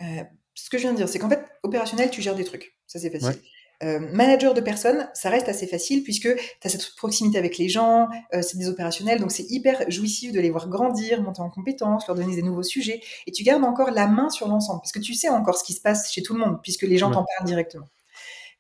Euh, 0.01 0.23
ce 0.55 0.69
que 0.71 0.79
je 0.79 0.83
viens 0.83 0.93
de 0.93 0.97
dire, 0.97 1.09
c'est 1.09 1.19
qu'en 1.19 1.29
fait, 1.29 1.45
opérationnel, 1.63 2.11
tu 2.11 2.23
gères 2.23 2.35
des 2.35 2.45
trucs. 2.45 2.77
Ça, 2.87 2.99
c'est 2.99 3.11
facile. 3.11 3.29
Ouais. 3.29 3.41
Euh, 3.83 3.99
manager 4.13 4.53
de 4.53 4.61
personnes, 4.61 5.09
ça 5.15 5.31
reste 5.31 5.49
assez 5.49 5.67
facile 5.67 6.03
puisque 6.03 6.29
tu 6.29 6.67
as 6.67 6.69
cette 6.69 6.95
proximité 6.97 7.39
avec 7.39 7.57
les 7.57 7.71
gens, 7.71 8.09
euh, 8.35 8.43
c'est 8.43 8.59
des 8.59 8.69
opérationnels, 8.69 9.19
donc 9.19 9.33
c'est 9.33 9.47
hyper 9.49 9.91
jouissif 9.91 10.33
de 10.33 10.41
les 10.41 10.51
voir 10.51 10.69
grandir, 10.69 11.23
monter 11.23 11.41
en 11.41 11.49
compétences, 11.49 12.07
leur 12.07 12.15
donner 12.15 12.37
des 12.37 12.43
nouveaux 12.43 12.63
sujets, 12.63 13.01
et 13.27 13.33
tu 13.33 13.43
gardes 13.43 13.65
encore 13.65 13.91
la 13.91 14.07
main 14.07 14.29
sur 14.29 14.49
l'ensemble, 14.49 14.81
parce 14.83 14.93
que 14.93 14.99
tu 14.99 15.15
sais 15.15 15.31
encore 15.31 15.57
ce 15.57 15.65
qui 15.65 15.73
se 15.73 15.81
passe 15.81 16.13
chez 16.13 16.23
tout 16.23 16.35
le 16.35 16.41
monde, 16.41 16.59
puisque 16.63 16.83
les 16.83 16.99
gens 16.99 17.09
ouais. 17.09 17.15
t'en 17.15 17.25
parlent 17.25 17.47
directement. 17.47 17.87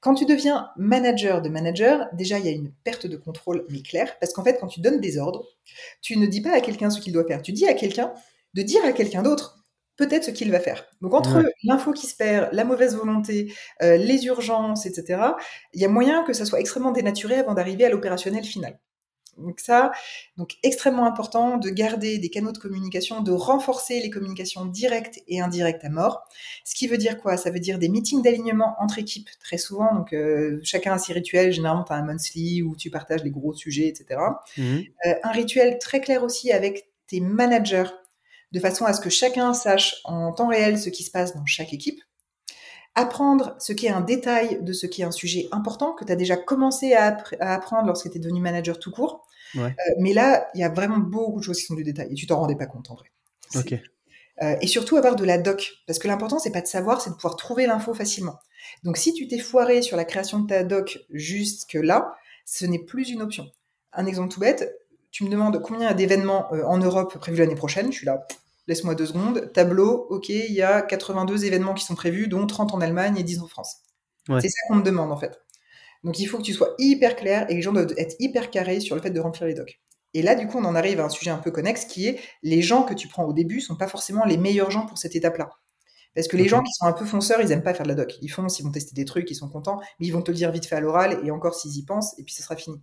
Quand 0.00 0.14
tu 0.14 0.24
deviens 0.24 0.70
manager 0.76 1.42
de 1.42 1.48
manager, 1.48 2.08
déjà 2.14 2.38
il 2.38 2.46
y 2.46 2.48
a 2.48 2.52
une 2.52 2.72
perte 2.84 3.06
de 3.06 3.16
contrôle, 3.16 3.66
mais 3.68 3.82
claire, 3.82 4.18
parce 4.18 4.32
qu'en 4.32 4.42
fait, 4.42 4.58
quand 4.58 4.66
tu 4.66 4.80
donnes 4.80 5.00
des 5.00 5.18
ordres, 5.18 5.44
tu 6.00 6.16
ne 6.16 6.26
dis 6.26 6.40
pas 6.40 6.52
à 6.52 6.60
quelqu'un 6.60 6.90
ce 6.90 7.00
qu'il 7.00 7.12
doit 7.12 7.26
faire. 7.26 7.42
Tu 7.42 7.52
dis 7.52 7.66
à 7.66 7.74
quelqu'un 7.74 8.12
de 8.54 8.62
dire 8.62 8.84
à 8.84 8.92
quelqu'un 8.92 9.22
d'autre 9.22 9.60
peut-être 9.96 10.24
ce 10.24 10.30
qu'il 10.30 10.50
va 10.50 10.60
faire. 10.60 10.86
Donc 11.02 11.12
entre 11.12 11.42
ouais. 11.42 11.52
l'info 11.64 11.92
qui 11.92 12.06
se 12.06 12.16
perd, 12.16 12.48
la 12.52 12.64
mauvaise 12.64 12.96
volonté, 12.96 13.52
euh, 13.82 13.98
les 13.98 14.24
urgences, 14.24 14.86
etc., 14.86 15.20
il 15.74 15.80
y 15.80 15.84
a 15.84 15.88
moyen 15.88 16.24
que 16.24 16.32
ça 16.32 16.46
soit 16.46 16.58
extrêmement 16.58 16.90
dénaturé 16.90 17.36
avant 17.36 17.52
d'arriver 17.52 17.84
à 17.84 17.90
l'opérationnel 17.90 18.42
final. 18.42 18.80
Donc 19.40 19.60
ça, 19.60 19.92
donc 20.36 20.56
extrêmement 20.62 21.06
important 21.06 21.56
de 21.56 21.68
garder 21.70 22.18
des 22.18 22.28
canaux 22.28 22.52
de 22.52 22.58
communication, 22.58 23.20
de 23.22 23.32
renforcer 23.32 24.00
les 24.00 24.10
communications 24.10 24.64
directes 24.64 25.20
et 25.28 25.40
indirectes 25.40 25.84
à 25.84 25.88
mort. 25.88 26.22
Ce 26.64 26.74
qui 26.74 26.86
veut 26.86 26.98
dire 26.98 27.18
quoi? 27.18 27.36
Ça 27.36 27.50
veut 27.50 27.60
dire 27.60 27.78
des 27.78 27.88
meetings 27.88 28.22
d'alignement 28.22 28.76
entre 28.78 28.98
équipes 28.98 29.28
très 29.40 29.58
souvent. 29.58 29.94
Donc 29.94 30.12
euh, 30.12 30.60
chacun 30.62 30.92
a 30.92 30.98
ses 30.98 31.12
rituels. 31.12 31.52
Généralement, 31.52 31.84
tu 31.84 31.92
as 31.92 31.96
un 31.96 32.04
monthly 32.04 32.62
où 32.62 32.76
tu 32.76 32.90
partages 32.90 33.24
les 33.24 33.30
gros 33.30 33.54
sujets, 33.54 33.88
etc. 33.88 34.20
Mmh. 34.56 34.62
Euh, 35.06 35.14
un 35.22 35.32
rituel 35.32 35.78
très 35.78 36.00
clair 36.00 36.22
aussi 36.22 36.52
avec 36.52 36.88
tes 37.06 37.20
managers, 37.20 37.90
de 38.52 38.60
façon 38.60 38.84
à 38.84 38.92
ce 38.92 39.00
que 39.00 39.10
chacun 39.10 39.54
sache 39.54 39.96
en 40.04 40.32
temps 40.32 40.48
réel 40.48 40.78
ce 40.78 40.90
qui 40.90 41.02
se 41.02 41.10
passe 41.10 41.34
dans 41.34 41.46
chaque 41.46 41.72
équipe 41.72 42.00
apprendre 42.94 43.54
ce 43.58 43.72
qui 43.72 43.86
est 43.86 43.90
un 43.90 44.00
détail 44.00 44.62
de 44.62 44.72
ce 44.72 44.86
qui 44.86 45.02
est 45.02 45.04
un 45.04 45.12
sujet 45.12 45.48
important 45.52 45.92
que 45.92 46.04
tu 46.04 46.12
as 46.12 46.16
déjà 46.16 46.36
commencé 46.36 46.94
à, 46.94 47.06
app 47.06 47.34
à 47.40 47.54
apprendre 47.54 47.86
lorsque 47.86 48.10
tu 48.10 48.16
es 48.16 48.20
devenu 48.20 48.40
manager 48.40 48.78
tout 48.78 48.90
court. 48.90 49.26
Ouais. 49.54 49.62
Euh, 49.64 49.92
mais 49.98 50.12
là, 50.12 50.48
il 50.54 50.60
y 50.60 50.64
a 50.64 50.68
vraiment 50.68 50.98
beaucoup 50.98 51.40
de 51.40 51.44
choses 51.44 51.58
qui 51.58 51.66
sont 51.66 51.74
du 51.74 51.84
détail 51.84 52.08
et 52.10 52.14
tu 52.14 52.26
t'en 52.26 52.38
rendais 52.38 52.56
pas 52.56 52.66
compte 52.66 52.90
en 52.90 52.94
vrai. 52.94 53.10
Ok. 53.54 53.74
Euh, 54.42 54.56
et 54.60 54.66
surtout 54.66 54.96
avoir 54.96 55.16
de 55.16 55.24
la 55.24 55.38
doc, 55.38 55.82
parce 55.86 55.98
que 55.98 56.08
l'important 56.08 56.38
c'est 56.38 56.52
pas 56.52 56.62
de 56.62 56.66
savoir, 56.66 57.00
c'est 57.02 57.10
de 57.10 57.14
pouvoir 57.14 57.36
trouver 57.36 57.66
l'info 57.66 57.92
facilement. 57.92 58.38
Donc 58.84 58.96
si 58.96 59.12
tu 59.12 59.28
t'es 59.28 59.38
foiré 59.38 59.82
sur 59.82 59.96
la 59.96 60.04
création 60.04 60.38
de 60.38 60.46
ta 60.46 60.64
doc 60.64 61.00
jusque 61.10 61.74
là, 61.74 62.14
ce 62.46 62.64
n'est 62.64 62.78
plus 62.78 63.10
une 63.10 63.20
option. 63.20 63.46
Un 63.92 64.06
exemple 64.06 64.32
tout 64.32 64.40
bête, 64.40 64.74
tu 65.10 65.24
me 65.24 65.28
demandes 65.28 65.60
combien 65.60 65.92
d'événements 65.92 66.52
euh, 66.54 66.64
en 66.64 66.78
Europe 66.78 67.18
prévus 67.18 67.38
l'année 67.38 67.54
prochaine, 67.54 67.92
je 67.92 67.98
suis 67.98 68.06
là, 68.06 68.26
laisse-moi 68.66 68.94
deux 68.94 69.06
secondes, 69.06 69.52
tableau, 69.52 70.06
ok, 70.08 70.30
il 70.30 70.52
y 70.52 70.62
a 70.62 70.80
82 70.80 71.44
événements 71.44 71.74
qui 71.74 71.84
sont 71.84 71.94
prévus, 71.94 72.28
dont 72.28 72.46
30 72.46 72.72
en 72.72 72.80
Allemagne 72.80 73.18
et 73.18 73.22
10 73.22 73.40
en 73.40 73.46
France. 73.46 73.78
C'est 74.26 74.48
ça 74.48 74.60
qu'on 74.68 74.76
me 74.76 74.82
demande 74.82 75.10
en 75.10 75.16
fait. 75.16 75.40
Donc 76.04 76.18
il 76.18 76.26
faut 76.26 76.38
que 76.38 76.42
tu 76.42 76.52
sois 76.52 76.74
hyper 76.78 77.16
clair 77.16 77.46
et 77.50 77.54
les 77.54 77.62
gens 77.62 77.72
doivent 77.72 77.92
être 77.96 78.16
hyper 78.18 78.50
carrés 78.50 78.80
sur 78.80 78.96
le 78.96 79.02
fait 79.02 79.10
de 79.10 79.20
remplir 79.20 79.46
les 79.46 79.54
docs. 79.54 79.80
Et 80.14 80.22
là, 80.22 80.34
du 80.34 80.46
coup, 80.46 80.58
on 80.58 80.64
en 80.64 80.74
arrive 80.74 81.00
à 81.00 81.04
un 81.04 81.08
sujet 81.08 81.30
un 81.30 81.38
peu 81.38 81.50
connexe 81.50 81.84
qui 81.84 82.08
est 82.08 82.18
les 82.42 82.62
gens 82.62 82.82
que 82.82 82.94
tu 82.94 83.06
prends 83.06 83.24
au 83.24 83.32
début 83.32 83.60
sont 83.60 83.76
pas 83.76 83.86
forcément 83.86 84.24
les 84.24 84.38
meilleurs 84.38 84.70
gens 84.70 84.86
pour 84.86 84.98
cette 84.98 85.14
étape-là. 85.14 85.50
Parce 86.14 86.26
que 86.26 86.36
les 86.36 86.48
gens 86.48 86.62
qui 86.62 86.72
sont 86.72 86.86
un 86.86 86.92
peu 86.92 87.04
fonceurs, 87.04 87.40
ils 87.40 87.52
aiment 87.52 87.62
pas 87.62 87.74
faire 87.74 87.84
de 87.84 87.90
la 87.90 87.94
doc. 87.94 88.18
Ils 88.20 88.28
font, 88.28 88.44
ils 88.46 88.62
vont 88.64 88.72
tester 88.72 88.94
des 88.94 89.04
trucs, 89.04 89.30
ils 89.30 89.36
sont 89.36 89.48
contents, 89.48 89.78
mais 90.00 90.06
ils 90.06 90.10
vont 90.10 90.22
te 90.22 90.32
le 90.32 90.36
dire 90.36 90.50
vite 90.50 90.66
fait 90.66 90.74
à 90.74 90.80
l'oral 90.80 91.20
et 91.24 91.30
encore 91.30 91.54
s'ils 91.54 91.76
y 91.76 91.84
pensent, 91.84 92.18
et 92.18 92.24
puis 92.24 92.34
ce 92.34 92.42
sera 92.42 92.56
fini. 92.56 92.80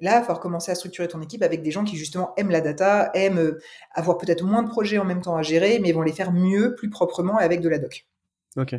Là, 0.00 0.10
il 0.10 0.14
va 0.14 0.20
falloir 0.22 0.40
commencer 0.40 0.72
à 0.72 0.74
structurer 0.74 1.06
ton 1.08 1.22
équipe 1.22 1.42
avec 1.42 1.62
des 1.62 1.70
gens 1.70 1.84
qui 1.84 1.96
justement 1.96 2.34
aiment 2.36 2.50
la 2.50 2.60
data, 2.60 3.10
aiment 3.14 3.38
euh, 3.38 3.60
avoir 3.92 4.18
peut-être 4.18 4.44
moins 4.44 4.62
de 4.62 4.68
projets 4.68 4.98
en 4.98 5.04
même 5.04 5.22
temps 5.22 5.36
à 5.36 5.42
gérer, 5.42 5.78
mais 5.78 5.92
vont 5.92 6.02
les 6.02 6.12
faire 6.12 6.32
mieux, 6.32 6.74
plus 6.74 6.90
proprement 6.90 7.38
avec 7.38 7.60
de 7.60 7.68
la 7.68 7.78
doc. 7.78 8.06
Ok. 8.56 8.74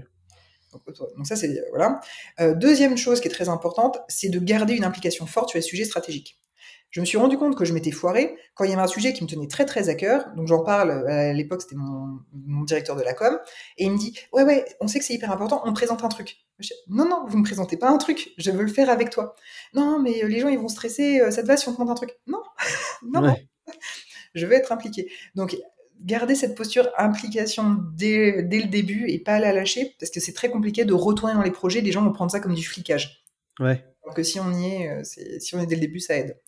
Donc, 0.85 1.25
ça, 1.25 1.35
c'est 1.35 1.63
voilà. 1.69 2.01
Euh, 2.39 2.53
deuxième 2.53 2.97
chose 2.97 3.21
qui 3.21 3.27
est 3.27 3.31
très 3.31 3.49
importante, 3.49 3.99
c'est 4.07 4.29
de 4.29 4.39
garder 4.39 4.73
une 4.73 4.83
implication 4.83 5.25
forte 5.25 5.49
sur 5.49 5.57
les 5.57 5.63
sujets 5.63 5.85
stratégiques 5.85 6.37
je 6.89 7.01
me 7.01 7.05
suis 7.05 7.17
rendu 7.17 7.37
compte 7.37 7.55
que 7.55 7.65
je 7.65 7.73
m'étais 7.73 7.91
foiré 7.91 8.37
quand 8.55 8.63
il 8.63 8.69
y 8.69 8.73
avait 8.73 8.81
un 8.81 8.87
sujet 8.87 9.13
qui 9.13 9.23
me 9.23 9.29
tenait 9.29 9.47
très 9.47 9.65
très 9.65 9.89
à 9.89 9.95
cœur. 9.95 10.33
Donc 10.35 10.47
j'en 10.47 10.63
parle, 10.63 11.07
à 11.07 11.33
l'époque 11.33 11.61
c'était 11.61 11.75
mon, 11.75 12.19
directeur 12.63 12.95
de 12.95 13.03
la 13.03 13.13
com, 13.13 13.37
et 13.77 13.85
il 13.85 13.91
me 13.91 13.97
dit 13.97 14.17
Ouais, 14.31 14.43
ouais, 14.43 14.65
on 14.79 14.87
sait 14.87 14.99
que 14.99 15.05
c'est 15.05 15.13
hyper 15.13 15.31
important, 15.31 15.61
on 15.65 15.73
présente 15.73 16.03
un 16.03 16.09
truc. 16.09 16.37
non, 16.87 17.07
non, 17.07 17.25
vous 17.27 17.35
ne 17.35 17.41
me 17.41 17.45
présentez 17.45 17.77
pas 17.77 17.89
un 17.89 17.97
truc, 17.97 18.31
je 18.37 18.51
veux 18.51 18.63
le 18.63 18.71
faire 18.71 18.89
avec 18.89 19.09
toi. 19.09 19.35
Non, 19.73 19.99
mais 19.99 20.23
les 20.23 20.39
gens 20.39 20.47
ils 20.47 20.59
vont 20.59 20.69
stresser, 20.69 21.21
euh, 21.21 21.31
ça 21.31 21.41
te 21.41 21.47
va 21.47 21.57
si 21.57 21.67
on 21.69 21.73
te 21.73 21.79
montre 21.79 21.91
un 21.91 21.95
truc? 21.95 22.11
Non, 22.25 22.41
non, 23.03 23.21
non, 23.21 23.35
je 24.33 24.45
veux 24.45 24.53
être 24.53 24.71
impliqué. 24.71 25.11
Donc 25.35 25.57
garder 26.01 26.35
cette 26.35 26.55
posture 26.55 26.89
implication 26.97 27.77
dès, 27.93 28.43
dès, 28.43 28.59
le 28.59 28.67
début 28.67 29.09
et 29.09 29.19
pas 29.19 29.39
la 29.39 29.53
lâcher, 29.53 29.95
parce 29.99 30.11
que 30.11 30.19
c'est 30.19 30.33
très 30.33 30.49
compliqué 30.49 30.85
de 30.85 30.93
retourner 30.93 31.33
dans 31.33 31.41
les 31.41 31.51
projets, 31.51 31.81
les 31.81 31.91
gens 31.91 32.03
vont 32.03 32.11
prendre 32.11 32.31
ça 32.31 32.39
comme 32.39 32.53
du 32.53 32.63
flicage. 32.63 33.23
Ouais. 33.59 33.83
Alors 34.03 34.15
que 34.15 34.23
si 34.23 34.39
on 34.39 34.51
y 34.51 34.65
est, 34.65 34.89
euh, 34.89 35.03
si 35.39 35.55
on 35.55 35.59
est 35.59 35.65
dès 35.65 35.75
le 35.75 35.81
début, 35.81 35.99
ça 35.99 36.15
aide. 36.15 36.39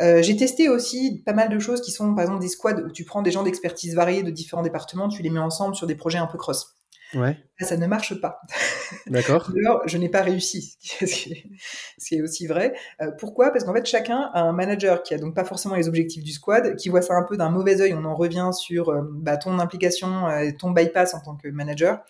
Euh, 0.00 0.22
j'ai 0.22 0.36
testé 0.36 0.68
aussi 0.68 1.22
pas 1.24 1.32
mal 1.32 1.48
de 1.48 1.58
choses 1.58 1.80
qui 1.80 1.90
sont 1.90 2.14
par 2.14 2.24
exemple 2.24 2.40
des 2.40 2.48
squads 2.48 2.82
où 2.82 2.90
tu 2.90 3.04
prends 3.04 3.22
des 3.22 3.30
gens 3.30 3.42
d'expertise 3.42 3.94
variés 3.94 4.22
de 4.22 4.30
différents 4.30 4.62
départements, 4.62 5.08
tu 5.08 5.22
les 5.22 5.30
mets 5.30 5.40
ensemble 5.40 5.74
sur 5.74 5.86
des 5.86 5.94
projets 5.94 6.18
un 6.18 6.26
peu 6.26 6.38
cross. 6.38 6.75
Ouais. 7.14 7.38
Ça 7.60 7.76
ne 7.76 7.86
marche 7.86 8.20
pas. 8.20 8.40
D'accord. 9.06 9.50
Alors, 9.56 9.82
je 9.86 9.96
n'ai 9.96 10.08
pas 10.08 10.22
réussi, 10.22 10.76
ce 10.80 11.04
qui 11.04 12.14
est 12.14 12.22
aussi 12.22 12.46
vrai. 12.46 12.74
Euh, 13.00 13.10
pourquoi? 13.18 13.50
Parce 13.50 13.64
qu'en 13.64 13.72
fait, 13.72 13.86
chacun 13.86 14.30
a 14.34 14.40
un 14.42 14.52
manager 14.52 15.02
qui 15.02 15.14
a 15.14 15.18
donc 15.18 15.34
pas 15.34 15.44
forcément 15.44 15.76
les 15.76 15.88
objectifs 15.88 16.24
du 16.24 16.32
squad, 16.32 16.76
qui 16.76 16.88
voit 16.88 17.02
ça 17.02 17.14
un 17.14 17.22
peu 17.22 17.36
d'un 17.36 17.50
mauvais 17.50 17.80
œil. 17.80 17.94
On 17.94 18.04
en 18.04 18.14
revient 18.14 18.50
sur 18.52 18.90
euh, 18.90 19.02
bah, 19.10 19.36
ton 19.36 19.58
implication, 19.58 20.26
ton 20.58 20.70
bypass 20.70 21.14
en 21.14 21.20
tant 21.20 21.36
que 21.36 21.48
manager. 21.48 22.04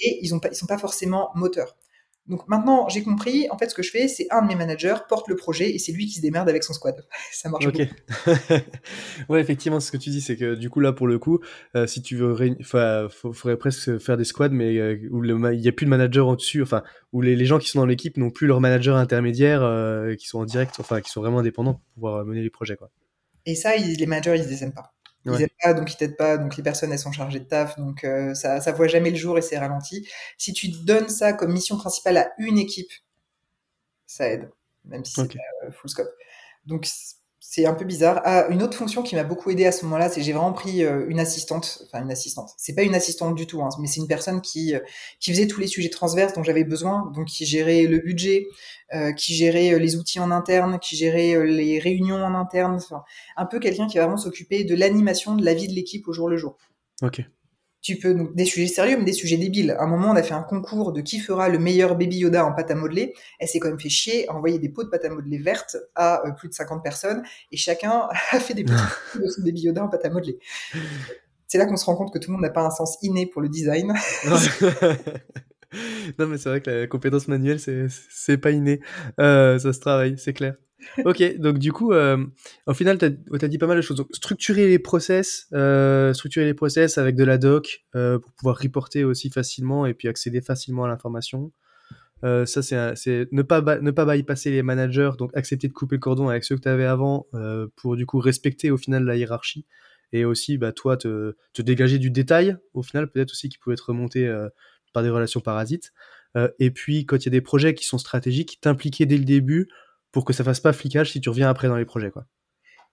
Et 0.00 0.18
ils 0.22 0.34
ne 0.34 0.38
ils 0.50 0.56
sont 0.56 0.66
pas 0.66 0.78
forcément 0.78 1.30
moteurs. 1.34 1.76
Donc 2.28 2.46
maintenant, 2.46 2.88
j'ai 2.88 3.02
compris, 3.02 3.48
en 3.50 3.58
fait, 3.58 3.68
ce 3.68 3.74
que 3.74 3.82
je 3.82 3.90
fais, 3.90 4.06
c'est 4.06 4.28
un 4.30 4.42
de 4.42 4.46
mes 4.46 4.54
managers 4.54 4.94
porte 5.08 5.26
le 5.28 5.34
projet 5.34 5.74
et 5.74 5.78
c'est 5.78 5.90
lui 5.90 6.06
qui 6.06 6.14
se 6.14 6.20
démerde 6.20 6.48
avec 6.48 6.62
son 6.62 6.72
squad. 6.72 6.94
Ça 7.32 7.48
marche 7.48 7.66
Ok. 7.66 7.78
ouais, 9.28 9.40
effectivement, 9.40 9.80
ce 9.80 9.90
que 9.90 9.96
tu 9.96 10.10
dis, 10.10 10.20
c'est 10.20 10.36
que 10.36 10.54
du 10.54 10.70
coup, 10.70 10.78
là, 10.78 10.92
pour 10.92 11.08
le 11.08 11.18
coup, 11.18 11.40
euh, 11.74 11.86
si 11.88 12.00
tu 12.00 12.16
veux, 12.16 12.56
enfin, 12.60 13.08
faudrait 13.10 13.56
presque 13.56 13.98
faire 13.98 14.16
des 14.16 14.24
squads, 14.24 14.50
mais 14.50 14.78
euh, 14.78 14.96
où 15.10 15.24
il 15.24 15.60
n'y 15.60 15.68
a 15.68 15.72
plus 15.72 15.84
de 15.84 15.90
manager 15.90 16.28
au-dessus, 16.28 16.62
enfin, 16.62 16.84
où 17.12 17.22
les, 17.22 17.44
gens 17.44 17.58
qui 17.58 17.68
sont 17.68 17.80
dans 17.80 17.86
l'équipe 17.86 18.16
n'ont 18.16 18.30
plus 18.30 18.46
leur 18.46 18.60
manager 18.60 18.96
intermédiaire, 18.96 19.62
euh, 19.62 20.14
qui 20.14 20.26
sont 20.26 20.38
en 20.38 20.44
direct, 20.44 20.76
enfin, 20.78 21.00
qui 21.00 21.10
sont 21.10 21.20
vraiment 21.20 21.40
indépendants 21.40 21.74
pour 21.74 21.94
pouvoir 21.94 22.24
mener 22.24 22.42
les 22.42 22.50
projets, 22.50 22.76
quoi. 22.76 22.90
Et 23.46 23.56
ça, 23.56 23.76
les 23.76 24.06
managers, 24.06 24.36
ils 24.36 24.44
ne 24.44 24.48
les 24.48 24.62
aiment 24.62 24.72
pas. 24.72 24.94
Ils 25.24 25.32
n'aident 25.32 25.50
pas, 25.62 25.74
donc 25.74 25.92
ils 25.92 25.96
t'aident 25.96 26.16
pas, 26.16 26.36
donc 26.38 26.56
les 26.56 26.62
personnes 26.62 26.92
elles 26.92 26.98
sont 26.98 27.12
chargées 27.12 27.38
de 27.40 27.44
taf, 27.44 27.78
donc 27.78 28.04
euh, 28.04 28.34
ça 28.34 28.60
ça 28.60 28.72
voit 28.72 28.88
jamais 28.88 29.10
le 29.10 29.16
jour 29.16 29.38
et 29.38 29.42
c'est 29.42 29.58
ralenti. 29.58 30.08
Si 30.38 30.52
tu 30.52 30.68
donnes 30.68 31.08
ça 31.08 31.32
comme 31.32 31.52
mission 31.52 31.76
principale 31.78 32.16
à 32.16 32.32
une 32.38 32.58
équipe, 32.58 32.90
ça 34.06 34.28
aide, 34.28 34.50
même 34.84 35.04
si 35.04 35.14
c'est 35.14 35.36
euh, 35.66 35.70
full 35.72 35.90
scope. 35.90 36.10
Donc 36.66 36.86
c'est 37.44 37.66
un 37.66 37.74
peu 37.74 37.84
bizarre. 37.84 38.22
Ah, 38.24 38.46
une 38.50 38.62
autre 38.62 38.78
fonction 38.78 39.02
qui 39.02 39.16
m'a 39.16 39.24
beaucoup 39.24 39.50
aidé 39.50 39.66
à 39.66 39.72
ce 39.72 39.84
moment-là, 39.84 40.08
c'est 40.08 40.22
j'ai 40.22 40.32
vraiment 40.32 40.52
pris 40.52 40.84
euh, 40.84 41.04
une 41.08 41.18
assistante, 41.18 41.82
enfin 41.84 42.00
une 42.00 42.10
assistante. 42.12 42.50
C'est 42.56 42.72
pas 42.72 42.82
une 42.82 42.94
assistante 42.94 43.34
du 43.34 43.48
tout, 43.48 43.60
hein, 43.62 43.68
mais 43.80 43.88
c'est 43.88 44.00
une 44.00 44.06
personne 44.06 44.40
qui 44.40 44.76
euh, 44.76 44.80
qui 45.18 45.32
faisait 45.32 45.48
tous 45.48 45.60
les 45.60 45.66
sujets 45.66 45.90
transverses 45.90 46.34
dont 46.34 46.44
j'avais 46.44 46.62
besoin, 46.62 47.10
donc 47.16 47.26
qui 47.26 47.44
gérait 47.44 47.82
le 47.82 47.98
budget, 47.98 48.46
euh, 48.94 49.12
qui 49.12 49.34
gérait 49.34 49.76
les 49.80 49.96
outils 49.96 50.20
en 50.20 50.30
interne, 50.30 50.78
qui 50.78 50.94
gérait 50.94 51.44
les 51.44 51.80
réunions 51.80 52.22
en 52.22 52.34
interne, 52.34 52.76
enfin, 52.76 53.02
un 53.36 53.44
peu 53.44 53.58
quelqu'un 53.58 53.88
qui 53.88 53.98
va 53.98 54.04
vraiment 54.04 54.18
s'occuper 54.18 54.62
de 54.62 54.76
l'animation 54.76 55.34
de 55.34 55.44
la 55.44 55.52
vie 55.52 55.66
de 55.66 55.74
l'équipe 55.74 56.06
au 56.06 56.12
jour 56.12 56.28
le 56.28 56.36
jour. 56.36 56.56
Ok 57.02 57.22
tu 57.82 57.96
peux 57.96 58.14
donc 58.14 58.34
des 58.34 58.44
sujets 58.44 58.68
sérieux 58.68 58.96
mais 58.96 59.04
des 59.04 59.12
sujets 59.12 59.36
débiles. 59.36 59.72
À 59.72 59.82
un 59.82 59.86
moment, 59.86 60.10
on 60.10 60.16
a 60.16 60.22
fait 60.22 60.34
un 60.34 60.42
concours 60.42 60.92
de 60.92 61.00
qui 61.00 61.18
fera 61.18 61.48
le 61.48 61.58
meilleur 61.58 61.96
baby 61.96 62.18
Yoda 62.18 62.46
en 62.46 62.52
pâte 62.52 62.70
à 62.70 62.76
modeler. 62.76 63.12
Elle 63.40 63.48
s'est 63.48 63.58
quand 63.58 63.68
même 63.68 63.80
fait 63.80 63.88
chier 63.88 64.28
à 64.28 64.34
envoyer 64.34 64.58
des 64.58 64.68
pots 64.68 64.84
de 64.84 64.88
pâte 64.88 65.04
à 65.04 65.10
modeler 65.10 65.38
vertes 65.38 65.76
à 65.96 66.24
euh, 66.26 66.30
plus 66.30 66.48
de 66.48 66.54
50 66.54 66.82
personnes 66.82 67.22
et 67.50 67.56
chacun 67.56 68.08
a 68.30 68.40
fait 68.40 68.54
des 68.54 68.64
petits 68.64 69.18
de 69.20 69.28
son 69.28 69.42
baby 69.42 69.62
Yoda 69.62 69.84
en 69.84 69.88
pâte 69.88 70.04
à 70.04 70.10
modeler. 70.10 70.38
C'est 71.48 71.58
là 71.58 71.66
qu'on 71.66 71.76
se 71.76 71.84
rend 71.84 71.96
compte 71.96 72.14
que 72.14 72.18
tout 72.18 72.30
le 72.30 72.34
monde 72.34 72.42
n'a 72.42 72.50
pas 72.50 72.64
un 72.64 72.70
sens 72.70 72.96
inné 73.02 73.26
pour 73.26 73.42
le 73.42 73.48
design. 73.48 73.92
non 76.18 76.26
mais 76.26 76.38
c'est 76.38 76.48
vrai 76.48 76.60
que 76.60 76.70
la 76.70 76.86
compétence 76.86 77.28
manuelle 77.28 77.58
c'est 77.58 78.38
pas 78.38 78.52
inné, 78.52 78.80
euh, 79.18 79.58
ça 79.58 79.72
se 79.72 79.80
travaille, 79.80 80.18
c'est 80.18 80.34
clair 80.34 80.54
ok, 81.04 81.36
donc 81.38 81.58
du 81.58 81.72
coup, 81.72 81.92
euh, 81.92 82.24
au 82.66 82.74
final, 82.74 82.98
tu 82.98 83.04
as, 83.04 83.48
dit 83.48 83.58
pas 83.58 83.66
mal 83.66 83.76
de 83.76 83.82
choses. 83.82 83.96
Donc, 83.96 84.08
structurer 84.12 84.68
les 84.68 84.78
process, 84.78 85.46
euh, 85.52 86.12
structurer 86.12 86.46
les 86.46 86.54
process 86.54 86.98
avec 86.98 87.16
de 87.16 87.24
la 87.24 87.38
doc 87.38 87.84
euh, 87.94 88.18
pour 88.18 88.32
pouvoir 88.32 88.58
reporter 88.58 89.04
aussi 89.04 89.30
facilement 89.30 89.86
et 89.86 89.94
puis 89.94 90.08
accéder 90.08 90.40
facilement 90.40 90.84
à 90.84 90.88
l'information. 90.88 91.52
Ça, 92.22 92.62
c'est 92.62 93.26
ne 93.32 93.42
pas, 93.42 93.60
ne 93.80 93.90
pas 93.90 94.04
bypasser 94.04 94.52
les 94.52 94.62
managers, 94.62 95.10
donc 95.18 95.36
accepter 95.36 95.66
de 95.66 95.72
couper 95.72 95.96
le 95.96 96.00
cordon 96.00 96.28
avec 96.28 96.44
ceux 96.44 96.54
que 96.54 96.60
tu 96.60 96.68
avais 96.68 96.84
avant 96.84 97.26
pour 97.74 97.96
du 97.96 98.06
coup 98.06 98.20
respecter 98.20 98.70
au 98.70 98.76
final 98.76 99.02
la 99.02 99.16
hiérarchie 99.16 99.66
et 100.12 100.24
aussi, 100.24 100.56
bah, 100.56 100.70
toi, 100.70 100.96
te, 100.96 101.34
te 101.52 101.62
dégager 101.62 101.98
du 101.98 102.12
détail, 102.12 102.56
au 102.74 102.84
final, 102.84 103.10
peut-être 103.10 103.32
aussi 103.32 103.48
qui 103.48 103.58
pouvait 103.58 103.74
être 103.74 103.88
remonté 103.88 104.32
par 104.92 105.02
des 105.02 105.10
relations 105.10 105.40
parasites. 105.40 105.92
et 106.60 106.70
puis, 106.70 107.06
quand 107.06 107.16
il 107.16 107.24
y 107.24 107.28
a 107.28 107.32
des 107.32 107.40
projets 107.40 107.74
qui 107.74 107.86
sont 107.86 107.98
stratégiques, 107.98 108.60
t'impliquer 108.60 109.04
dès 109.04 109.18
le 109.18 109.24
début 109.24 109.68
pour 110.12 110.24
que 110.24 110.32
ça 110.32 110.44
fasse 110.44 110.60
pas 110.60 110.72
flicage 110.72 111.12
si 111.12 111.20
tu 111.20 111.28
reviens 111.28 111.48
après 111.48 111.68
dans 111.68 111.76
les 111.76 111.84
projets, 111.84 112.10
quoi. 112.10 112.26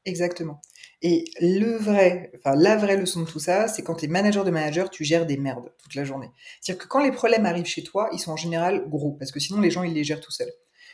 Exactement. 0.06 0.62
Et 1.02 1.26
le 1.40 1.78
vrai, 1.78 2.32
enfin 2.38 2.56
la 2.56 2.76
vraie 2.76 2.98
leçon 2.98 3.22
de 3.22 3.26
tout 3.26 3.40
ça, 3.40 3.68
c'est 3.68 3.84
quand 3.84 3.96
tu 3.96 4.06
es 4.06 4.08
manager 4.08 4.44
de 4.44 4.52
manager, 4.52 4.90
tu 4.90 5.04
gères 5.04 5.26
des 5.26 5.38
merdes 5.38 5.72
toute 5.82 5.96
la 5.96 6.04
journée. 6.04 6.30
C'est-à-dire 6.60 6.84
que 6.84 6.88
quand 6.88 7.04
les 7.04 7.12
problèmes 7.12 7.46
arrivent 7.46 7.66
chez 7.66 7.84
toi, 7.84 8.10
ils 8.12 8.20
sont 8.20 8.32
en 8.32 8.38
général 8.38 8.90
gros, 8.90 9.14
parce 9.14 9.32
que 9.32 9.40
sinon 9.40 9.62
les 9.62 9.72
gens 9.72 9.84
ils 9.84 9.94
les 9.94 10.04
gèrent 10.04 10.22
tout 10.22 10.32
seuls. 10.32 10.52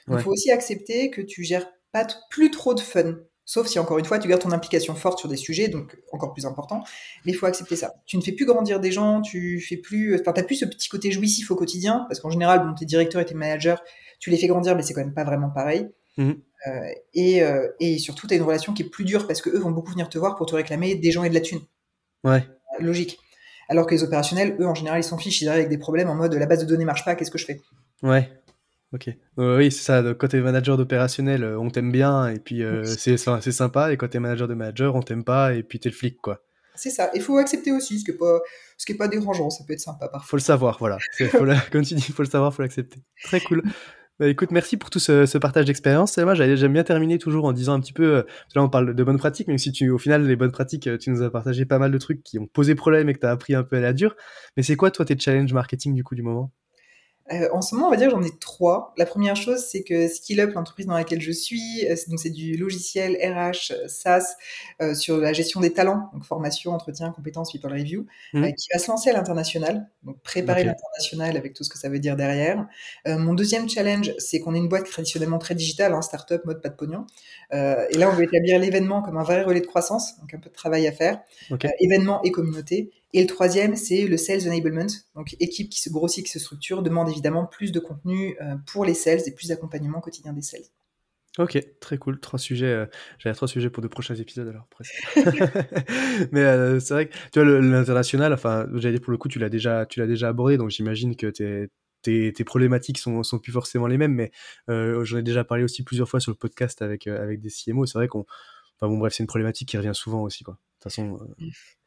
Il 0.07 0.19
faut 0.19 0.31
aussi 0.31 0.51
accepter 0.51 1.09
que 1.09 1.21
tu 1.21 1.43
gères 1.43 1.67
pas 1.91 2.05
plus 2.29 2.51
trop 2.51 2.75
de 2.75 2.79
fun, 2.79 3.15
sauf 3.43 3.65
si 3.65 3.79
encore 3.79 3.97
une 3.97 4.05
fois 4.05 4.19
tu 4.19 4.27
gardes 4.27 4.43
ton 4.43 4.51
implication 4.51 4.93
forte 4.93 5.17
sur 5.17 5.29
des 5.29 5.37
sujets, 5.37 5.67
donc 5.67 5.97
encore 6.11 6.31
plus 6.33 6.45
important. 6.45 6.83
Mais 7.25 7.31
il 7.31 7.35
faut 7.35 7.47
accepter 7.47 7.75
ça. 7.75 7.95
Tu 8.05 8.17
ne 8.17 8.21
fais 8.21 8.31
plus 8.31 8.45
grandir 8.45 8.79
des 8.79 8.91
gens, 8.91 9.21
tu 9.21 9.59
fais 9.59 9.77
plus, 9.77 10.13
enfin 10.19 10.31
t'as 10.31 10.43
plus 10.43 10.57
ce 10.57 10.65
petit 10.65 10.89
côté 10.89 11.11
jouissif 11.11 11.49
au 11.49 11.55
quotidien, 11.55 12.05
parce 12.07 12.19
qu'en 12.19 12.29
général, 12.29 12.67
bon, 12.67 12.75
tes 12.75 12.85
directeurs 12.85 13.21
et 13.21 13.25
tes 13.25 13.33
managers, 13.33 13.77
tu 14.19 14.29
les 14.29 14.37
fais 14.37 14.47
grandir, 14.47 14.75
mais 14.75 14.83
c'est 14.83 14.93
quand 14.93 15.01
même 15.01 15.15
pas 15.15 15.23
vraiment 15.23 15.49
pareil. 15.49 15.87
Mmh. 16.17 16.31
Euh, 16.67 16.89
et, 17.13 17.43
euh, 17.43 17.67
et, 17.79 17.97
surtout, 17.99 18.27
tu 18.27 18.33
as 18.33 18.37
une 18.37 18.43
relation 18.43 18.73
qui 18.73 18.83
est 18.83 18.89
plus 18.89 19.05
dure 19.05 19.27
parce 19.27 19.41
qu'eux 19.41 19.59
vont 19.59 19.71
beaucoup 19.71 19.91
venir 19.91 20.09
te 20.09 20.17
voir 20.17 20.35
pour 20.35 20.45
te 20.45 20.55
réclamer 20.55 20.95
des 20.95 21.11
gens 21.11 21.23
et 21.23 21.29
de 21.29 21.33
la 21.33 21.41
thune. 21.41 21.61
Ouais. 22.23 22.43
Logique. 22.79 23.19
Alors 23.69 23.85
que 23.87 23.93
les 23.93 24.03
opérationnels, 24.03 24.55
eux, 24.59 24.67
en 24.67 24.75
général, 24.75 24.99
ils 24.99 25.03
s'en 25.03 25.17
fichent, 25.17 25.41
ils 25.41 25.47
arrivent 25.47 25.61
avec 25.61 25.69
des 25.69 25.77
problèmes 25.77 26.09
en 26.09 26.15
mode 26.15 26.33
la 26.33 26.45
base 26.45 26.59
de 26.61 26.65
données 26.65 26.85
marche 26.85 27.05
pas, 27.05 27.15
qu'est-ce 27.15 27.31
que 27.31 27.37
je 27.37 27.45
fais? 27.45 27.61
Ouais. 28.03 28.29
Ok. 28.93 29.09
oui, 29.37 29.71
c'est 29.71 29.83
ça. 29.83 30.03
Quand 30.17 30.27
t'es 30.27 30.39
manager 30.39 30.77
d'opérationnel, 30.77 31.43
euh, 31.43 31.59
on 31.59 31.69
t'aime 31.69 31.91
bien 31.91 32.29
et 32.29 32.39
puis 32.39 32.63
c'est 32.85 33.17
c'est 33.17 33.51
sympa. 33.51 33.91
Et 33.91 33.97
quand 33.97 34.07
t'es 34.07 34.19
manager 34.19 34.47
de 34.47 34.53
manager, 34.53 34.95
on 34.95 35.01
t'aime 35.01 35.23
pas 35.23 35.53
et 35.53 35.63
puis 35.63 35.79
t'es 35.79 35.89
le 35.89 35.95
flic, 35.95 36.21
quoi. 36.21 36.41
C'est 36.75 36.89
ça. 36.89 37.09
Il 37.15 37.21
faut 37.21 37.37
accepter 37.37 37.71
aussi, 37.71 37.99
ce 37.99 38.05
qui 38.05 38.11
est 38.11 38.17
pas, 38.17 38.41
ce 38.77 38.85
qui 38.85 38.91
est 38.91 38.97
pas 38.97 39.07
dérangeant. 39.07 39.49
Ça 39.49 39.63
peut 39.65 39.73
être 39.73 39.79
sympa 39.79 40.07
parfois. 40.07 40.27
Faut 40.27 40.37
le 40.37 40.41
savoir, 40.41 40.77
voilà. 40.79 40.97
Faut 41.17 41.45
comme 41.71 41.83
tu 41.83 41.95
dis, 41.95 42.11
faut 42.11 42.23
le 42.23 42.29
savoir, 42.29 42.53
faut 42.53 42.61
l'accepter. 42.61 42.99
Très 43.23 43.39
cool. 43.39 43.63
Bah, 44.19 44.29
écoute, 44.29 44.51
merci 44.51 44.77
pour 44.77 44.89
tout 44.89 44.99
ce, 44.99 45.37
partage 45.37 45.65
d'expérience. 45.65 46.17
Moi, 46.17 46.35
j'aime 46.35 46.71
bien 46.71 46.83
terminer 46.85 47.17
toujours 47.17 47.43
en 47.45 47.51
disant 47.51 47.73
un 47.73 47.81
petit 47.81 47.91
peu, 47.91 48.15
euh, 48.17 48.23
là 48.55 48.63
on 48.63 48.69
parle 48.69 48.95
de 48.95 49.03
bonnes 49.03 49.17
pratiques, 49.17 49.47
mais 49.49 49.57
si 49.57 49.73
tu, 49.73 49.89
au 49.89 49.97
final, 49.97 50.25
les 50.25 50.37
bonnes 50.37 50.53
pratiques, 50.53 50.87
euh, 50.87 50.97
tu 50.97 51.09
nous 51.09 51.21
as 51.21 51.29
partagé 51.29 51.65
pas 51.65 51.79
mal 51.79 51.91
de 51.91 51.97
trucs 51.97 52.23
qui 52.23 52.39
ont 52.39 52.47
posé 52.47 52.75
problème 52.75 53.09
et 53.09 53.13
que 53.13 53.19
tu 53.19 53.25
as 53.25 53.31
appris 53.31 53.55
un 53.55 53.63
peu 53.63 53.75
à 53.75 53.81
la 53.81 53.91
dure. 53.91 54.15
Mais 54.55 54.63
c'est 54.63 54.77
quoi, 54.77 54.89
toi, 54.89 55.03
tes 55.03 55.19
challenges 55.19 55.51
marketing 55.51 55.93
du 55.93 56.03
coup 56.05 56.15
du 56.15 56.23
moment? 56.23 56.53
Euh, 57.33 57.49
en 57.51 57.61
ce 57.61 57.73
moment, 57.73 57.87
on 57.87 57.91
va 57.91 57.97
dire 57.97 58.11
j'en 58.11 58.21
ai 58.21 58.29
trois. 58.39 58.93
La 58.97 59.05
première 59.05 59.35
chose, 59.35 59.65
c'est 59.65 59.83
que 59.83 60.07
SkillUp, 60.07 60.53
l'entreprise 60.53 60.85
dans 60.85 60.93
laquelle 60.93 61.21
je 61.21 61.31
suis, 61.31 61.85
euh, 61.89 61.95
donc 62.07 62.19
c'est 62.19 62.29
du 62.29 62.55
logiciel 62.55 63.17
RH 63.17 63.73
SaaS 63.87 64.35
euh, 64.81 64.93
sur 64.93 65.17
la 65.17 65.33
gestion 65.33 65.59
des 65.59 65.73
talents, 65.73 66.09
donc 66.13 66.23
formation, 66.23 66.71
entretien, 66.71 67.11
compétences, 67.11 67.51
people 67.51 67.71
review, 67.71 68.05
mmh. 68.33 68.51
qui 68.53 68.67
va 68.71 68.79
se 68.79 68.91
lancer 68.91 69.09
à 69.09 69.13
l'international, 69.13 69.89
donc 70.03 70.21
préparer 70.21 70.63
l'international 70.63 71.35
avec 71.35 71.53
tout 71.53 71.63
ce 71.63 71.69
que 71.69 71.79
ça 71.79 71.89
veut 71.89 71.99
dire 71.99 72.15
derrière. 72.15 72.67
mon 73.07 73.33
deuxième 73.33 73.67
challenge, 73.67 74.11
c'est 74.19 74.39
qu'on 74.39 74.53
est 74.53 74.59
une 74.59 74.69
boîte 74.69 74.85
traditionnellement 74.85 75.39
très 75.39 75.55
digitale, 75.55 75.93
hein, 75.93 76.01
startup, 76.03 76.45
mode 76.45 76.61
pas 76.61 76.69
de 76.69 76.75
pognon. 76.75 77.07
et 77.51 77.97
là, 77.97 78.09
on 78.09 78.13
veut 78.13 78.23
établir 78.23 78.59
l'événement 78.59 79.01
comme 79.01 79.17
un 79.17 79.23
vrai 79.23 79.43
relais 79.43 79.61
de 79.61 79.67
croissance, 79.67 80.19
donc 80.19 80.33
un 80.33 80.39
peu 80.39 80.49
de 80.49 80.55
travail 80.55 80.85
à 80.87 80.91
faire. 80.91 81.21
événement 81.79 82.21
et 82.23 82.31
communauté. 82.31 82.91
Et 83.13 83.21
le 83.21 83.27
troisième, 83.27 83.75
c'est 83.75 84.07
le 84.07 84.17
sales 84.17 84.47
enablement. 84.47 84.87
Donc, 85.15 85.35
équipe 85.39 85.69
qui 85.69 85.79
se 85.79 85.89
grossit, 85.89 86.25
qui 86.25 86.31
se 86.31 86.39
structure, 86.39 86.83
demande 86.83 87.09
évidemment 87.09 87.45
plus 87.45 87.71
de 87.71 87.79
contenu 87.79 88.35
euh, 88.41 88.55
pour 88.67 88.83
les 88.85 88.93
sales 88.93 89.21
et 89.25 89.31
plus 89.31 89.47
d'accompagnement 89.47 90.01
quotidien 90.01 90.33
des 90.33 90.41
sales. 90.41 90.65
Ok, 91.37 91.57
très 91.79 91.97
cool. 91.97 92.19
Trois 92.19 92.39
sujets. 92.39 92.65
Euh, 92.65 92.85
J'avais 93.19 93.35
trois 93.35 93.47
sujets 93.47 93.69
pour 93.69 93.83
de 93.83 93.87
prochains 93.87 94.15
épisodes 94.15 94.47
alors 94.47 94.67
Mais 96.31 96.41
euh, 96.41 96.79
c'est 96.79 96.93
vrai 96.93 97.09
que 97.09 97.15
tu 97.31 97.41
vois 97.41 97.59
l'international. 97.61 98.33
Enfin, 98.33 98.67
j'allais 98.73 98.97
dire 98.97 99.01
pour 99.01 99.11
le 99.11 99.17
coup, 99.17 99.27
tu 99.27 99.39
l'as 99.39 99.49
déjà, 99.49 99.85
tu 99.85 99.99
l'as 99.99 100.07
déjà 100.07 100.29
abordé. 100.29 100.57
Donc 100.57 100.69
j'imagine 100.69 101.15
que 101.15 101.27
tes, 101.27 101.67
tes, 102.01 102.31
tes, 102.31 102.43
problématiques 102.45 102.97
sont, 102.97 103.23
sont 103.23 103.39
plus 103.39 103.51
forcément 103.51 103.87
les 103.87 103.97
mêmes. 103.97 104.13
Mais 104.13 104.31
j'en 104.67 105.17
ai 105.17 105.23
déjà 105.23 105.43
parlé 105.43 105.63
aussi 105.63 105.83
plusieurs 105.83 106.07
fois 106.09 106.21
sur 106.21 106.31
le 106.31 106.37
podcast 106.37 106.81
avec 106.81 107.07
avec 107.07 107.41
des 107.41 107.49
CMO. 107.49 107.85
C'est 107.85 107.97
vrai 107.97 108.07
qu'on, 108.07 108.25
enfin 108.79 108.89
bon 108.89 108.97
bref, 108.97 109.13
c'est 109.13 109.23
une 109.23 109.27
problématique 109.27 109.67
qui 109.67 109.77
revient 109.77 109.95
souvent 109.95 110.21
aussi 110.21 110.43
quoi. 110.43 110.53
De 110.53 110.59
toute 110.83 110.83
façon. 110.83 111.19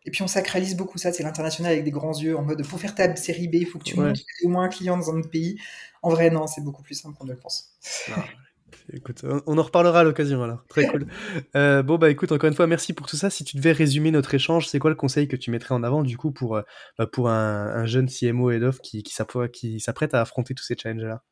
Et 0.09 0.11
puis 0.11 0.23
on 0.23 0.27
sacralise 0.27 0.75
beaucoup 0.75 0.97
ça, 0.97 1.13
c'est 1.13 1.23
l'international 1.23 1.71
avec 1.71 1.85
des 1.85 1.91
grands 1.91 2.19
yeux, 2.19 2.35
en 2.35 2.41
mode 2.41 2.67
pour 2.67 2.81
faire 2.81 2.95
ta 2.95 3.15
série 3.15 3.47
B, 3.47 3.57
il 3.57 3.67
faut 3.67 3.79
que 3.79 3.85
tu 3.85 3.95
montres 3.95 4.23
au 4.43 4.49
moins 4.49 4.65
un 4.65 4.69
client 4.71 4.97
dans 4.97 5.11
un 5.11 5.19
autre 5.19 5.29
pays. 5.29 5.61
En 6.01 6.09
vrai, 6.09 6.31
non, 6.31 6.47
c'est 6.47 6.63
beaucoup 6.63 6.83
plus 6.83 6.95
simple 6.95 7.15
qu'on 7.19 7.27
ne 7.27 7.33
le 7.33 7.37
pense. 7.37 7.75
Ah, 8.11 8.25
écoute, 8.95 9.23
on 9.47 9.59
en 9.59 9.63
reparlera 9.63 10.01
à 10.01 10.05
l'occasion 10.05 10.43
alors. 10.43 10.65
Très 10.71 10.87
cool. 10.87 11.09
Euh, 11.57 11.83
bon, 11.83 11.99
bah 11.99 12.09
écoute, 12.09 12.33
encore 12.33 12.49
une 12.49 12.55
fois, 12.55 12.67
merci 12.67 12.95
pour 12.95 13.07
tout 13.07 13.19
ça. 13.19 13.29
Si 13.29 13.45
tu 13.45 13.59
devais 13.59 13.73
résumer 13.73 14.11
notre 14.11 14.33
échange, 14.33 14.67
c'est 14.67 14.79
quoi 14.79 14.89
le 14.89 14.97
conseil 14.97 15.29
que 15.29 15.37
tu 15.37 15.51
mettrais 15.51 15.75
en 15.75 15.83
avant 15.83 16.03
du 16.03 16.17
coup 16.17 16.33
pour, 16.33 16.57
euh, 16.57 16.63
bah, 16.97 17.07
pour 17.07 17.29
un, 17.29 17.85
jeune 17.85 18.09
CMO 18.09 18.51
head 18.51 18.63
of 18.63 18.81
qui, 18.81 19.03
qui 19.03 19.13
s'apprête 19.13 20.15
à 20.15 20.23
affronter 20.23 20.55
tous 20.55 20.65
ces 20.65 20.75
challenges-là? 20.75 21.23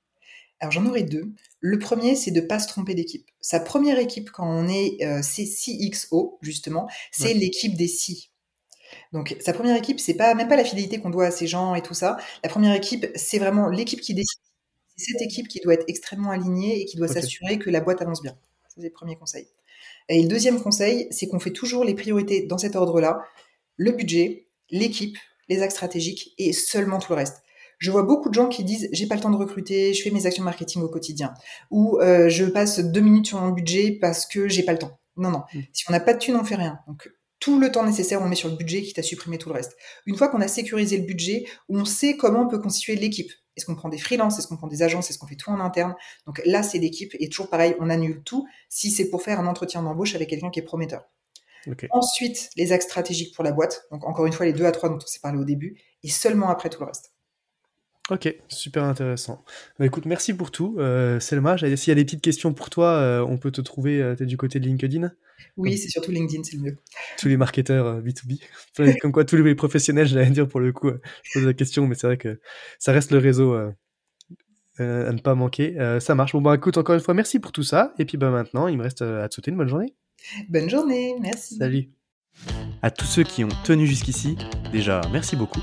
Alors 0.61 0.71
j'en 0.71 0.85
aurais 0.85 1.03
deux. 1.03 1.33
Le 1.61 1.79
premier, 1.79 2.15
c'est 2.15 2.31
de 2.31 2.43
pas 2.43 2.59
se 2.59 2.69
tromper 2.69 2.95
d'équipe. 2.95 3.27
Sa 3.41 3.59
première 3.59 3.99
équipe 3.99 4.31
quand 4.31 4.47
on 4.47 4.69
est 4.69 5.03
euh, 5.03 5.23
CXO, 5.23 6.39
justement, 6.43 6.91
c'est 7.11 7.33
l'équipe 7.33 7.75
des 7.75 7.89
C. 7.89 8.29
Donc 9.13 9.37
sa 9.41 9.53
première 9.53 9.77
équipe, 9.77 10.01
c'est 10.01 10.15
pas 10.15 10.35
même 10.35 10.49
pas 10.49 10.57
la 10.57 10.65
fidélité 10.65 10.99
qu'on 10.99 11.11
doit 11.11 11.27
à 11.27 11.31
ces 11.31 11.47
gens 11.47 11.75
et 11.75 11.83
tout 11.83 11.95
ça. 11.95 12.17
La 12.43 12.49
première 12.49 12.75
équipe, 12.75 13.07
c'est 13.15 13.39
vraiment 13.39 13.69
l'équipe 13.69 14.01
qui 14.01 14.15
décide. 14.15 14.41
C'est 14.97 15.13
cette 15.13 15.23
équipe 15.23 15.49
qui 15.49 15.61
doit 15.61 15.75
être 15.75 15.85
extrêmement 15.89 16.31
alignée 16.31 16.81
et 16.81 16.85
qui 16.87 16.97
doit 16.97 17.09
s'assurer 17.09 17.59
que 17.59 17.71
la 17.71 17.81
boîte 17.81 18.01
avance 18.03 18.23
bien. 18.23 18.37
C'est 18.75 18.83
le 18.83 18.91
premier 18.91 19.17
conseil. 19.17 19.47
Et 20.09 20.23
le 20.23 20.29
deuxième 20.29 20.61
conseil, 20.61 21.09
c'est 21.11 21.27
qu'on 21.27 21.41
fait 21.41 21.51
toujours 21.51 21.85
les 21.85 21.95
priorités 21.95 22.47
dans 22.47 22.59
cet 22.59 22.77
ordre-là 22.77 23.23
le 23.77 23.93
budget, 23.93 24.47
l'équipe, 24.71 25.17
les 25.49 25.63
axes 25.63 25.75
stratégiques 25.75 26.35
et 26.39 26.53
seulement 26.53 26.99
tout 26.99 27.13
le 27.13 27.17
reste. 27.17 27.43
Je 27.79 27.91
vois 27.91 28.03
beaucoup 28.03 28.31
de 28.31 28.35
gens 28.35 28.49
qui 28.49 28.65
disent 28.65 28.89
j'ai 28.93 29.07
pas 29.07 29.17
le 29.17 29.21
temps 29.21 29.31
de 29.31 29.37
recruter, 29.37 29.93
je 29.93 30.03
fais 30.03 30.11
mes 30.11 30.25
actions 30.25 30.43
marketing 30.43 30.83
au 30.83 30.89
quotidien, 30.89 31.35
ou 31.71 31.99
euh, 32.01 32.31
je 32.31 32.47
passe 32.47 32.81
deux 32.81 33.01
minutes 33.01 33.27
sur 33.27 33.41
mon 33.41 33.51
budget 33.51 33.99
parce 34.01 34.25
que 34.25 34.49
j'ai 34.49 34.63
pas 34.63 34.73
le 34.73 34.79
temps. 34.79 34.99
Non, 35.19 35.31
non. 35.31 35.43
Mmh. 35.53 35.61
Si 35.73 35.85
on 35.89 35.93
n'a 35.93 36.01
pas 36.01 36.15
de 36.15 36.19
thunes, 36.19 36.37
on 36.37 36.45
fait 36.45 36.57
rien. 36.57 36.79
Donc 36.87 37.11
tout 37.39 37.61
le 37.61 37.71
temps 37.71 37.85
nécessaire, 37.85 38.23
on 38.23 38.29
met 38.29 38.35
sur 38.35 38.49
le 38.49 38.57
budget, 38.57 38.83
quitte 38.83 38.99
à 38.99 39.03
supprimer 39.03 39.39
tout 39.39 39.49
le 39.49 39.55
reste. 39.55 39.77
Une 40.07 40.17
fois 40.17 40.29
qu'on 40.29 40.41
a 40.41 40.49
sécurisé 40.49 40.97
le 40.97 41.05
budget, 41.05 41.47
on 41.69 41.85
sait 41.85 42.17
comment 42.17 42.43
on 42.43 42.49
peut 42.49 42.59
constituer 42.59 42.97
l'équipe. 42.97 43.31
Est-ce 43.57 43.67
qu'on 43.67 43.75
prend 43.75 43.89
des 43.89 43.99
freelances? 43.99 44.39
Est-ce 44.39 44.49
qu'on 44.49 44.57
prend 44.57 44.67
des 44.67 44.83
agences? 44.83 45.11
Est-ce 45.11 45.19
qu'on 45.19 45.27
fait 45.27 45.37
tout 45.37 45.51
en 45.51 45.61
interne? 45.61 45.95
Donc 46.27 46.43
là, 46.45 46.63
c'est 46.63 46.79
l'équipe. 46.79 47.15
Et 47.19 47.29
toujours 47.29 47.49
pareil, 47.49 47.75
on 47.81 47.89
annule 47.89 48.23
tout 48.23 48.47
si 48.69 48.91
c'est 48.91 49.09
pour 49.09 49.23
faire 49.23 49.41
un 49.41 49.47
entretien 49.47 49.83
d'embauche 49.83 50.15
avec 50.15 50.29
quelqu'un 50.29 50.51
qui 50.51 50.61
est 50.61 50.65
prometteur. 50.65 51.05
Ensuite, 51.91 52.51
les 52.57 52.73
axes 52.73 52.85
stratégiques 52.85 53.35
pour 53.35 53.45
la 53.45 53.53
boîte. 53.53 53.87
Donc 53.91 54.07
encore 54.07 54.27
une 54.27 54.33
fois, 54.33 54.47
les 54.47 54.53
deux 54.53 54.67
à 54.67 54.73
trois 54.73 54.89
dont 54.89 54.99
on 55.03 55.07
s'est 55.07 55.21
parlé 55.21 55.39
au 55.39 55.45
début. 55.45 55.81
Et 56.03 56.09
seulement 56.09 56.49
après 56.51 56.69
tout 56.69 56.81
le 56.81 56.87
reste. 56.87 57.13
Ok, 58.09 58.33
super 58.47 58.85
intéressant. 58.85 59.45
Bah, 59.79 59.87
écoute, 59.87 60.07
merci 60.07 60.33
pour 60.33 60.53
tout. 60.53 60.77
Euh, 60.79 61.19
Selma, 61.19 61.57
s'il 61.59 61.89
y 61.89 61.91
a 61.91 61.95
des 61.97 62.05
petites 62.05 62.23
questions 62.23 62.55
pour 62.55 62.71
toi, 62.71 62.91
euh, 62.91 63.27
on 63.27 63.37
peut 63.37 63.51
te 63.51 63.61
trouver, 63.61 64.01
euh, 64.01 64.15
du 64.15 64.37
côté 64.37 64.61
de 64.61 64.67
LinkedIn? 64.67 65.11
Oui, 65.57 65.77
c'est 65.77 65.89
surtout 65.89 66.13
LinkedIn, 66.13 66.45
c'est 66.45 66.57
le 66.57 66.63
mieux. 66.63 66.77
Tous 67.19 67.27
les 67.27 67.37
marketeurs 67.37 68.01
B2B, 68.01 68.41
euh, 68.79 68.93
comme 69.01 69.11
quoi 69.11 69.25
tous 69.25 69.37
les 69.37 69.55
professionnels, 69.57 70.07
j'allais 70.07 70.31
dire 70.31 70.47
pour 70.47 70.61
le 70.61 70.73
coup, 70.73 70.91
je 71.25 71.33
pose 71.33 71.45
la 71.45 71.53
question, 71.53 71.89
mais 71.89 71.97
c'est 71.97 72.07
vrai 72.07 72.17
que 72.17 72.39
ça 72.79 72.93
reste 72.93 73.11
le 73.11 73.19
réseau 73.19 73.55
à 73.55 73.73
ne 74.79 75.19
pas 75.19 75.35
manquer. 75.35 75.77
ça 76.01 76.15
marche. 76.15 76.33
Bon, 76.33 76.41
bah 76.41 76.55
écoute, 76.55 76.77
encore 76.77 76.95
une 76.95 77.01
fois, 77.01 77.15
merci 77.15 77.41
pour 77.41 77.51
tout 77.51 77.65
ça. 77.65 77.93
Et 77.99 78.05
puis 78.05 78.19
bah, 78.19 78.31
maintenant, 78.31 78.69
il 78.69 78.77
me 78.79 78.83
reste 78.85 79.03
à 79.03 79.29
te 79.29 79.35
souhaiter 79.35 79.51
une 79.51 79.57
bonne 79.57 79.69
journée. 79.69 79.95
Bonne 80.49 80.71
journée, 80.71 81.17
merci. 81.21 81.57
Salut. 81.57 81.89
À 82.83 82.91
tous 82.91 83.07
ceux 83.07 83.25
qui 83.25 83.43
ont 83.43 83.49
tenu 83.65 83.87
jusqu'ici, 83.87 84.37
déjà, 84.71 85.01
merci 85.11 85.35
beaucoup 85.35 85.63